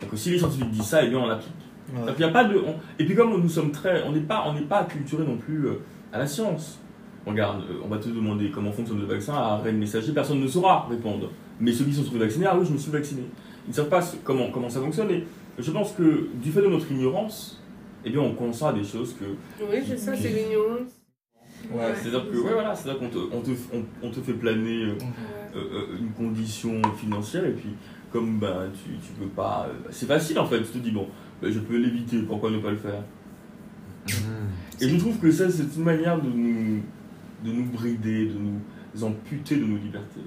Donc 0.00 0.10
si 0.14 0.30
les 0.30 0.38
scientifiques 0.38 0.70
disent 0.70 0.82
ça, 0.84 1.02
eh 1.04 1.08
bien 1.08 1.18
on 1.18 1.26
l'applique. 1.26 1.50
Ouais. 1.94 2.06
Donc, 2.06 2.14
il 2.18 2.22
y 2.22 2.24
a 2.24 2.28
pas 2.28 2.44
de, 2.44 2.56
on- 2.56 2.76
et 2.98 3.04
puis 3.04 3.14
comme 3.14 3.40
nous 3.40 3.48
sommes 3.48 3.70
très, 3.72 4.02
on 4.04 4.12
n'est 4.12 4.20
pas, 4.20 4.44
on 4.46 4.54
n'est 4.54 4.60
pas 4.62 4.78
acculturé 4.78 5.24
non 5.24 5.36
plus 5.36 5.66
euh, 5.66 5.74
à 6.12 6.18
la 6.18 6.26
science. 6.26 6.78
Regarde, 7.26 7.62
euh, 7.70 7.74
on 7.84 7.88
va 7.88 7.98
te 7.98 8.08
demander 8.08 8.50
comment 8.50 8.72
fonctionne 8.72 8.98
le 9.00 9.06
vaccin 9.06 9.34
à 9.34 9.56
Rennes 9.58 9.78
Messager, 9.78 10.12
personne 10.12 10.40
ne 10.40 10.46
saura 10.48 10.86
répondre. 10.88 11.30
Mais 11.60 11.72
ceux 11.72 11.84
qui 11.84 11.92
sont 11.94 12.02
vaccinés, 12.16 12.46
ah 12.48 12.56
oui, 12.58 12.66
je 12.66 12.72
me 12.72 12.78
suis 12.78 12.90
vacciné. 12.90 13.22
Ils 13.66 13.70
ne 13.70 13.74
savent 13.74 13.88
pas 13.88 14.00
ce- 14.02 14.16
comment, 14.24 14.50
comment 14.50 14.68
ça 14.70 14.80
fonctionne. 14.80 15.10
Et 15.10 15.24
je 15.58 15.70
pense 15.70 15.92
que 15.92 16.28
du 16.42 16.50
fait 16.50 16.62
de 16.62 16.68
notre 16.68 16.90
ignorance, 16.90 17.60
eh 18.04 18.10
bien 18.10 18.20
on 18.20 18.32
constate 18.34 18.74
des 18.76 18.84
choses 18.84 19.14
que 19.14 19.24
Oui, 19.64 19.78
c'est 19.86 19.96
ça, 19.98 20.12
c'est 20.16 20.28
l'ignorance. 20.30 20.90
Ouais. 21.74 21.94
C'est-à-dire 21.96 22.30
que, 22.30 22.36
ouais, 22.36 22.52
voilà, 22.52 22.74
c'est-à-dire 22.74 23.00
qu'on 23.00 23.08
te, 23.08 23.18
on 23.32 23.40
te, 23.40 23.50
on, 23.72 23.82
on 24.06 24.10
te 24.10 24.20
fait 24.20 24.32
planer 24.34 24.84
euh, 24.84 24.92
Ouais. 24.94 25.00
euh, 25.56 25.58
euh, 25.58 25.98
une 26.00 26.10
condition 26.12 26.80
financière 26.96 27.44
et 27.44 27.52
puis 27.52 27.70
comme 28.12 28.38
ben, 28.38 28.70
tu, 28.74 28.90
tu 28.98 29.12
peux 29.18 29.26
pas. 29.28 29.68
euh, 29.68 29.88
c'est 29.90 30.06
facile 30.06 30.38
en 30.38 30.46
fait, 30.46 30.58
tu 30.62 30.68
te 30.70 30.78
dis 30.78 30.90
bon, 30.90 31.06
ben, 31.40 31.50
je 31.50 31.58
peux 31.60 31.76
l'éviter, 31.78 32.20
pourquoi 32.22 32.50
ne 32.50 32.58
pas 32.58 32.70
le 32.70 32.76
faire? 32.76 33.02
Mhm. 34.08 34.48
Et 34.80 34.88
je 34.88 34.96
trouve 34.96 35.18
que 35.18 35.30
ça, 35.30 35.50
c'est 35.50 35.76
une 35.76 35.84
manière 35.84 36.20
de 36.20 36.28
nous, 36.28 36.80
de 37.44 37.52
nous 37.52 37.64
brider, 37.66 38.26
de 38.26 38.34
nous 38.34 39.04
amputer 39.04 39.56
de 39.56 39.64
nos 39.64 39.76
libertés. 39.76 40.20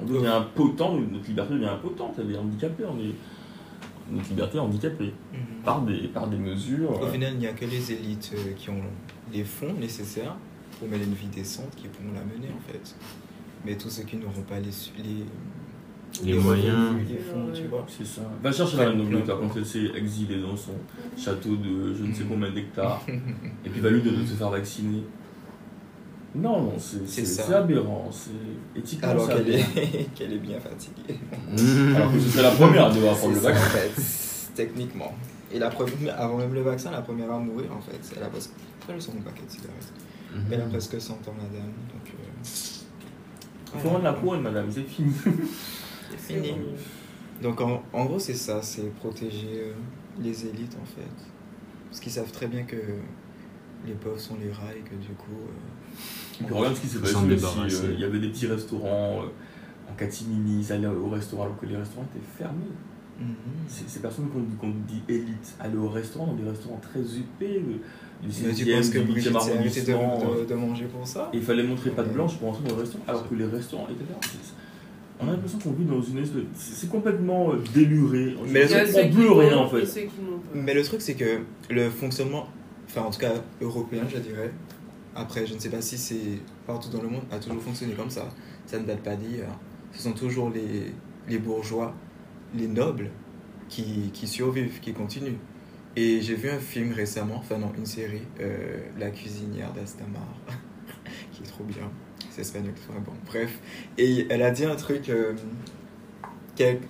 On 0.00 0.04
devient 0.04 0.26
impotent, 0.26 0.96
notre 0.98 1.26
liberté 1.28 1.54
devient 1.54 1.66
impotente, 1.66 2.14
elle 2.18 2.32
est 2.32 2.38
handicapée, 2.38 2.84
on 2.84 2.98
est. 2.98 3.14
Notre 4.12 4.28
liberté 4.28 4.58
est 4.58 4.60
handicapée 4.60 5.14
Mhm. 5.32 5.38
par 5.64 5.80
des, 5.82 6.08
par 6.08 6.26
des 6.28 6.36
mesures. 6.36 7.00
Au 7.00 7.06
final, 7.06 7.32
il 7.34 7.38
n'y 7.38 7.46
a 7.46 7.52
que 7.52 7.64
les 7.64 7.90
élites 7.92 8.34
qui 8.56 8.68
ont 8.68 8.82
les 9.32 9.44
fonds 9.44 9.72
nécessaires 9.80 10.36
pour 10.78 10.88
mener 10.88 11.04
une 11.04 11.14
vie 11.14 11.28
décente 11.28 11.74
qui 11.76 11.88
pourront 11.88 12.12
la 12.14 12.20
mener 12.24 12.48
en 12.54 12.72
fait. 12.72 12.94
Mais 13.64 13.76
tous 13.76 13.88
ceux 13.90 14.02
qui 14.02 14.16
n'auront 14.16 14.42
pas 14.42 14.58
les, 14.60 14.70
les, 15.02 16.32
Les 16.34 16.38
moyens. 16.38 16.94
Ils 17.08 17.16
font, 17.18 17.50
tu 17.52 17.64
vois. 17.68 17.84
C'est 17.88 18.06
ça. 18.06 18.22
Va 18.42 18.52
chercher 18.52 18.76
la 18.76 18.88
reine 18.88 18.98
d'Angleterre 18.98 19.38
quand 19.40 19.56
elle 19.56 19.64
s'est 19.66 19.90
exilée 19.96 20.40
dans 20.40 20.56
son 20.56 20.72
château 21.16 21.56
de 21.56 21.94
je 21.94 22.04
ne 22.04 22.12
sais 22.14 22.24
combien 22.28 22.50
d'hectares. 22.50 23.02
Et 23.64 23.70
puis 23.70 23.80
va 23.80 23.90
lui 23.90 24.02
de 24.02 24.10
se 24.24 24.34
faire 24.34 24.50
vacciner. 24.50 25.02
Non, 26.36 26.62
non, 26.62 26.72
c'est 26.78 27.06
C'est 27.08 27.24
c'est- 27.24 27.26
ça. 27.26 27.42
c'est 27.46 27.54
aberrant. 27.54 28.10
C'est 28.10 28.78
éthiquement 28.78 29.08
Alors 29.10 29.26
c'est 29.26 29.34
qu'elle 29.36 29.54
est, 29.54 30.08
qu'elle 30.14 30.32
est 30.32 30.38
bien 30.38 30.58
fatiguée. 30.58 31.18
Alors 31.96 32.12
que 32.12 32.18
ce 32.18 32.28
serait 32.28 32.42
la 32.42 32.50
première 32.50 32.86
à 32.86 32.92
devoir 32.92 33.16
prendre 33.16 33.34
le 33.34 33.40
C'est 33.40 33.46
ça, 33.46 33.52
vaccin. 33.52 33.66
en 33.66 33.70
fait, 33.70 34.52
techniquement. 34.54 35.14
Et 35.52 35.58
la 35.60 35.70
première, 35.70 36.20
avant 36.20 36.36
même 36.38 36.52
le 36.52 36.62
vaccin, 36.62 36.90
la 36.90 37.02
première 37.02 37.30
à 37.30 37.38
mourir, 37.38 37.70
en 37.72 37.80
fait, 37.80 37.98
elle 38.16 38.22
a 38.24 38.26
presque. 38.26 38.50
Elle 38.88 38.96
a 38.96 39.00
son 39.00 39.12
paquet 39.12 39.42
de 39.46 39.50
cigarettes. 39.50 39.92
Elle 40.50 40.60
a 40.60 40.64
presque 40.66 41.00
100 41.00 41.14
ans, 41.14 41.34
madame. 41.36 41.72
Donc, 41.92 42.06
euh, 42.08 43.74
Il 43.74 43.80
faut 43.80 43.88
rendre 43.90 44.04
la 44.04 44.12
couronne, 44.12 44.42
madame, 44.42 44.66
c'est 44.70 44.82
fini. 44.84 45.12
c'est 46.10 46.34
fini. 46.34 46.54
Donc, 47.42 47.60
en, 47.60 47.82
en 47.92 48.04
gros, 48.04 48.18
c'est 48.18 48.34
ça 48.34 48.62
c'est 48.62 48.90
protéger 48.94 49.48
euh, 49.62 49.72
les 50.20 50.46
élites, 50.46 50.76
en 50.80 50.86
fait. 50.86 51.10
Parce 51.88 52.00
qu'ils 52.00 52.12
savent 52.12 52.30
très 52.32 52.46
bien 52.46 52.62
que 52.64 52.76
les 53.86 53.92
pauvres 53.94 54.18
sont 54.18 54.36
les 54.40 54.50
rats 54.50 54.72
et 54.74 54.80
que 54.80 54.94
du 54.94 55.12
coup. 55.14 55.32
euh, 55.32 56.40
Et 56.40 56.44
puis 56.44 56.54
regarde 56.54 56.74
ce 56.76 56.80
qui 56.80 56.86
s'est 56.88 56.98
passé 56.98 57.14
aussi. 57.66 57.76
euh, 57.84 57.92
Il 57.94 58.00
y 58.00 58.04
avait 58.04 58.18
des 58.20 58.28
petits 58.28 58.46
restaurants 58.46 59.22
euh, 59.22 59.90
en 59.90 59.94
catimini, 59.94 60.60
ils 60.60 60.72
allaient 60.72 60.86
au 60.86 61.08
restaurant 61.08 61.44
alors 61.44 61.60
que 61.60 61.66
les 61.66 61.76
restaurants 61.76 62.06
étaient 62.14 62.24
fermés. 62.38 62.64
mhm. 63.20 63.34
Ces 63.68 64.00
personnes 64.00 64.28
qu'on 64.30 64.40
dit, 64.40 64.56
qu'on 64.56 64.70
dit 64.70 65.02
élite, 65.08 65.54
aller 65.60 65.76
au 65.76 65.88
restaurant, 65.88 66.28
dans 66.28 66.34
des 66.34 66.48
restaurants 66.48 66.80
très 66.80 67.00
huppés, 67.00 67.58
euh, 67.68 67.76
Mais 68.22 68.52
tu 68.54 68.64
16e, 68.64 68.76
penses 68.76 68.90
que 68.90 68.98
Brigitte 69.00 69.32
8e 69.32 69.40
s'est 69.40 69.52
arrêtée 69.58 69.80
de, 69.82 70.40
de, 70.40 70.44
de 70.46 70.54
manger 70.54 70.84
pour 70.86 71.06
ça? 71.06 71.30
il 71.34 71.42
fallait 71.42 71.62
montrer 71.62 71.90
patte 71.90 72.12
blanche 72.12 72.36
pour 72.38 72.48
entrer 72.48 72.64
dans 72.68 72.74
le 72.76 72.80
restaurant, 72.80 73.04
alors 73.08 73.28
que 73.28 73.34
les 73.34 73.44
restaurants 73.46 73.86
étaient. 73.90 74.04
C'est- 74.22 74.54
On 75.20 75.28
a 75.28 75.32
l'impression 75.32 75.58
qu'on 75.58 75.72
vit 75.72 75.84
dans 75.84 76.00
une 76.02 76.18
espèce. 76.18 76.42
C'est 76.54 76.74
c'est 76.74 76.88
complètement 76.88 77.52
euh, 77.52 77.62
déluré. 77.74 78.34
Mais 78.48 78.64
le 78.66 78.86
ne 78.86 78.92
truc, 78.92 79.10
plus 79.12 79.28
rien 79.28 79.58
en 79.58 79.68
fait. 79.68 79.82
pas. 79.82 80.12
Mais 80.54 80.74
le 80.74 80.82
truc, 80.82 81.00
c'est 81.02 81.14
que 81.14 81.40
le 81.70 81.90
fonctionnement, 81.90 82.46
enfin 82.86 83.02
en 83.02 83.10
tout 83.10 83.20
cas 83.20 83.32
européen, 83.60 84.02
je 84.12 84.18
dirais, 84.18 84.50
après, 85.14 85.46
je 85.46 85.54
ne 85.54 85.58
sais 85.60 85.68
pas 85.70 85.80
si 85.82 85.98
c'est 85.98 86.38
partout 86.66 86.88
dans 86.90 87.02
le 87.02 87.08
monde, 87.08 87.22
a 87.30 87.38
toujours 87.38 87.62
fonctionné 87.62 87.92
comme 87.94 88.10
ça. 88.10 88.28
Ça 88.66 88.78
ne 88.78 88.84
date 88.86 89.00
pas 89.00 89.14
d'hier. 89.16 89.46
Ce 89.92 90.02
sont 90.02 90.12
toujours 90.12 90.50
les, 90.50 90.92
les 91.28 91.38
bourgeois, 91.38 91.94
les 92.56 92.66
nobles 92.66 93.10
qui, 93.68 94.10
qui 94.12 94.26
survivent, 94.26 94.80
qui 94.80 94.92
continuent. 94.92 95.36
Et 95.96 96.20
j'ai 96.20 96.34
vu 96.34 96.50
un 96.50 96.58
film 96.58 96.92
récemment, 96.92 97.36
enfin 97.36 97.58
non, 97.58 97.72
une 97.78 97.86
série, 97.86 98.22
euh, 98.40 98.78
La 98.98 99.10
cuisinière 99.10 99.72
d'Astamar, 99.72 100.26
qui 101.32 101.42
est 101.42 101.46
trop 101.46 101.64
bien. 101.64 101.90
C'est 102.30 102.40
espagnol, 102.40 102.72
enfin 102.88 102.98
bon, 102.98 103.12
bref. 103.26 103.58
Et 103.96 104.26
elle 104.28 104.42
a 104.42 104.50
dit 104.50 104.64
un 104.64 104.74
truc. 104.74 105.08
euh, 105.08 105.34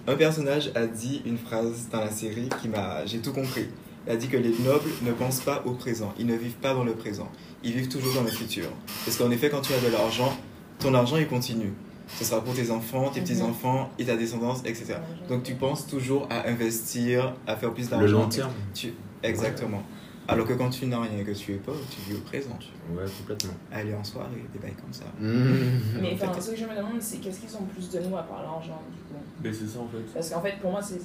un 0.07 0.17
personnage 0.17 0.71
a 0.75 0.87
dit 0.87 1.23
une 1.27 1.37
phrase 1.39 1.89
dans 1.91 2.01
la 2.01 2.11
série 2.11 2.49
qui 2.61 2.69
m'a. 2.69 3.05
J'ai 3.05 3.19
tout 3.19 3.33
compris. 3.33 3.69
Il 4.07 4.13
a 4.13 4.17
dit 4.17 4.29
que 4.29 4.37
les 4.37 4.55
nobles 4.59 4.91
ne 5.03 5.13
pensent 5.13 5.41
pas 5.41 5.63
au 5.65 5.73
présent, 5.73 6.13
ils 6.19 6.27
ne 6.27 6.35
vivent 6.35 6.57
pas 6.57 6.75
dans 6.75 6.85
le 6.85 6.93
présent, 6.93 7.31
ils 7.63 7.73
vivent 7.73 7.89
toujours 7.89 8.13
dans 8.15 8.23
le 8.23 8.31
futur. 8.31 8.67
Parce 9.05 9.17
qu'en 9.17 9.31
effet, 9.31 9.49
quand 9.49 9.63
tu 9.63 9.73
as 9.73 9.81
de 9.81 9.91
l'argent, 9.91 10.37
ton 10.79 10.93
argent 10.93 11.17
il 11.17 11.27
continue. 11.27 11.73
Ce 12.09 12.25
sera 12.25 12.43
pour 12.45 12.55
tes 12.55 12.71
enfants, 12.71 13.09
tes 13.11 13.21
Mhm. 13.21 13.27
petits-enfants 13.27 13.91
et 13.99 14.05
ta 14.05 14.17
descendance, 14.17 14.61
etc. 14.65 14.97
Donc 15.29 15.43
tu 15.43 15.55
penses 15.55 15.87
toujours 15.87 16.27
à 16.31 16.49
investir, 16.49 17.35
à 17.47 17.57
faire 17.57 17.73
plus 17.73 17.85
Le 17.85 17.91
d'argent. 17.91 18.19
long 18.21 18.29
terme. 18.29 18.53
Tu... 18.75 18.93
Exactement. 19.23 19.83
Alors 20.27 20.47
que 20.47 20.55
quand 20.55 20.71
tu 20.71 20.87
n'as 20.87 21.01
rien 21.01 21.19
et 21.19 21.25
que 21.25 21.33
tu 21.33 21.53
es 21.53 21.57
pauvre, 21.57 21.81
tu 21.91 22.01
vis 22.11 22.17
au 22.17 22.21
présent. 22.23 22.59
Ouais, 22.91 23.05
complètement. 23.19 23.53
Aller 23.73 23.95
en 23.95 24.03
soirée, 24.03 24.43
des 24.53 24.59
bails 24.59 24.73
comme 24.75 24.93
ça. 24.93 25.05
Mais 25.21 26.13
En 26.15 26.17
fait, 26.17 26.27
enfin, 26.27 26.41
ce 26.41 26.51
que 26.53 26.57
je 26.57 26.65
me 26.65 26.75
demande, 26.77 27.01
c'est 27.01 27.19
qu'est-ce 27.19 27.41
qu'ils 27.41 27.55
ont 27.57 27.65
plus 27.65 27.91
de 27.91 28.01
nous 28.01 28.17
à 28.17 28.23
part 28.23 28.43
l'argent, 28.43 28.81
du 28.91 28.99
coup? 29.15 29.21
Mais 29.43 29.53
c'est 29.53 29.67
ça 29.67 29.81
en 29.81 29.89
fait. 29.89 29.99
Parce 30.15 30.31
qu'en 30.31 30.41
fait, 30.41 30.59
pour 30.63 30.71
moi, 30.71 30.81
c'est 30.83 31.01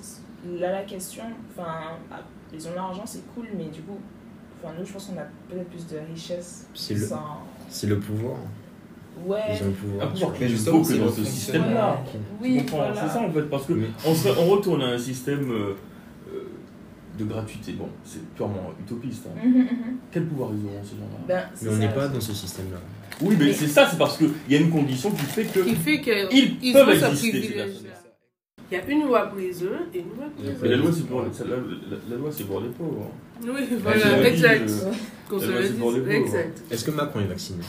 là 0.60 0.72
la 0.72 0.84
question. 0.84 1.24
Enfin, 1.52 1.97
ah, 2.12 2.20
ils 2.54 2.66
ont 2.68 2.74
l'argent, 2.76 3.04
c'est 3.06 3.26
cool, 3.34 3.47
mais 3.58 3.66
du 3.66 3.82
coup, 3.82 3.97
enfin, 4.64 4.74
nous, 4.80 4.86
je 4.86 4.93
pense 4.93 5.06
qu'on 5.08 5.18
a 5.18 5.26
peut-être 5.50 5.70
plus 5.70 5.86
de 5.88 5.97
richesse. 6.14 6.66
C'est 6.74 6.93
le- 6.93 7.06
sans- 7.06 7.39
C'est 7.70 7.88
le 7.88 8.00
pouvoir. 8.00 8.38
Ouais. 9.26 9.40
Ils 9.54 9.64
ont 9.64 9.66
le 9.66 9.72
Un 9.72 9.74
pouvoir. 9.74 10.10
pouvoir 10.12 10.34
qui 10.34 10.46
vaut 10.56 10.82
que 10.82 10.88
c'est 10.88 10.98
dans 10.98 11.06
le 11.06 11.12
ce 11.12 11.24
système-là. 11.24 12.04
Oui, 12.42 12.64
voilà. 12.70 12.94
C'est 12.96 13.14
ça 13.14 13.22
en 13.22 13.32
fait, 13.32 13.42
parce 13.44 13.66
que 13.66 13.74
Mais- 13.74 13.88
on, 14.06 14.46
retourne 14.46 14.82
à 14.82 14.88
un 14.88 14.98
système 14.98 15.52
euh, 15.52 15.74
de 17.18 17.26
gratuité. 17.26 17.74
Bon, 17.74 17.90
c'est 18.04 18.24
purement 18.36 18.72
utopiste. 18.80 19.26
hein. 19.28 19.40
Mhm, 19.44 19.58
mhm. 19.58 19.68
Quel 20.12 20.26
pouvoir 20.26 20.52
ils 20.54 20.66
auront 20.66 20.84
ces 20.84 20.96
gens-là? 20.96 21.20
Ben, 21.28 21.44
Mais 21.62 21.70
on 21.70 21.72
ça, 21.74 21.78
n'est 21.80 21.90
pas 21.94 22.08
dans 22.08 22.22
ce 22.22 22.34
système-là. 22.34 22.78
Oui, 23.22 23.36
mais 23.38 23.46
Mais- 23.48 23.54
c'est 23.54 23.68
ça, 23.68 23.88
c'est 23.90 23.98
parce 23.98 24.18
qu'il 24.18 24.30
y 24.50 24.56
a 24.56 24.60
une 24.60 24.70
condition 24.70 25.12
qui 25.12 25.26
fait 25.26 25.44
que. 25.46 25.60
Qui 25.60 25.76
fait 25.76 26.02
Ils 26.32 26.58
qu'ils 26.60 26.74
peuvent 26.74 26.90
exister. 26.90 27.56
Il 28.72 28.78
y 28.78 28.82
a 28.82 28.88
une 28.88 29.08
loi 29.08 29.26
pour 29.26 29.40
les 29.40 29.64
uns 29.64 29.66
et 29.94 29.98
une 30.00 30.06
loi 30.16 30.26
pour 30.36 30.46
les 30.46 30.52
Mais 30.62 30.68
la 30.70 30.76
autres. 30.76 30.84
loi, 30.84 30.92
c'est 30.96 31.08
pour, 31.08 31.22
la, 31.22 31.28
la- 31.28 31.56
la- 31.56 31.98
la 32.12 32.16
loi, 32.18 32.30
c'est 32.32 32.44
pour 32.44 32.62
les 32.62 32.70
pauvres. 32.70 33.12
Oui, 33.44 33.50
la 33.72 33.78
voilà, 33.78 34.28
exact. 34.30 34.72
Qu'on. 35.28 35.40
Est-ce 35.40 36.86
que 36.86 36.92
Macron 36.92 37.20
est 37.22 37.26
vacciné? 37.26 37.64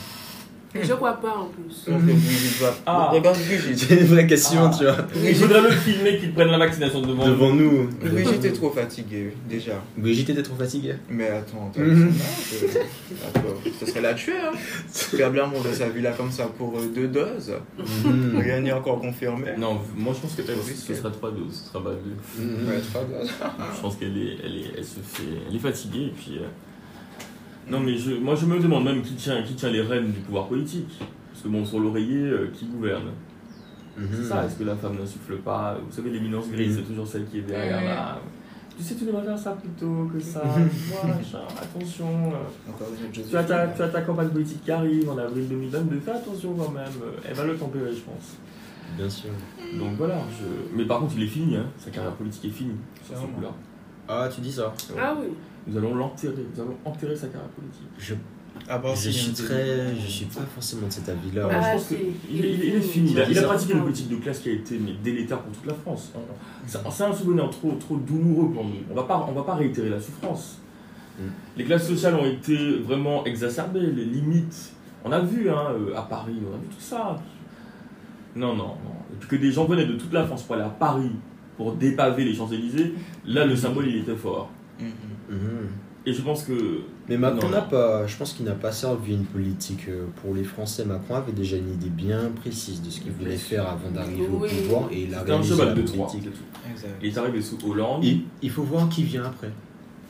Je 0.73 0.93
crois 0.93 1.13
pas 1.13 1.35
en 1.37 1.45
plus. 1.45 1.91
Donc, 1.91 2.01
Brigitte 2.03 2.59
doit- 2.59 2.75
Ah. 2.85 3.09
Regarde 3.11 3.37
Brigitte. 3.37 3.77
C'est 3.89 3.95
une 3.99 4.05
vraie 4.07 4.27
question, 4.27 4.61
Ah. 4.65 4.71
tu 4.77 4.83
vois. 4.85 4.97
Il 5.29 5.35
faudrait 5.35 5.61
le 5.61 5.71
filmer 5.71 6.17
qu'il 6.17 6.33
prenne 6.33 6.49
la 6.49 6.57
vaccination 6.57 7.01
devant 7.01 7.25
nous. 7.25 7.31
Devant 7.33 7.53
nous. 7.53 7.89
Brigitte 8.01 8.45
est 8.45 8.53
trop 8.53 8.69
fatiguée, 8.71 9.33
déjà. 9.49 9.73
Brigitte 9.97 10.29
était 10.29 10.43
trop 10.43 10.55
fatiguée. 10.55 10.95
Mais 11.09 11.27
attends, 11.27 11.69
attends, 11.73 11.81
Mhm. 11.81 12.11
attends, 13.27 13.41
ce 13.79 13.85
serait 13.85 14.01
la 14.01 14.13
tuer, 14.13 14.33
hein. 14.37 14.51
Faire 14.91 15.31
bien 15.31 15.47
de 15.47 15.73
sa 15.73 15.89
vie 15.89 16.01
là 16.01 16.11
comme 16.13 16.31
ça 16.31 16.45
pour 16.57 16.77
euh, 16.77 16.87
deux 16.93 17.07
doses. 17.07 17.53
Mhm. 18.05 18.37
Rien 18.39 18.59
n'est 18.61 18.71
encore 18.71 18.99
confirmé. 18.99 19.47
Non, 19.57 19.79
moi 19.95 20.13
je 20.15 20.19
pense 20.21 20.35
que 20.35 20.41
ce 20.43 20.93
sera 20.95 21.09
trois 21.09 21.31
doses, 21.31 21.63
ce 21.65 21.69
sera 21.73 21.83
pas 21.83 21.91
deux. 21.91 22.43
Ouais, 22.43 22.79
trois 22.91 23.03
doses. 23.03 23.29
Je 23.75 23.81
pense 23.81 23.95
qu'elle 23.97 24.17
est, 24.17 24.37
elle 24.43 24.55
est, 24.57 24.65
elle 24.77 24.83
se 24.85 24.99
fait, 25.03 25.23
elle 25.49 25.55
est 25.55 25.59
fatiguée 25.59 26.05
et 26.05 26.13
puis. 26.15 26.37
euh, 26.39 26.47
Non 27.71 27.79
mais 27.79 27.97
je, 27.97 28.11
moi 28.11 28.35
je 28.35 28.45
me 28.45 28.59
demande 28.59 28.83
même 28.85 29.01
qui 29.01 29.15
tient, 29.15 29.41
qui 29.43 29.53
tient 29.55 29.69
les 29.71 29.81
rênes 29.81 30.11
du 30.11 30.19
pouvoir 30.19 30.47
politique. 30.47 30.99
Parce 31.31 31.43
que 31.43 31.47
bon, 31.47 31.65
sur 31.65 31.79
l'oreiller, 31.79 32.17
euh, 32.23 32.51
qui 32.53 32.65
gouverne? 32.65 33.09
Mhm. 33.97 34.07
C'est 34.13 34.23
ça, 34.23 34.45
est-ce 34.45 34.55
que 34.55 34.63
la 34.63 34.75
femme 34.75 34.97
n'insuffle 34.99 35.37
pas? 35.37 35.77
Vous 35.85 35.91
savez, 35.95 36.09
l'éminence 36.11 36.49
grise, 36.49 36.75
c'est 36.77 36.83
toujours 36.87 37.07
celle 37.07 37.25
qui 37.25 37.39
est 37.39 37.41
derrière 37.41 37.79
Mhm. 37.79 37.85
là. 37.87 38.19
Tu 38.77 38.83
sais, 38.83 38.95
tu 38.95 39.05
devrais 39.05 39.23
faire 39.23 39.37
ça 39.37 39.51
plutôt 39.51 40.09
que 40.11 40.19
ça. 40.19 40.41
Voilà, 41.03 41.47
attention. 41.61 42.07
euh, 42.33 42.83
Tu 43.13 43.35
as, 43.35 43.43
ta, 43.43 43.65
Joséphine. 43.65 43.75
tu 43.75 43.81
as 43.83 43.87
ta 43.89 44.01
campagne 44.01 44.29
politique 44.29 44.63
qui 44.63 44.71
arrive 44.71 45.09
en 45.09 45.17
avril 45.17 45.47
2022, 45.47 45.99
fais 45.99 46.11
attention 46.11 46.53
quand 46.55 46.71
même. 46.71 46.85
Elle 47.27 47.33
va 47.35 47.45
le 47.45 47.55
tempérer, 47.57 47.91
je 47.93 48.01
pense. 48.01 48.37
Bien 48.97 49.09
sûr. 49.09 49.29
Donc 49.79 49.93
voilà, 49.97 50.15
je... 50.39 50.75
mais 50.77 50.85
par 50.85 50.99
contre, 50.99 51.13
il 51.17 51.23
est 51.23 51.27
fini, 51.27 51.55
hein. 51.55 51.65
sa 51.77 51.91
carrière 51.91 52.13
politique 52.13 52.45
est 52.45 52.49
finie 52.49 52.75
sur 53.05 53.15
ce 53.15 53.19
Clairement. 53.21 53.35
coup-là. 53.37 53.51
Ah, 54.07 54.29
tu 54.33 54.41
dis 54.41 54.51
ça 54.51 54.73
Ah 54.99 55.15
oui. 55.19 55.27
Nous 55.67 55.77
allons 55.77 55.95
l'enterrer, 55.95 56.45
nous 56.55 56.61
allons 56.61 56.75
enterrer 56.85 57.15
sa 57.15 57.27
carrière 57.27 57.49
politique. 57.49 57.87
Je, 57.97 58.15
À 58.67 58.79
part 58.79 58.95
je 58.95 59.09
suis 59.09 59.31
très. 59.33 59.95
Je 59.95 60.07
suis 60.07 60.25
pas 60.25 60.41
forcément 60.41 60.87
de 60.87 60.91
cet 60.91 61.07
avis-là. 61.09 61.47
Ah, 61.51 61.61
je 61.61 61.77
pense 61.77 61.87
que 61.89 61.95
il, 62.29 62.45
est- 62.45 62.53
il 62.53 62.75
est 62.75 62.81
fini. 62.81 63.15
Il 63.29 63.37
a, 63.39 63.43
pratiqué 63.43 63.73
une 63.73 63.81
politique 63.81 64.09
de 64.09 64.15
classe 64.15 64.39
qui 64.39 64.49
a 64.49 64.53
été 64.53 64.79
mais, 64.79 64.93
délétère 65.03 65.39
pour 65.41 65.51
toute 65.53 65.65
la 65.65 65.73
France. 65.73 66.11
C'est 66.65 67.03
un 67.03 67.13
souvenir 67.13 67.49
trop, 67.49 67.73
trop 67.73 67.97
douloureux 67.97 68.51
pour 68.51 68.65
nous. 68.65 68.75
On 68.89 68.95
va 68.95 69.03
pas, 69.03 69.25
on 69.29 69.33
va 69.33 69.43
pas 69.43 69.55
réitérer 69.55 69.89
la 69.89 69.99
souffrance. 69.99 70.57
Mm. 71.19 71.23
Les 71.57 71.63
classes 71.65 71.87
sociales 71.87 72.15
ont 72.15 72.25
été 72.25 72.79
vraiment 72.79 73.23
exacerbées, 73.25 73.91
les 73.91 74.05
limites. 74.05 74.73
On 75.03 75.11
a 75.11 75.19
vu 75.19 75.49
hein, 75.49 75.67
euh, 75.73 75.97
à 75.97 76.03
Paris, 76.03 76.37
on 76.41 76.53
a 76.55 76.57
vu 76.57 76.67
tout 76.67 76.79
ça. 76.79 77.15
Non, 78.35 78.55
non, 78.55 78.67
non. 78.67 78.95
Et 79.11 79.15
puis 79.19 79.29
que 79.29 79.35
des 79.35 79.51
gens 79.51 79.65
venaient 79.65 79.85
de 79.85 79.93
toute 79.95 80.13
la 80.13 80.25
France 80.25 80.43
pour 80.43 80.55
aller 80.55 80.63
à 80.63 80.69
Paris 80.69 81.11
pour 81.57 81.73
dépaver 81.73 82.23
les 82.23 82.33
Champs-Élysées, 82.33 82.93
là 83.25 83.45
le 83.45 83.55
symbole 83.55 83.87
il 83.87 83.97
était 83.97 84.15
fort. 84.15 84.49
Mhm. 84.81 85.37
Mhm. 85.37 85.67
Et 86.05 86.13
je 86.13 86.21
pense 86.23 86.43
que. 86.43 86.81
Mais 87.07 87.17
Macron 87.17 87.49
n'a 87.49 87.61
pas. 87.61 88.07
Je 88.07 88.17
pense 88.17 88.33
qu'il 88.33 88.45
n'a 88.45 88.55
pas 88.55 88.71
servi 88.71 89.13
une 89.13 89.25
politique 89.25 89.87
euh, 89.87 90.05
pour 90.21 90.33
les 90.33 90.43
Français. 90.43 90.83
Macron 90.83 91.15
avait 91.15 91.31
déjà 91.31 91.57
une 91.57 91.71
idée 91.71 91.89
bien 91.89 92.31
précise 92.35 92.81
de 92.81 92.89
ce 92.89 93.01
qu'il 93.01 93.11
voulait 93.11 93.37
faire 93.37 93.69
avant 93.69 93.91
d'arriver 93.91 94.25
au 94.27 94.39
pouvoir 94.39 94.89
et 94.91 95.03
il 95.03 95.13
a 95.13 95.19
C'était 95.19 95.31
un 95.31 95.35
réalisé 95.35 95.53
cheval 95.53 95.67
la 95.67 95.73
de. 95.75 95.83
Il 97.03 97.07
est 97.07 97.17
arrivé 97.17 97.41
sous 97.41 97.57
Hollande. 97.69 98.03
Il, 98.03 98.23
il 98.41 98.49
faut 98.49 98.63
voir 98.63 98.89
qui 98.89 99.03
vient 99.03 99.25
après. 99.25 99.51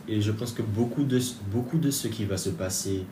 Et 0.08 0.22
je 0.22 0.32
pense 0.32 0.54
que 0.54 0.62
beaucoup 0.62 1.04
de, 1.04 1.20
beaucoup 1.52 1.78
de 1.78 1.92
ce 1.92 2.08
qui 2.08 2.26
va 2.26 2.38
se 2.38 2.50
passer 2.50 3.04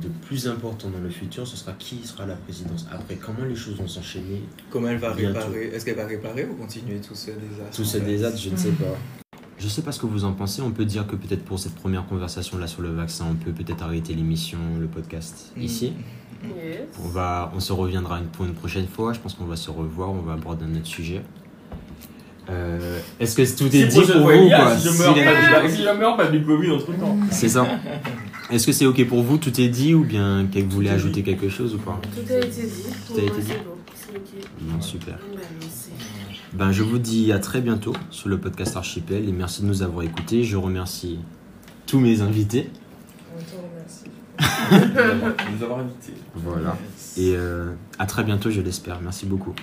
de 0.00 0.08
plus 0.26 0.48
important 0.48 0.88
dans 0.88 1.00
le 1.00 1.10
futur, 1.10 1.46
ce 1.46 1.56
sera 1.56 1.72
qui 1.72 1.98
sera 2.04 2.26
la 2.26 2.34
présidence 2.34 2.86
après, 2.90 3.16
comment 3.16 3.44
les 3.46 3.54
choses 3.54 3.76
vont 3.76 3.88
s'enchaîner. 3.88 4.42
Comment 4.70 4.88
elle 4.88 4.98
va 4.98 5.12
Bientôt. 5.14 5.38
réparer 5.38 5.66
Est-ce 5.66 5.84
qu'elle 5.84 5.96
va 5.96 6.06
réparer 6.06 6.46
ou 6.46 6.54
continuer 6.54 6.98
tout 7.00 7.14
ce 7.14 7.30
désastre 7.32 7.76
Tout 7.76 7.84
ce 7.84 7.98
fait 7.98 8.04
désastre, 8.04 8.38
je 8.38 8.50
ne 8.50 8.56
sais 8.56 8.70
pas. 8.70 8.96
Je 9.62 9.68
sais 9.68 9.82
pas 9.82 9.92
ce 9.92 10.00
que 10.00 10.06
vous 10.06 10.24
en 10.24 10.32
pensez. 10.32 10.60
On 10.62 10.70
peut 10.72 10.84
dire 10.84 11.06
que 11.06 11.14
peut-être 11.14 11.44
pour 11.44 11.58
cette 11.58 11.74
première 11.74 12.04
conversation 12.06 12.58
là 12.58 12.66
sur 12.66 12.82
le 12.82 12.90
vaccin, 12.92 13.26
on 13.30 13.34
peut 13.34 13.52
peut-être 13.52 13.82
arrêter 13.84 14.12
l'émission, 14.14 14.58
le 14.80 14.86
podcast 14.86 15.52
Mhm. 15.56 15.62
ici. 15.62 15.92
Yes. 16.44 16.78
On, 17.04 17.08
va, 17.08 17.52
on 17.54 17.60
se 17.60 17.72
reviendra 17.72 18.18
une- 18.18 18.26
pour 18.26 18.44
une 18.44 18.54
prochaine 18.54 18.88
fois. 18.88 19.12
Je 19.12 19.20
pense 19.20 19.34
qu'on 19.34 19.44
va 19.44 19.54
se 19.54 19.70
revoir. 19.70 20.10
On 20.10 20.22
va 20.22 20.32
aborder 20.32 20.64
un 20.64 20.74
autre 20.76 20.86
sujet. 20.86 21.22
Euh, 22.50 22.98
Est-ce 23.20 23.36
que 23.36 23.42
tout 23.56 23.66
est 23.76 23.88
Si 23.88 24.00
dit 24.00 24.12
pour 24.12 24.22
vous 24.28 24.48
quoi 24.48 24.76
si 24.76 24.88
je 24.88 24.98
meurs 24.98 25.14
pas, 25.14 25.68
si 25.70 25.82
je 25.84 25.88
meurs 25.96 26.16
pas 26.16 26.26
du 26.26 26.42
Covid 26.42 26.70
entre 26.72 26.92
temps. 26.98 27.16
C'est 27.30 27.48
ça. 27.48 27.64
Est-ce 28.50 28.66
que 28.66 28.72
c'est 28.72 28.84
ok 28.86 29.06
pour 29.06 29.22
vous 29.22 29.38
Tout 29.38 29.60
est 29.60 29.68
dit 29.68 29.94
ou 29.94 30.04
bien 30.04 30.44
que 30.52 30.58
vous 30.58 30.68
voulez 30.70 30.88
Tout 30.88 30.92
est 30.94 30.96
ajouter 30.96 31.22
quelque 31.22 31.48
chose 31.48 31.74
ou 31.76 31.78
pas 31.78 32.00
Tout 32.02 32.32
a 32.32 32.38
été 32.38 32.62
dit. 32.62 32.82
Tout 33.06 33.14
a 33.20 33.22
été 33.22 33.40
dit. 33.40 33.52
c'est 33.94 34.16
Ok. 34.16 34.44
Bon, 34.62 34.80
super. 34.80 35.14
Ben. 35.32 35.40
Ben, 36.54 36.70
je 36.70 36.82
vous 36.82 36.98
dis 36.98 37.32
à 37.32 37.38
très 37.38 37.62
bientôt 37.62 37.94
sur 38.10 38.28
le 38.28 38.38
podcast 38.38 38.76
Archipel 38.76 39.26
et 39.26 39.32
merci 39.32 39.62
de 39.62 39.66
nous 39.66 39.82
avoir 39.82 40.04
écoutés. 40.04 40.44
Je 40.44 40.58
remercie 40.58 41.18
tous 41.86 41.98
mes 41.98 42.20
invités. 42.20 42.70
On 43.34 43.40
te 43.42 43.56
remercie. 43.56 44.10
de 45.48 45.56
nous 45.56 45.64
avoir 45.64 45.78
invités. 45.78 46.12
Voilà. 46.34 46.76
Et 47.16 47.34
euh, 47.36 47.72
à 47.98 48.04
très 48.04 48.22
bientôt, 48.22 48.50
je 48.50 48.60
l'espère. 48.60 49.00
Merci 49.00 49.24
beaucoup. 49.24 49.54